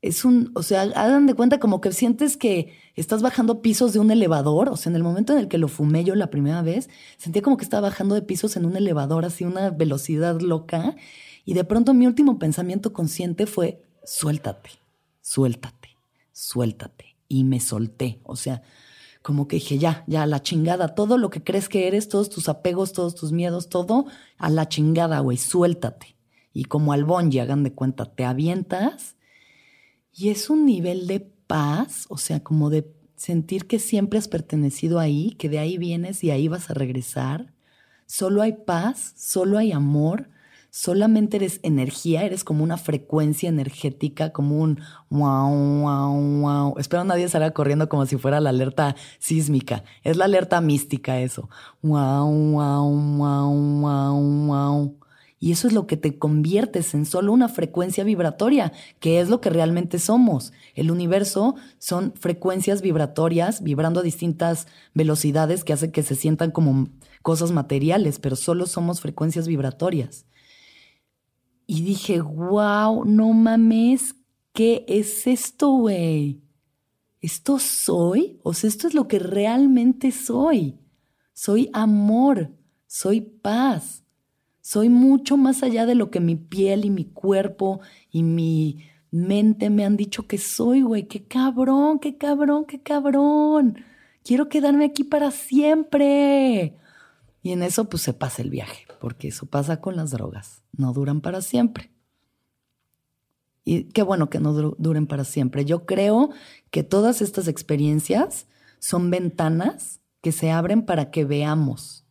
es 0.00 0.24
un, 0.24 0.52
o 0.54 0.62
sea, 0.62 0.82
hagan 0.82 1.26
de 1.26 1.34
cuenta 1.34 1.58
como 1.58 1.80
que 1.80 1.92
sientes 1.92 2.36
que 2.36 2.72
estás 2.94 3.20
bajando 3.20 3.62
pisos 3.62 3.92
de 3.92 3.98
un 3.98 4.10
elevador, 4.10 4.68
o 4.68 4.76
sea, 4.76 4.90
en 4.90 4.96
el 4.96 5.02
momento 5.02 5.32
en 5.32 5.40
el 5.40 5.48
que 5.48 5.58
lo 5.58 5.68
fumé 5.68 6.04
yo 6.04 6.14
la 6.14 6.30
primera 6.30 6.62
vez, 6.62 6.88
sentía 7.16 7.42
como 7.42 7.56
que 7.56 7.64
estaba 7.64 7.88
bajando 7.88 8.14
de 8.14 8.22
pisos 8.22 8.56
en 8.56 8.64
un 8.64 8.76
elevador, 8.76 9.24
así 9.24 9.44
una 9.44 9.70
velocidad 9.70 10.40
loca, 10.40 10.94
y 11.44 11.54
de 11.54 11.64
pronto 11.64 11.94
mi 11.94 12.06
último 12.06 12.38
pensamiento 12.38 12.92
consciente 12.92 13.46
fue, 13.46 13.82
suéltate, 14.04 14.70
suéltate, 15.20 15.96
suéltate, 16.32 17.16
y 17.26 17.42
me 17.42 17.58
solté, 17.58 18.20
o 18.22 18.36
sea, 18.36 18.62
como 19.20 19.48
que 19.48 19.56
dije, 19.56 19.78
ya, 19.78 20.04
ya, 20.06 20.22
a 20.22 20.26
la 20.26 20.42
chingada, 20.42 20.94
todo 20.94 21.18
lo 21.18 21.28
que 21.28 21.42
crees 21.42 21.68
que 21.68 21.88
eres, 21.88 22.08
todos 22.08 22.30
tus 22.30 22.48
apegos, 22.48 22.92
todos 22.92 23.16
tus 23.16 23.32
miedos, 23.32 23.68
todo, 23.68 24.06
a 24.38 24.48
la 24.48 24.68
chingada, 24.68 25.18
güey, 25.20 25.36
suéltate. 25.36 26.16
Y 26.54 26.64
como 26.64 26.92
al 26.92 27.04
bonji, 27.04 27.40
hagan 27.40 27.62
de 27.62 27.74
cuenta, 27.74 28.06
te 28.06 28.24
avientas 28.24 29.16
y 30.12 30.30
es 30.30 30.50
un 30.50 30.66
nivel 30.66 31.06
de 31.06 31.20
paz, 31.20 32.06
o 32.08 32.18
sea, 32.18 32.42
como 32.42 32.70
de 32.70 32.92
sentir 33.16 33.66
que 33.66 33.78
siempre 33.78 34.18
has 34.18 34.28
pertenecido 34.28 34.98
ahí, 34.98 35.32
que 35.38 35.48
de 35.48 35.58
ahí 35.58 35.78
vienes 35.78 36.22
y 36.24 36.30
ahí 36.30 36.48
vas 36.48 36.70
a 36.70 36.74
regresar. 36.74 37.52
Solo 38.06 38.42
hay 38.42 38.52
paz, 38.52 39.12
solo 39.16 39.58
hay 39.58 39.72
amor, 39.72 40.30
solamente 40.70 41.36
eres 41.38 41.60
energía, 41.62 42.24
eres 42.24 42.44
como 42.44 42.64
una 42.64 42.76
frecuencia 42.78 43.48
energética, 43.48 44.32
como 44.32 44.58
un 44.60 44.80
wow, 45.10 45.82
wow, 45.82 46.40
wow. 46.40 46.78
Espero 46.78 47.04
nadie 47.04 47.28
salga 47.28 47.50
corriendo 47.52 47.88
como 47.88 48.06
si 48.06 48.16
fuera 48.16 48.40
la 48.40 48.50
alerta 48.50 48.96
sísmica. 49.18 49.84
Es 50.04 50.16
la 50.16 50.26
alerta 50.26 50.60
mística 50.60 51.20
eso. 51.20 51.48
Wow, 51.82 52.30
wow, 52.52 52.90
wow, 53.18 53.80
wow, 53.80 54.46
wow. 54.46 54.98
Y 55.40 55.52
eso 55.52 55.68
es 55.68 55.72
lo 55.72 55.86
que 55.86 55.96
te 55.96 56.18
conviertes 56.18 56.94
en 56.94 57.06
solo 57.06 57.32
una 57.32 57.48
frecuencia 57.48 58.02
vibratoria, 58.02 58.72
que 58.98 59.20
es 59.20 59.28
lo 59.28 59.40
que 59.40 59.50
realmente 59.50 59.98
somos. 59.98 60.52
El 60.74 60.90
universo 60.90 61.54
son 61.78 62.12
frecuencias 62.14 62.82
vibratorias 62.82 63.62
vibrando 63.62 64.00
a 64.00 64.02
distintas 64.02 64.66
velocidades 64.94 65.62
que 65.62 65.72
hacen 65.72 65.92
que 65.92 66.02
se 66.02 66.16
sientan 66.16 66.50
como 66.50 66.88
cosas 67.22 67.52
materiales, 67.52 68.18
pero 68.18 68.34
solo 68.34 68.66
somos 68.66 69.00
frecuencias 69.00 69.46
vibratorias. 69.46 70.26
Y 71.66 71.82
dije, 71.82 72.20
wow, 72.20 73.04
no 73.04 73.32
mames, 73.32 74.16
¿qué 74.52 74.84
es 74.88 75.26
esto, 75.26 75.70
güey? 75.70 76.42
¿Esto 77.20 77.58
soy? 77.60 78.40
O 78.42 78.54
sea, 78.54 78.68
esto 78.68 78.88
es 78.88 78.94
lo 78.94 79.06
que 79.06 79.18
realmente 79.20 80.10
soy. 80.10 80.80
Soy 81.32 81.70
amor, 81.72 82.50
soy 82.86 83.20
paz 83.20 84.02
soy 84.68 84.90
mucho 84.90 85.38
más 85.38 85.62
allá 85.62 85.86
de 85.86 85.94
lo 85.94 86.10
que 86.10 86.20
mi 86.20 86.36
piel 86.36 86.84
y 86.84 86.90
mi 86.90 87.06
cuerpo 87.06 87.80
y 88.10 88.22
mi 88.22 88.84
mente 89.10 89.70
me 89.70 89.86
han 89.86 89.96
dicho 89.96 90.26
que 90.26 90.36
soy, 90.36 90.82
güey. 90.82 91.08
Qué 91.08 91.24
cabrón, 91.24 91.98
qué 91.98 92.18
cabrón, 92.18 92.66
qué 92.66 92.82
cabrón. 92.82 93.82
Quiero 94.22 94.50
quedarme 94.50 94.84
aquí 94.84 95.04
para 95.04 95.30
siempre. 95.30 96.76
Y 97.42 97.52
en 97.52 97.62
eso 97.62 97.86
pues 97.86 98.02
se 98.02 98.12
pasa 98.12 98.42
el 98.42 98.50
viaje, 98.50 98.86
porque 99.00 99.28
eso 99.28 99.46
pasa 99.46 99.80
con 99.80 99.96
las 99.96 100.10
drogas. 100.10 100.62
No 100.76 100.92
duran 100.92 101.22
para 101.22 101.40
siempre. 101.40 101.90
Y 103.64 103.84
qué 103.84 104.02
bueno 104.02 104.28
que 104.28 104.38
no 104.38 104.52
duren 104.52 105.06
para 105.06 105.24
siempre. 105.24 105.64
Yo 105.64 105.86
creo 105.86 106.28
que 106.70 106.82
todas 106.82 107.22
estas 107.22 107.48
experiencias 107.48 108.46
son 108.80 109.10
ventanas 109.10 110.00
que 110.20 110.30
se 110.30 110.50
abren 110.50 110.84
para 110.84 111.10
que 111.10 111.24
veamos 111.24 112.04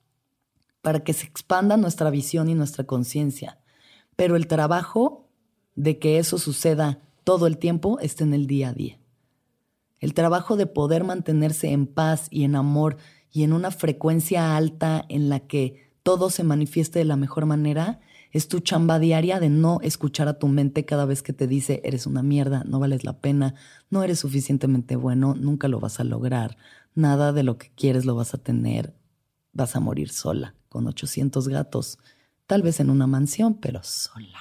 para 0.87 1.01
que 1.01 1.11
se 1.11 1.25
expanda 1.25 1.75
nuestra 1.75 2.09
visión 2.09 2.47
y 2.47 2.55
nuestra 2.55 2.85
conciencia. 2.85 3.59
Pero 4.15 4.37
el 4.37 4.47
trabajo 4.47 5.27
de 5.75 5.99
que 5.99 6.17
eso 6.17 6.37
suceda 6.37 7.01
todo 7.25 7.45
el 7.45 7.57
tiempo 7.57 7.99
está 7.99 8.23
en 8.23 8.33
el 8.33 8.47
día 8.47 8.69
a 8.69 8.73
día. 8.73 8.97
El 9.99 10.13
trabajo 10.13 10.55
de 10.55 10.65
poder 10.65 11.03
mantenerse 11.03 11.71
en 11.73 11.87
paz 11.87 12.29
y 12.31 12.45
en 12.45 12.55
amor 12.55 12.95
y 13.33 13.43
en 13.43 13.51
una 13.51 13.69
frecuencia 13.71 14.55
alta 14.55 15.03
en 15.09 15.27
la 15.27 15.41
que 15.41 15.91
todo 16.03 16.29
se 16.29 16.45
manifieste 16.45 16.99
de 16.99 17.05
la 17.05 17.17
mejor 17.17 17.45
manera 17.45 17.99
Es 18.31 18.47
tu 18.47 18.61
chamba 18.61 18.97
diaria 18.97 19.41
de 19.41 19.49
no 19.49 19.79
escuchar 19.81 20.29
a 20.29 20.39
tu 20.39 20.47
mente 20.47 20.85
cada 20.85 21.03
vez 21.03 21.21
que 21.21 21.33
te 21.33 21.47
dice 21.47 21.81
eres 21.83 22.07
una 22.07 22.23
mierda, 22.23 22.63
no 22.65 22.79
vales 22.79 23.03
la 23.03 23.19
pena, 23.19 23.55
no 23.89 24.03
eres 24.03 24.19
suficientemente 24.19 24.95
bueno, 24.95 25.35
nunca 25.35 25.67
lo 25.67 25.81
vas 25.81 25.99
a 25.99 26.05
lograr, 26.05 26.55
nada 26.95 27.33
de 27.33 27.43
lo 27.43 27.57
que 27.57 27.71
quieres 27.75 28.05
lo 28.05 28.15
vas 28.15 28.33
a 28.33 28.37
tener, 28.37 28.95
vas 29.51 29.75
a 29.75 29.81
morir 29.81 30.07
sola, 30.09 30.55
con 30.69 30.87
800 30.87 31.47
gatos, 31.47 31.99
tal 32.45 32.61
vez 32.61 32.79
en 32.79 32.89
una 32.89 33.07
mansión, 33.07 33.55
pero 33.55 33.81
sola. 33.83 34.39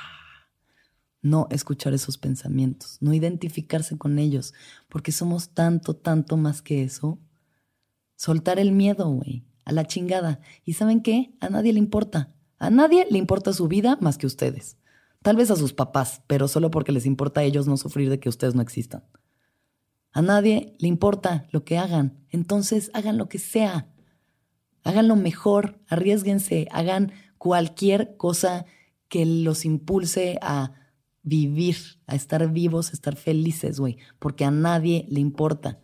No 1.22 1.48
escuchar 1.50 1.92
esos 1.92 2.18
pensamientos, 2.18 2.98
no 3.00 3.12
identificarse 3.12 3.98
con 3.98 4.18
ellos, 4.18 4.54
porque 4.88 5.12
somos 5.12 5.50
tanto, 5.50 5.96
tanto 5.96 6.36
más 6.36 6.62
que 6.62 6.84
eso. 6.84 7.18
Soltar 8.14 8.58
el 8.58 8.72
miedo, 8.72 9.08
güey, 9.08 9.44
a 9.64 9.72
la 9.72 9.86
chingada. 9.86 10.40
¿Y 10.64 10.74
saben 10.74 11.02
qué? 11.02 11.36
A 11.40 11.48
nadie 11.48 11.72
le 11.72 11.78
importa. 11.80 12.32
A 12.58 12.70
nadie 12.70 13.06
le 13.10 13.18
importa 13.18 13.52
su 13.52 13.68
vida 13.68 13.98
más 14.00 14.18
que 14.18 14.26
ustedes. 14.26 14.78
Tal 15.22 15.36
vez 15.36 15.50
a 15.50 15.56
sus 15.56 15.72
papás, 15.72 16.22
pero 16.26 16.46
solo 16.46 16.70
porque 16.70 16.92
les 16.92 17.04
importa 17.04 17.40
a 17.40 17.44
ellos 17.44 17.66
no 17.66 17.76
sufrir 17.76 18.08
de 18.08 18.20
que 18.20 18.28
ustedes 18.28 18.54
no 18.54 18.62
existan. 18.62 19.02
A 20.12 20.22
nadie 20.22 20.76
le 20.78 20.88
importa 20.88 21.46
lo 21.50 21.64
que 21.64 21.76
hagan. 21.76 22.24
Entonces 22.30 22.90
hagan 22.94 23.18
lo 23.18 23.28
que 23.28 23.38
sea. 23.38 23.92
Hagan 24.86 25.08
lo 25.08 25.16
mejor, 25.16 25.80
arriesguense, 25.88 26.68
hagan 26.70 27.10
cualquier 27.38 28.16
cosa 28.16 28.66
que 29.08 29.26
los 29.26 29.64
impulse 29.64 30.38
a 30.40 30.74
vivir, 31.24 31.76
a 32.06 32.14
estar 32.14 32.48
vivos, 32.52 32.90
a 32.90 32.92
estar 32.92 33.16
felices, 33.16 33.80
güey, 33.80 33.98
porque 34.20 34.44
a 34.44 34.52
nadie 34.52 35.04
le 35.08 35.18
importa. 35.18 35.80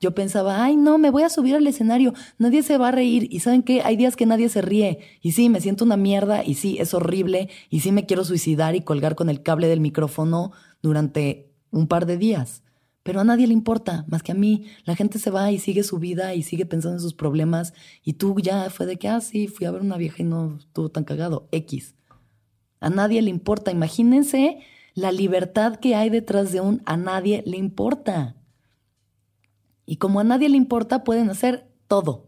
Yo 0.00 0.14
pensaba, 0.14 0.62
ay, 0.62 0.76
no, 0.76 0.98
me 0.98 1.10
voy 1.10 1.22
a 1.22 1.30
subir 1.30 1.54
al 1.54 1.66
escenario, 1.66 2.12
nadie 2.36 2.62
se 2.62 2.76
va 2.76 2.88
a 2.88 2.92
reír. 2.92 3.26
Y 3.30 3.40
saben 3.40 3.62
qué, 3.62 3.80
hay 3.80 3.96
días 3.96 4.16
que 4.16 4.26
nadie 4.26 4.50
se 4.50 4.60
ríe. 4.60 4.98
Y 5.22 5.32
sí, 5.32 5.48
me 5.48 5.62
siento 5.62 5.86
una 5.86 5.96
mierda, 5.96 6.44
y 6.44 6.52
sí, 6.52 6.76
es 6.78 6.92
horrible, 6.92 7.48
y 7.70 7.80
sí 7.80 7.90
me 7.90 8.04
quiero 8.04 8.22
suicidar 8.22 8.74
y 8.74 8.82
colgar 8.82 9.14
con 9.14 9.30
el 9.30 9.42
cable 9.42 9.66
del 9.68 9.80
micrófono 9.80 10.52
durante 10.82 11.54
un 11.70 11.86
par 11.86 12.04
de 12.04 12.18
días. 12.18 12.62
Pero 13.02 13.20
a 13.20 13.24
nadie 13.24 13.46
le 13.46 13.52
importa, 13.52 14.04
más 14.08 14.22
que 14.22 14.32
a 14.32 14.36
mí. 14.36 14.66
La 14.84 14.94
gente 14.94 15.18
se 15.18 15.30
va 15.30 15.50
y 15.50 15.58
sigue 15.58 15.82
su 15.82 15.98
vida 15.98 16.34
y 16.34 16.42
sigue 16.42 16.66
pensando 16.66 16.96
en 16.96 17.02
sus 17.02 17.14
problemas. 17.14 17.74
Y 18.04 18.14
tú 18.14 18.36
ya 18.40 18.70
fue 18.70 18.86
de 18.86 18.96
que, 18.96 19.08
ah, 19.08 19.20
sí, 19.20 19.48
fui 19.48 19.66
a 19.66 19.72
ver 19.72 19.82
una 19.82 19.96
vieja 19.96 20.22
y 20.22 20.24
no 20.24 20.56
estuvo 20.58 20.88
tan 20.88 21.04
cagado. 21.04 21.48
X. 21.50 21.94
A 22.80 22.90
nadie 22.90 23.20
le 23.22 23.30
importa. 23.30 23.72
Imagínense 23.72 24.60
la 24.94 25.10
libertad 25.10 25.76
que 25.76 25.94
hay 25.94 26.10
detrás 26.10 26.52
de 26.52 26.60
un 26.60 26.82
a 26.84 26.96
nadie 26.96 27.42
le 27.46 27.56
importa. 27.56 28.36
Y 29.84 29.96
como 29.96 30.20
a 30.20 30.24
nadie 30.24 30.48
le 30.48 30.56
importa, 30.56 31.02
pueden 31.02 31.28
hacer 31.30 31.68
todo. 31.88 32.26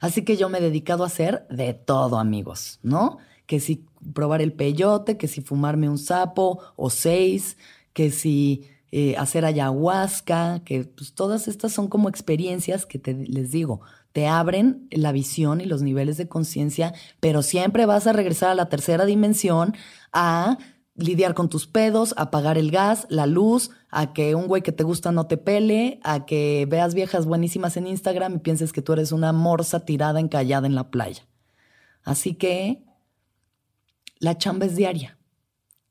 Así 0.00 0.24
que 0.24 0.36
yo 0.36 0.48
me 0.48 0.58
he 0.58 0.62
dedicado 0.62 1.04
a 1.04 1.08
hacer 1.08 1.46
de 1.50 1.74
todo, 1.74 2.18
amigos, 2.18 2.80
¿no? 2.82 3.18
Que 3.46 3.60
si 3.60 3.84
probar 4.14 4.40
el 4.40 4.52
peyote, 4.52 5.18
que 5.18 5.28
si 5.28 5.42
fumarme 5.42 5.88
un 5.88 5.98
sapo 5.98 6.60
o 6.76 6.90
seis, 6.90 7.58
que 7.92 8.10
si 8.10 8.64
eh, 8.92 9.16
hacer 9.16 9.44
ayahuasca, 9.44 10.62
que 10.64 10.84
pues 10.84 11.14
todas 11.14 11.48
estas 11.48 11.72
son 11.72 11.88
como 11.88 12.08
experiencias 12.08 12.86
que 12.86 12.98
te, 12.98 13.14
les 13.14 13.50
digo, 13.50 13.80
te 14.12 14.26
abren 14.26 14.88
la 14.90 15.12
visión 15.12 15.60
y 15.60 15.66
los 15.66 15.82
niveles 15.82 16.16
de 16.16 16.28
conciencia, 16.28 16.92
pero 17.20 17.42
siempre 17.42 17.86
vas 17.86 18.06
a 18.06 18.12
regresar 18.12 18.50
a 18.50 18.54
la 18.54 18.68
tercera 18.68 19.04
dimensión 19.06 19.74
a 20.12 20.58
lidiar 20.96 21.34
con 21.34 21.48
tus 21.48 21.66
pedos, 21.66 22.14
apagar 22.16 22.58
el 22.58 22.70
gas, 22.70 23.06
la 23.08 23.26
luz, 23.26 23.70
a 23.90 24.12
que 24.12 24.34
un 24.34 24.46
güey 24.46 24.62
que 24.62 24.72
te 24.72 24.84
gusta 24.84 25.12
no 25.12 25.26
te 25.26 25.36
pele, 25.36 26.00
a 26.02 26.26
que 26.26 26.66
veas 26.68 26.94
viejas 26.94 27.26
buenísimas 27.26 27.76
en 27.76 27.86
Instagram 27.86 28.34
y 28.34 28.38
pienses 28.38 28.72
que 28.72 28.82
tú 28.82 28.92
eres 28.92 29.12
una 29.12 29.32
morsa 29.32 29.84
tirada 29.84 30.20
encallada 30.20 30.66
en 30.66 30.74
la 30.74 30.90
playa. 30.90 31.26
Así 32.02 32.34
que 32.34 32.84
la 34.18 34.36
chamba 34.36 34.66
es 34.66 34.76
diaria. 34.76 35.18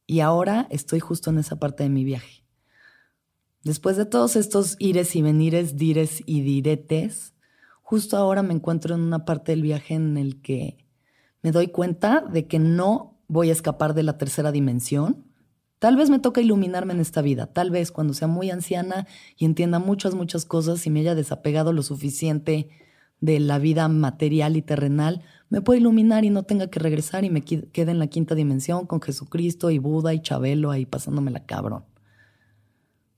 Y 0.06 0.22
ahora 0.22 0.68
estoy 0.70 1.00
justo 1.00 1.30
en 1.30 1.40
esa 1.40 1.60
parte 1.60 1.84
de 1.84 1.90
mi 1.90 2.04
viaje. 2.04 2.39
Después 3.64 3.98
de 3.98 4.06
todos 4.06 4.36
estos 4.38 4.78
ires 4.80 5.16
y 5.16 5.22
venires, 5.22 5.76
dires 5.76 6.24
y 6.26 6.42
diretes, 6.42 7.34
justo 7.82 8.16
ahora 8.16 8.42
me 8.42 8.54
encuentro 8.54 8.96
en 8.96 9.02
una 9.02 9.26
parte 9.26 9.52
del 9.52 9.64
viaje 9.64 9.96
en 9.96 10.18
el 10.18 10.42
que 10.42 10.86
me 11.42 11.52
doy 11.52 11.68
cuenta 11.68 12.22
de 12.22 12.48
que 12.48 12.58
no 12.58 13.20
voy 13.28 13.50
a 13.50 13.54
escapar 13.54 13.94
de 13.94 14.04
la 14.04 14.18
tercera 14.18 14.52
dimensión. 14.52 15.26
Tal 15.80 15.98
vez 15.98 16.10
me 16.10 16.20
toca 16.20 16.42
iluminarme 16.42 16.94
en 16.94 17.00
esta 17.00 17.22
vida, 17.22 17.48
tal 17.48 17.70
vez 17.70 17.92
cuando 17.92 18.14
sea 18.14 18.28
muy 18.28 18.50
anciana 18.50 19.08
y 19.38 19.46
entienda 19.46 19.80
muchas, 19.80 20.14
muchas 20.16 20.46
cosas 20.46 20.86
y 20.86 20.90
me 20.90 21.02
haya 21.02 21.16
desapegado 21.16 21.74
lo 21.74 21.84
suficiente 21.84 22.70
de 23.22 23.40
la 23.40 23.60
vida 23.60 23.88
material 23.90 24.56
y 24.56 24.62
terrenal, 24.62 25.24
me 25.50 25.62
puedo 25.62 25.80
iluminar 25.80 26.24
y 26.24 26.30
no 26.30 26.44
tenga 26.44 26.68
que 26.68 26.80
regresar 26.80 27.26
y 27.26 27.30
me 27.30 27.44
quede 27.44 27.92
en 27.92 28.00
la 28.00 28.08
quinta 28.08 28.36
dimensión 28.36 28.86
con 28.88 29.02
Jesucristo 29.02 29.70
y 29.70 29.80
Buda 29.80 30.14
y 30.14 30.22
Chabelo 30.22 30.72
ahí 30.72 30.86
pasándome 30.86 31.32
la 31.32 31.46
cabrón. 31.46 31.89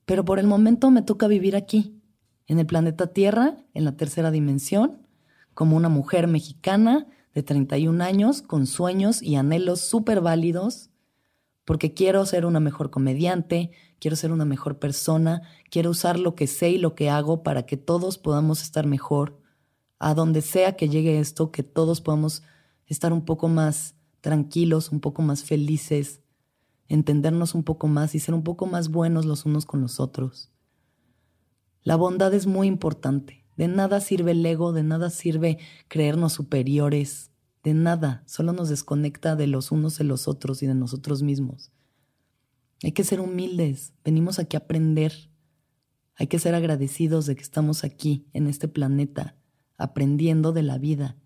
Pero 0.04 0.24
por 0.24 0.38
el 0.38 0.46
momento 0.46 0.90
me 0.90 1.02
toca 1.02 1.26
vivir 1.26 1.56
aquí, 1.56 2.00
en 2.46 2.58
el 2.58 2.66
planeta 2.66 3.08
Tierra, 3.08 3.56
en 3.74 3.84
la 3.84 3.96
tercera 3.96 4.30
dimensión, 4.30 5.06
como 5.54 5.76
una 5.76 5.88
mujer 5.88 6.26
mexicana 6.26 7.06
de 7.34 7.42
31 7.42 8.02
años 8.02 8.42
con 8.42 8.66
sueños 8.66 9.22
y 9.22 9.36
anhelos 9.36 9.80
súper 9.80 10.20
válidos, 10.20 10.90
porque 11.64 11.94
quiero 11.94 12.26
ser 12.26 12.44
una 12.44 12.60
mejor 12.60 12.90
comediante, 12.90 13.70
quiero 14.00 14.16
ser 14.16 14.32
una 14.32 14.44
mejor 14.44 14.78
persona, 14.78 15.42
quiero 15.70 15.90
usar 15.90 16.18
lo 16.18 16.34
que 16.34 16.46
sé 16.46 16.70
y 16.70 16.78
lo 16.78 16.94
que 16.94 17.08
hago 17.08 17.42
para 17.42 17.66
que 17.66 17.76
todos 17.76 18.18
podamos 18.18 18.62
estar 18.62 18.86
mejor, 18.86 19.40
a 19.98 20.14
donde 20.14 20.42
sea 20.42 20.76
que 20.76 20.88
llegue 20.88 21.20
esto, 21.20 21.52
que 21.52 21.62
todos 21.62 22.00
podamos 22.00 22.42
estar 22.86 23.12
un 23.12 23.24
poco 23.24 23.48
más 23.48 23.94
tranquilos, 24.20 24.90
un 24.90 25.00
poco 25.00 25.22
más 25.22 25.44
felices, 25.44 26.21
entendernos 26.88 27.54
un 27.54 27.64
poco 27.64 27.88
más 27.88 28.14
y 28.14 28.18
ser 28.18 28.34
un 28.34 28.42
poco 28.42 28.66
más 28.66 28.88
buenos 28.88 29.24
los 29.24 29.46
unos 29.46 29.66
con 29.66 29.80
los 29.80 30.00
otros. 30.00 30.50
La 31.82 31.96
bondad 31.96 32.32
es 32.34 32.46
muy 32.46 32.66
importante. 32.66 33.44
De 33.56 33.68
nada 33.68 34.00
sirve 34.00 34.32
el 34.32 34.44
ego, 34.44 34.72
de 34.72 34.82
nada 34.82 35.10
sirve 35.10 35.58
creernos 35.88 36.32
superiores, 36.32 37.32
de 37.62 37.74
nada, 37.74 38.24
solo 38.26 38.52
nos 38.52 38.68
desconecta 38.68 39.36
de 39.36 39.46
los 39.46 39.70
unos 39.70 39.98
de 39.98 40.04
los 40.04 40.26
otros 40.26 40.62
y 40.62 40.66
de 40.66 40.74
nosotros 40.74 41.22
mismos. 41.22 41.70
Hay 42.82 42.92
que 42.92 43.04
ser 43.04 43.20
humildes, 43.20 43.94
venimos 44.04 44.38
aquí 44.38 44.56
a 44.56 44.60
aprender. 44.60 45.30
Hay 46.16 46.26
que 46.26 46.38
ser 46.38 46.54
agradecidos 46.54 47.26
de 47.26 47.36
que 47.36 47.42
estamos 47.42 47.84
aquí, 47.84 48.26
en 48.32 48.48
este 48.48 48.68
planeta, 48.68 49.36
aprendiendo 49.76 50.52
de 50.52 50.62
la 50.62 50.78
vida. 50.78 51.16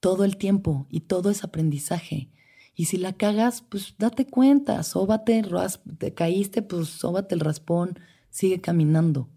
Todo 0.00 0.24
el 0.24 0.36
tiempo 0.36 0.86
y 0.90 1.00
todo 1.00 1.30
es 1.30 1.44
aprendizaje. 1.44 2.30
Y 2.74 2.86
si 2.86 2.96
la 2.96 3.12
cagas, 3.12 3.62
pues 3.62 3.94
date 3.98 4.26
cuenta, 4.26 4.82
sóbate, 4.82 5.42
te 5.98 6.14
caíste, 6.14 6.62
pues 6.62 6.88
sóbate 6.88 7.34
el 7.34 7.40
raspón, 7.40 7.98
sigue 8.30 8.60
caminando 8.60 9.28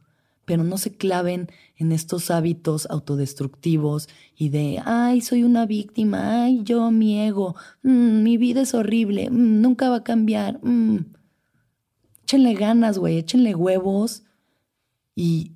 pero 0.45 0.63
no 0.63 0.77
se 0.77 0.95
claven 0.95 1.49
en 1.77 1.91
estos 1.91 2.31
hábitos 2.31 2.87
autodestructivos 2.89 4.07
y 4.37 4.49
de, 4.49 4.81
ay, 4.85 5.21
soy 5.21 5.43
una 5.43 5.65
víctima, 5.65 6.43
ay, 6.43 6.61
yo, 6.63 6.91
mi 6.91 7.19
ego, 7.19 7.55
mm, 7.83 8.23
mi 8.23 8.37
vida 8.37 8.61
es 8.61 8.73
horrible, 8.73 9.29
mm, 9.29 9.61
nunca 9.61 9.89
va 9.89 9.97
a 9.97 10.03
cambiar. 10.03 10.63
Mm". 10.63 10.99
Échenle 12.23 12.53
ganas, 12.53 12.97
güey, 12.97 13.17
échenle 13.17 13.55
huevos 13.55 14.23
y, 15.15 15.53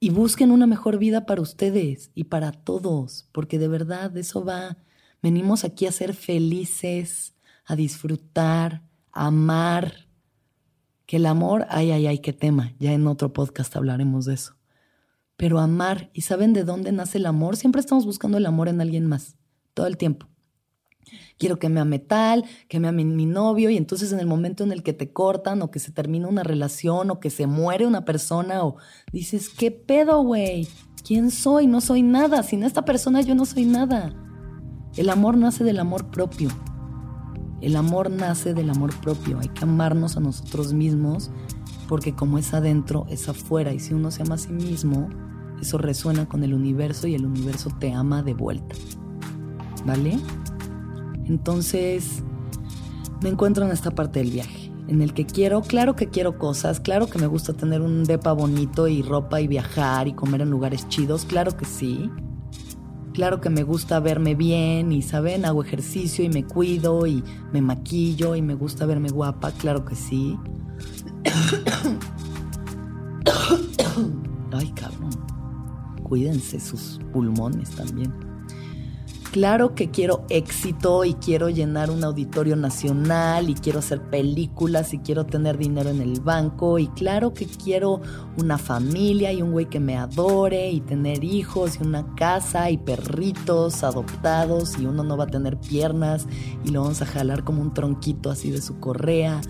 y 0.00 0.10
busquen 0.10 0.50
una 0.50 0.66
mejor 0.66 0.98
vida 0.98 1.26
para 1.26 1.42
ustedes 1.42 2.10
y 2.14 2.24
para 2.24 2.52
todos, 2.52 3.28
porque 3.32 3.58
de 3.58 3.68
verdad 3.68 4.16
eso 4.16 4.44
va. 4.44 4.78
Venimos 5.22 5.64
aquí 5.64 5.86
a 5.86 5.92
ser 5.92 6.14
felices, 6.14 7.34
a 7.64 7.76
disfrutar, 7.76 8.82
a 9.12 9.26
amar 9.26 10.08
que 11.06 11.16
el 11.16 11.26
amor, 11.26 11.66
ay, 11.68 11.92
ay, 11.92 12.06
ay, 12.06 12.18
qué 12.18 12.32
tema, 12.32 12.74
ya 12.78 12.92
en 12.92 13.06
otro 13.06 13.32
podcast 13.32 13.76
hablaremos 13.76 14.24
de 14.24 14.34
eso. 14.34 14.56
Pero 15.36 15.60
amar, 15.60 16.10
¿y 16.12 16.22
saben 16.22 16.52
de 16.52 16.64
dónde 16.64 16.90
nace 16.90 17.18
el 17.18 17.26
amor? 17.26 17.56
Siempre 17.56 17.80
estamos 17.80 18.04
buscando 18.04 18.38
el 18.38 18.46
amor 18.46 18.68
en 18.68 18.80
alguien 18.80 19.06
más, 19.06 19.36
todo 19.74 19.86
el 19.86 19.96
tiempo. 19.96 20.26
Quiero 21.38 21.58
que 21.58 21.68
me 21.68 21.80
ame 21.80 21.98
tal, 21.98 22.44
que 22.68 22.80
me 22.80 22.88
ame 22.88 23.04
mi 23.04 23.26
novio, 23.26 23.70
y 23.70 23.76
entonces 23.76 24.12
en 24.12 24.20
el 24.20 24.26
momento 24.26 24.64
en 24.64 24.72
el 24.72 24.82
que 24.82 24.92
te 24.92 25.12
cortan 25.12 25.62
o 25.62 25.70
que 25.70 25.78
se 25.78 25.92
termina 25.92 26.28
una 26.28 26.42
relación 26.42 27.10
o 27.10 27.20
que 27.20 27.30
se 27.30 27.46
muere 27.46 27.86
una 27.86 28.04
persona 28.04 28.64
o 28.64 28.76
dices, 29.12 29.48
¿qué 29.48 29.70
pedo, 29.70 30.22
güey? 30.22 30.66
¿Quién 31.06 31.30
soy? 31.30 31.66
No 31.66 31.80
soy 31.80 32.02
nada. 32.02 32.42
Sin 32.42 32.62
esta 32.62 32.84
persona 32.84 33.20
yo 33.20 33.34
no 33.34 33.44
soy 33.44 33.64
nada. 33.64 34.14
El 34.96 35.08
amor 35.08 35.38
nace 35.38 35.64
del 35.64 35.78
amor 35.78 36.06
propio. 36.06 36.50
El 37.60 37.76
amor 37.76 38.10
nace 38.10 38.54
del 38.54 38.70
amor 38.70 38.94
propio, 39.00 39.38
hay 39.38 39.48
que 39.48 39.64
amarnos 39.64 40.16
a 40.16 40.20
nosotros 40.20 40.72
mismos 40.72 41.30
porque 41.88 42.14
como 42.14 42.38
es 42.38 42.54
adentro, 42.54 43.06
es 43.08 43.28
afuera 43.28 43.72
y 43.72 43.78
si 43.78 43.94
uno 43.94 44.10
se 44.10 44.22
ama 44.22 44.34
a 44.34 44.38
sí 44.38 44.52
mismo, 44.52 45.08
eso 45.60 45.78
resuena 45.78 46.26
con 46.26 46.42
el 46.42 46.54
universo 46.54 47.06
y 47.06 47.14
el 47.14 47.26
universo 47.26 47.70
te 47.78 47.92
ama 47.92 48.22
de 48.22 48.34
vuelta. 48.34 48.74
¿Vale? 49.84 50.18
Entonces, 51.26 52.22
me 53.22 53.28
encuentro 53.28 53.64
en 53.64 53.70
esta 53.70 53.90
parte 53.92 54.20
del 54.20 54.30
viaje, 54.30 54.72
en 54.88 55.02
el 55.02 55.14
que 55.14 55.26
quiero, 55.26 55.60
claro 55.60 55.94
que 55.96 56.08
quiero 56.08 56.38
cosas, 56.38 56.80
claro 56.80 57.06
que 57.08 57.18
me 57.18 57.26
gusta 57.26 57.52
tener 57.52 57.80
un 57.80 58.04
depa 58.04 58.32
bonito 58.32 58.88
y 58.88 59.02
ropa 59.02 59.40
y 59.40 59.46
viajar 59.46 60.08
y 60.08 60.14
comer 60.14 60.40
en 60.40 60.50
lugares 60.50 60.88
chidos, 60.88 61.24
claro 61.24 61.56
que 61.56 61.64
sí. 61.64 62.10
Claro 63.12 63.40
que 63.40 63.50
me 63.50 63.62
gusta 63.62 64.00
verme 64.00 64.34
bien 64.34 64.90
y, 64.90 65.02
¿saben? 65.02 65.44
Hago 65.44 65.62
ejercicio 65.62 66.24
y 66.24 66.30
me 66.30 66.44
cuido 66.44 67.06
y 67.06 67.22
me 67.52 67.60
maquillo 67.60 68.34
y 68.34 68.42
me 68.42 68.54
gusta 68.54 68.86
verme 68.86 69.10
guapa, 69.10 69.52
claro 69.52 69.84
que 69.84 69.94
sí. 69.94 70.36
Ay, 74.52 74.72
cabrón. 74.72 75.10
Cuídense 76.02 76.58
sus 76.58 76.98
pulmones 77.12 77.70
también. 77.70 78.12
Claro 79.32 79.74
que 79.74 79.90
quiero 79.90 80.26
éxito 80.28 81.06
y 81.06 81.14
quiero 81.14 81.48
llenar 81.48 81.90
un 81.90 82.04
auditorio 82.04 82.54
nacional 82.54 83.48
y 83.48 83.54
quiero 83.54 83.78
hacer 83.78 84.02
películas 84.02 84.92
y 84.92 84.98
quiero 84.98 85.24
tener 85.24 85.56
dinero 85.56 85.88
en 85.88 86.02
el 86.02 86.20
banco 86.20 86.78
y 86.78 86.88
claro 86.88 87.32
que 87.32 87.46
quiero 87.46 88.02
una 88.36 88.58
familia 88.58 89.32
y 89.32 89.40
un 89.40 89.52
güey 89.52 89.70
que 89.70 89.80
me 89.80 89.96
adore 89.96 90.70
y 90.70 90.82
tener 90.82 91.24
hijos 91.24 91.78
y 91.80 91.82
una 91.82 92.14
casa 92.14 92.68
y 92.68 92.76
perritos 92.76 93.82
adoptados 93.82 94.78
y 94.78 94.84
uno 94.84 95.02
no 95.02 95.16
va 95.16 95.24
a 95.24 95.28
tener 95.28 95.56
piernas 95.58 96.26
y 96.62 96.70
lo 96.70 96.82
vamos 96.82 97.00
a 97.00 97.06
jalar 97.06 97.42
como 97.42 97.62
un 97.62 97.72
tronquito 97.72 98.30
así 98.30 98.50
de 98.50 98.60
su 98.60 98.80
correa. 98.80 99.40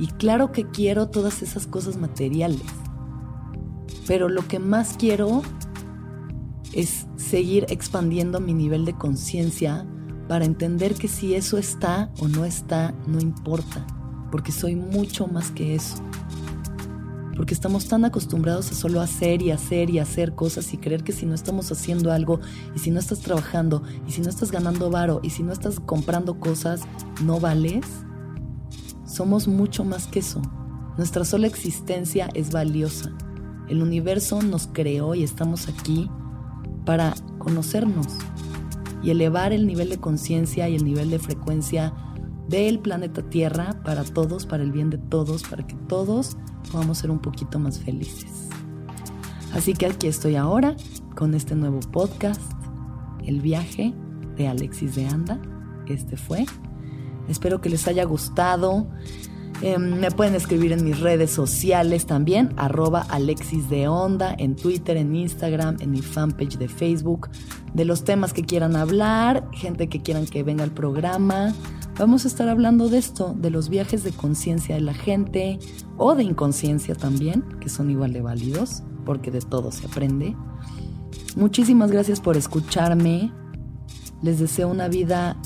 Y 0.00 0.08
claro 0.08 0.50
que 0.50 0.68
quiero 0.68 1.08
todas 1.08 1.42
esas 1.42 1.68
cosas 1.68 1.98
materiales. 1.98 2.62
Pero 4.08 4.28
lo 4.28 4.48
que 4.48 4.58
más 4.58 4.96
quiero 4.98 5.42
es 6.72 7.06
seguir 7.16 7.66
expandiendo 7.68 8.40
mi 8.40 8.54
nivel 8.54 8.84
de 8.84 8.94
conciencia 8.94 9.86
para 10.28 10.44
entender 10.44 10.94
que 10.94 11.08
si 11.08 11.34
eso 11.34 11.58
está 11.58 12.12
o 12.20 12.28
no 12.28 12.44
está, 12.44 12.94
no 13.06 13.18
importa, 13.20 13.84
porque 14.30 14.52
soy 14.52 14.76
mucho 14.76 15.26
más 15.26 15.50
que 15.50 15.74
eso. 15.74 15.96
Porque 17.34 17.54
estamos 17.54 17.88
tan 17.88 18.04
acostumbrados 18.04 18.70
a 18.70 18.74
solo 18.74 19.00
hacer 19.00 19.42
y 19.42 19.50
hacer 19.50 19.90
y 19.90 19.98
hacer 19.98 20.34
cosas 20.34 20.72
y 20.72 20.76
creer 20.76 21.02
que 21.02 21.12
si 21.12 21.26
no 21.26 21.34
estamos 21.34 21.72
haciendo 21.72 22.12
algo 22.12 22.38
y 22.76 22.78
si 22.78 22.90
no 22.90 23.00
estás 23.00 23.20
trabajando 23.20 23.82
y 24.06 24.12
si 24.12 24.20
no 24.20 24.28
estás 24.28 24.52
ganando 24.52 24.90
varo 24.90 25.20
y 25.22 25.30
si 25.30 25.42
no 25.42 25.52
estás 25.52 25.80
comprando 25.80 26.38
cosas, 26.38 26.82
no 27.24 27.40
vales. 27.40 27.86
Somos 29.06 29.48
mucho 29.48 29.84
más 29.84 30.06
que 30.06 30.20
eso. 30.20 30.42
Nuestra 30.96 31.24
sola 31.24 31.46
existencia 31.46 32.28
es 32.34 32.52
valiosa. 32.52 33.10
El 33.68 33.82
universo 33.82 34.42
nos 34.42 34.68
creó 34.68 35.14
y 35.14 35.24
estamos 35.24 35.66
aquí 35.66 36.08
para 36.90 37.14
conocernos 37.38 38.08
y 39.00 39.10
elevar 39.10 39.52
el 39.52 39.64
nivel 39.64 39.90
de 39.90 39.98
conciencia 39.98 40.68
y 40.68 40.74
el 40.74 40.84
nivel 40.84 41.08
de 41.08 41.20
frecuencia 41.20 41.94
del 42.48 42.80
planeta 42.80 43.22
Tierra 43.22 43.80
para 43.84 44.02
todos, 44.02 44.44
para 44.44 44.64
el 44.64 44.72
bien 44.72 44.90
de 44.90 44.98
todos, 44.98 45.44
para 45.44 45.64
que 45.64 45.76
todos 45.86 46.36
podamos 46.72 46.98
ser 46.98 47.12
un 47.12 47.20
poquito 47.20 47.60
más 47.60 47.78
felices. 47.78 48.48
Así 49.54 49.72
que 49.72 49.86
aquí 49.86 50.08
estoy 50.08 50.34
ahora 50.34 50.74
con 51.14 51.36
este 51.36 51.54
nuevo 51.54 51.78
podcast, 51.78 52.42
El 53.24 53.40
viaje 53.40 53.94
de 54.36 54.48
Alexis 54.48 54.96
de 54.96 55.06
Anda. 55.06 55.40
Este 55.86 56.16
fue. 56.16 56.44
Espero 57.28 57.60
que 57.60 57.70
les 57.70 57.86
haya 57.86 58.02
gustado. 58.02 58.88
Em, 59.62 60.00
me 60.00 60.10
pueden 60.10 60.34
escribir 60.34 60.72
en 60.72 60.84
mis 60.84 61.00
redes 61.00 61.30
sociales 61.30 62.06
también, 62.06 62.54
arroba 62.56 63.04
Alexis 63.10 63.68
de 63.68 63.82
en 64.38 64.56
Twitter, 64.56 64.96
en 64.96 65.14
Instagram, 65.14 65.76
en 65.80 65.90
mi 65.90 66.00
fanpage 66.00 66.56
de 66.56 66.68
Facebook, 66.68 67.28
de 67.74 67.84
los 67.84 68.04
temas 68.04 68.32
que 68.32 68.42
quieran 68.42 68.74
hablar, 68.74 69.46
gente 69.52 69.88
que 69.88 70.00
quieran 70.00 70.26
que 70.26 70.42
venga 70.42 70.64
al 70.64 70.70
programa. 70.70 71.52
Vamos 71.98 72.24
a 72.24 72.28
estar 72.28 72.48
hablando 72.48 72.88
de 72.88 72.96
esto, 72.96 73.34
de 73.36 73.50
los 73.50 73.68
viajes 73.68 74.02
de 74.02 74.12
conciencia 74.12 74.76
de 74.76 74.80
la 74.80 74.94
gente 74.94 75.58
o 75.98 76.14
de 76.14 76.24
inconsciencia 76.24 76.94
también, 76.94 77.44
que 77.60 77.68
son 77.68 77.90
igual 77.90 78.14
de 78.14 78.22
válidos, 78.22 78.82
porque 79.04 79.30
de 79.30 79.40
todo 79.40 79.72
se 79.72 79.86
aprende. 79.86 80.34
Muchísimas 81.36 81.90
gracias 81.90 82.20
por 82.20 82.38
escucharme. 82.38 83.30
Les 84.22 84.38
deseo 84.38 84.68
una 84.68 84.88
vida 84.88 85.36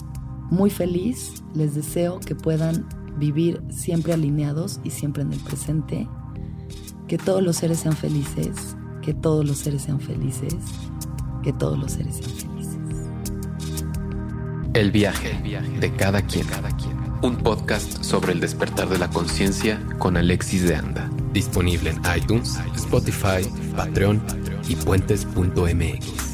muy 0.50 0.70
feliz. 0.70 1.42
Les 1.54 1.74
deseo 1.74 2.20
que 2.20 2.34
puedan 2.34 2.86
vivir 3.16 3.62
siempre 3.70 4.12
alineados 4.12 4.80
y 4.84 4.90
siempre 4.90 5.22
en 5.22 5.32
el 5.32 5.40
presente. 5.40 6.08
Que 7.08 7.18
todos 7.18 7.42
los 7.42 7.56
seres 7.56 7.80
sean 7.80 7.96
felices, 7.96 8.76
que 9.02 9.14
todos 9.14 9.46
los 9.46 9.58
seres 9.58 9.82
sean 9.82 10.00
felices, 10.00 10.54
que 11.42 11.52
todos 11.52 11.78
los 11.78 11.92
seres 11.92 12.16
sean 12.16 12.30
felices. 12.30 12.54
El 14.74 14.90
viaje 14.90 15.40
de 15.80 15.92
cada 15.94 16.22
quien. 16.22 16.46
Un 17.22 17.36
podcast 17.36 18.02
sobre 18.02 18.32
el 18.32 18.40
despertar 18.40 18.88
de 18.88 18.98
la 18.98 19.08
conciencia 19.08 19.80
con 19.98 20.16
Alexis 20.16 20.68
de 20.68 20.74
Anda. 20.74 21.10
Disponible 21.32 21.90
en 21.90 22.02
iTunes, 22.16 22.58
Spotify, 22.74 23.48
Patreon 23.76 24.22
y 24.68 24.76
puentes.mx. 24.76 26.33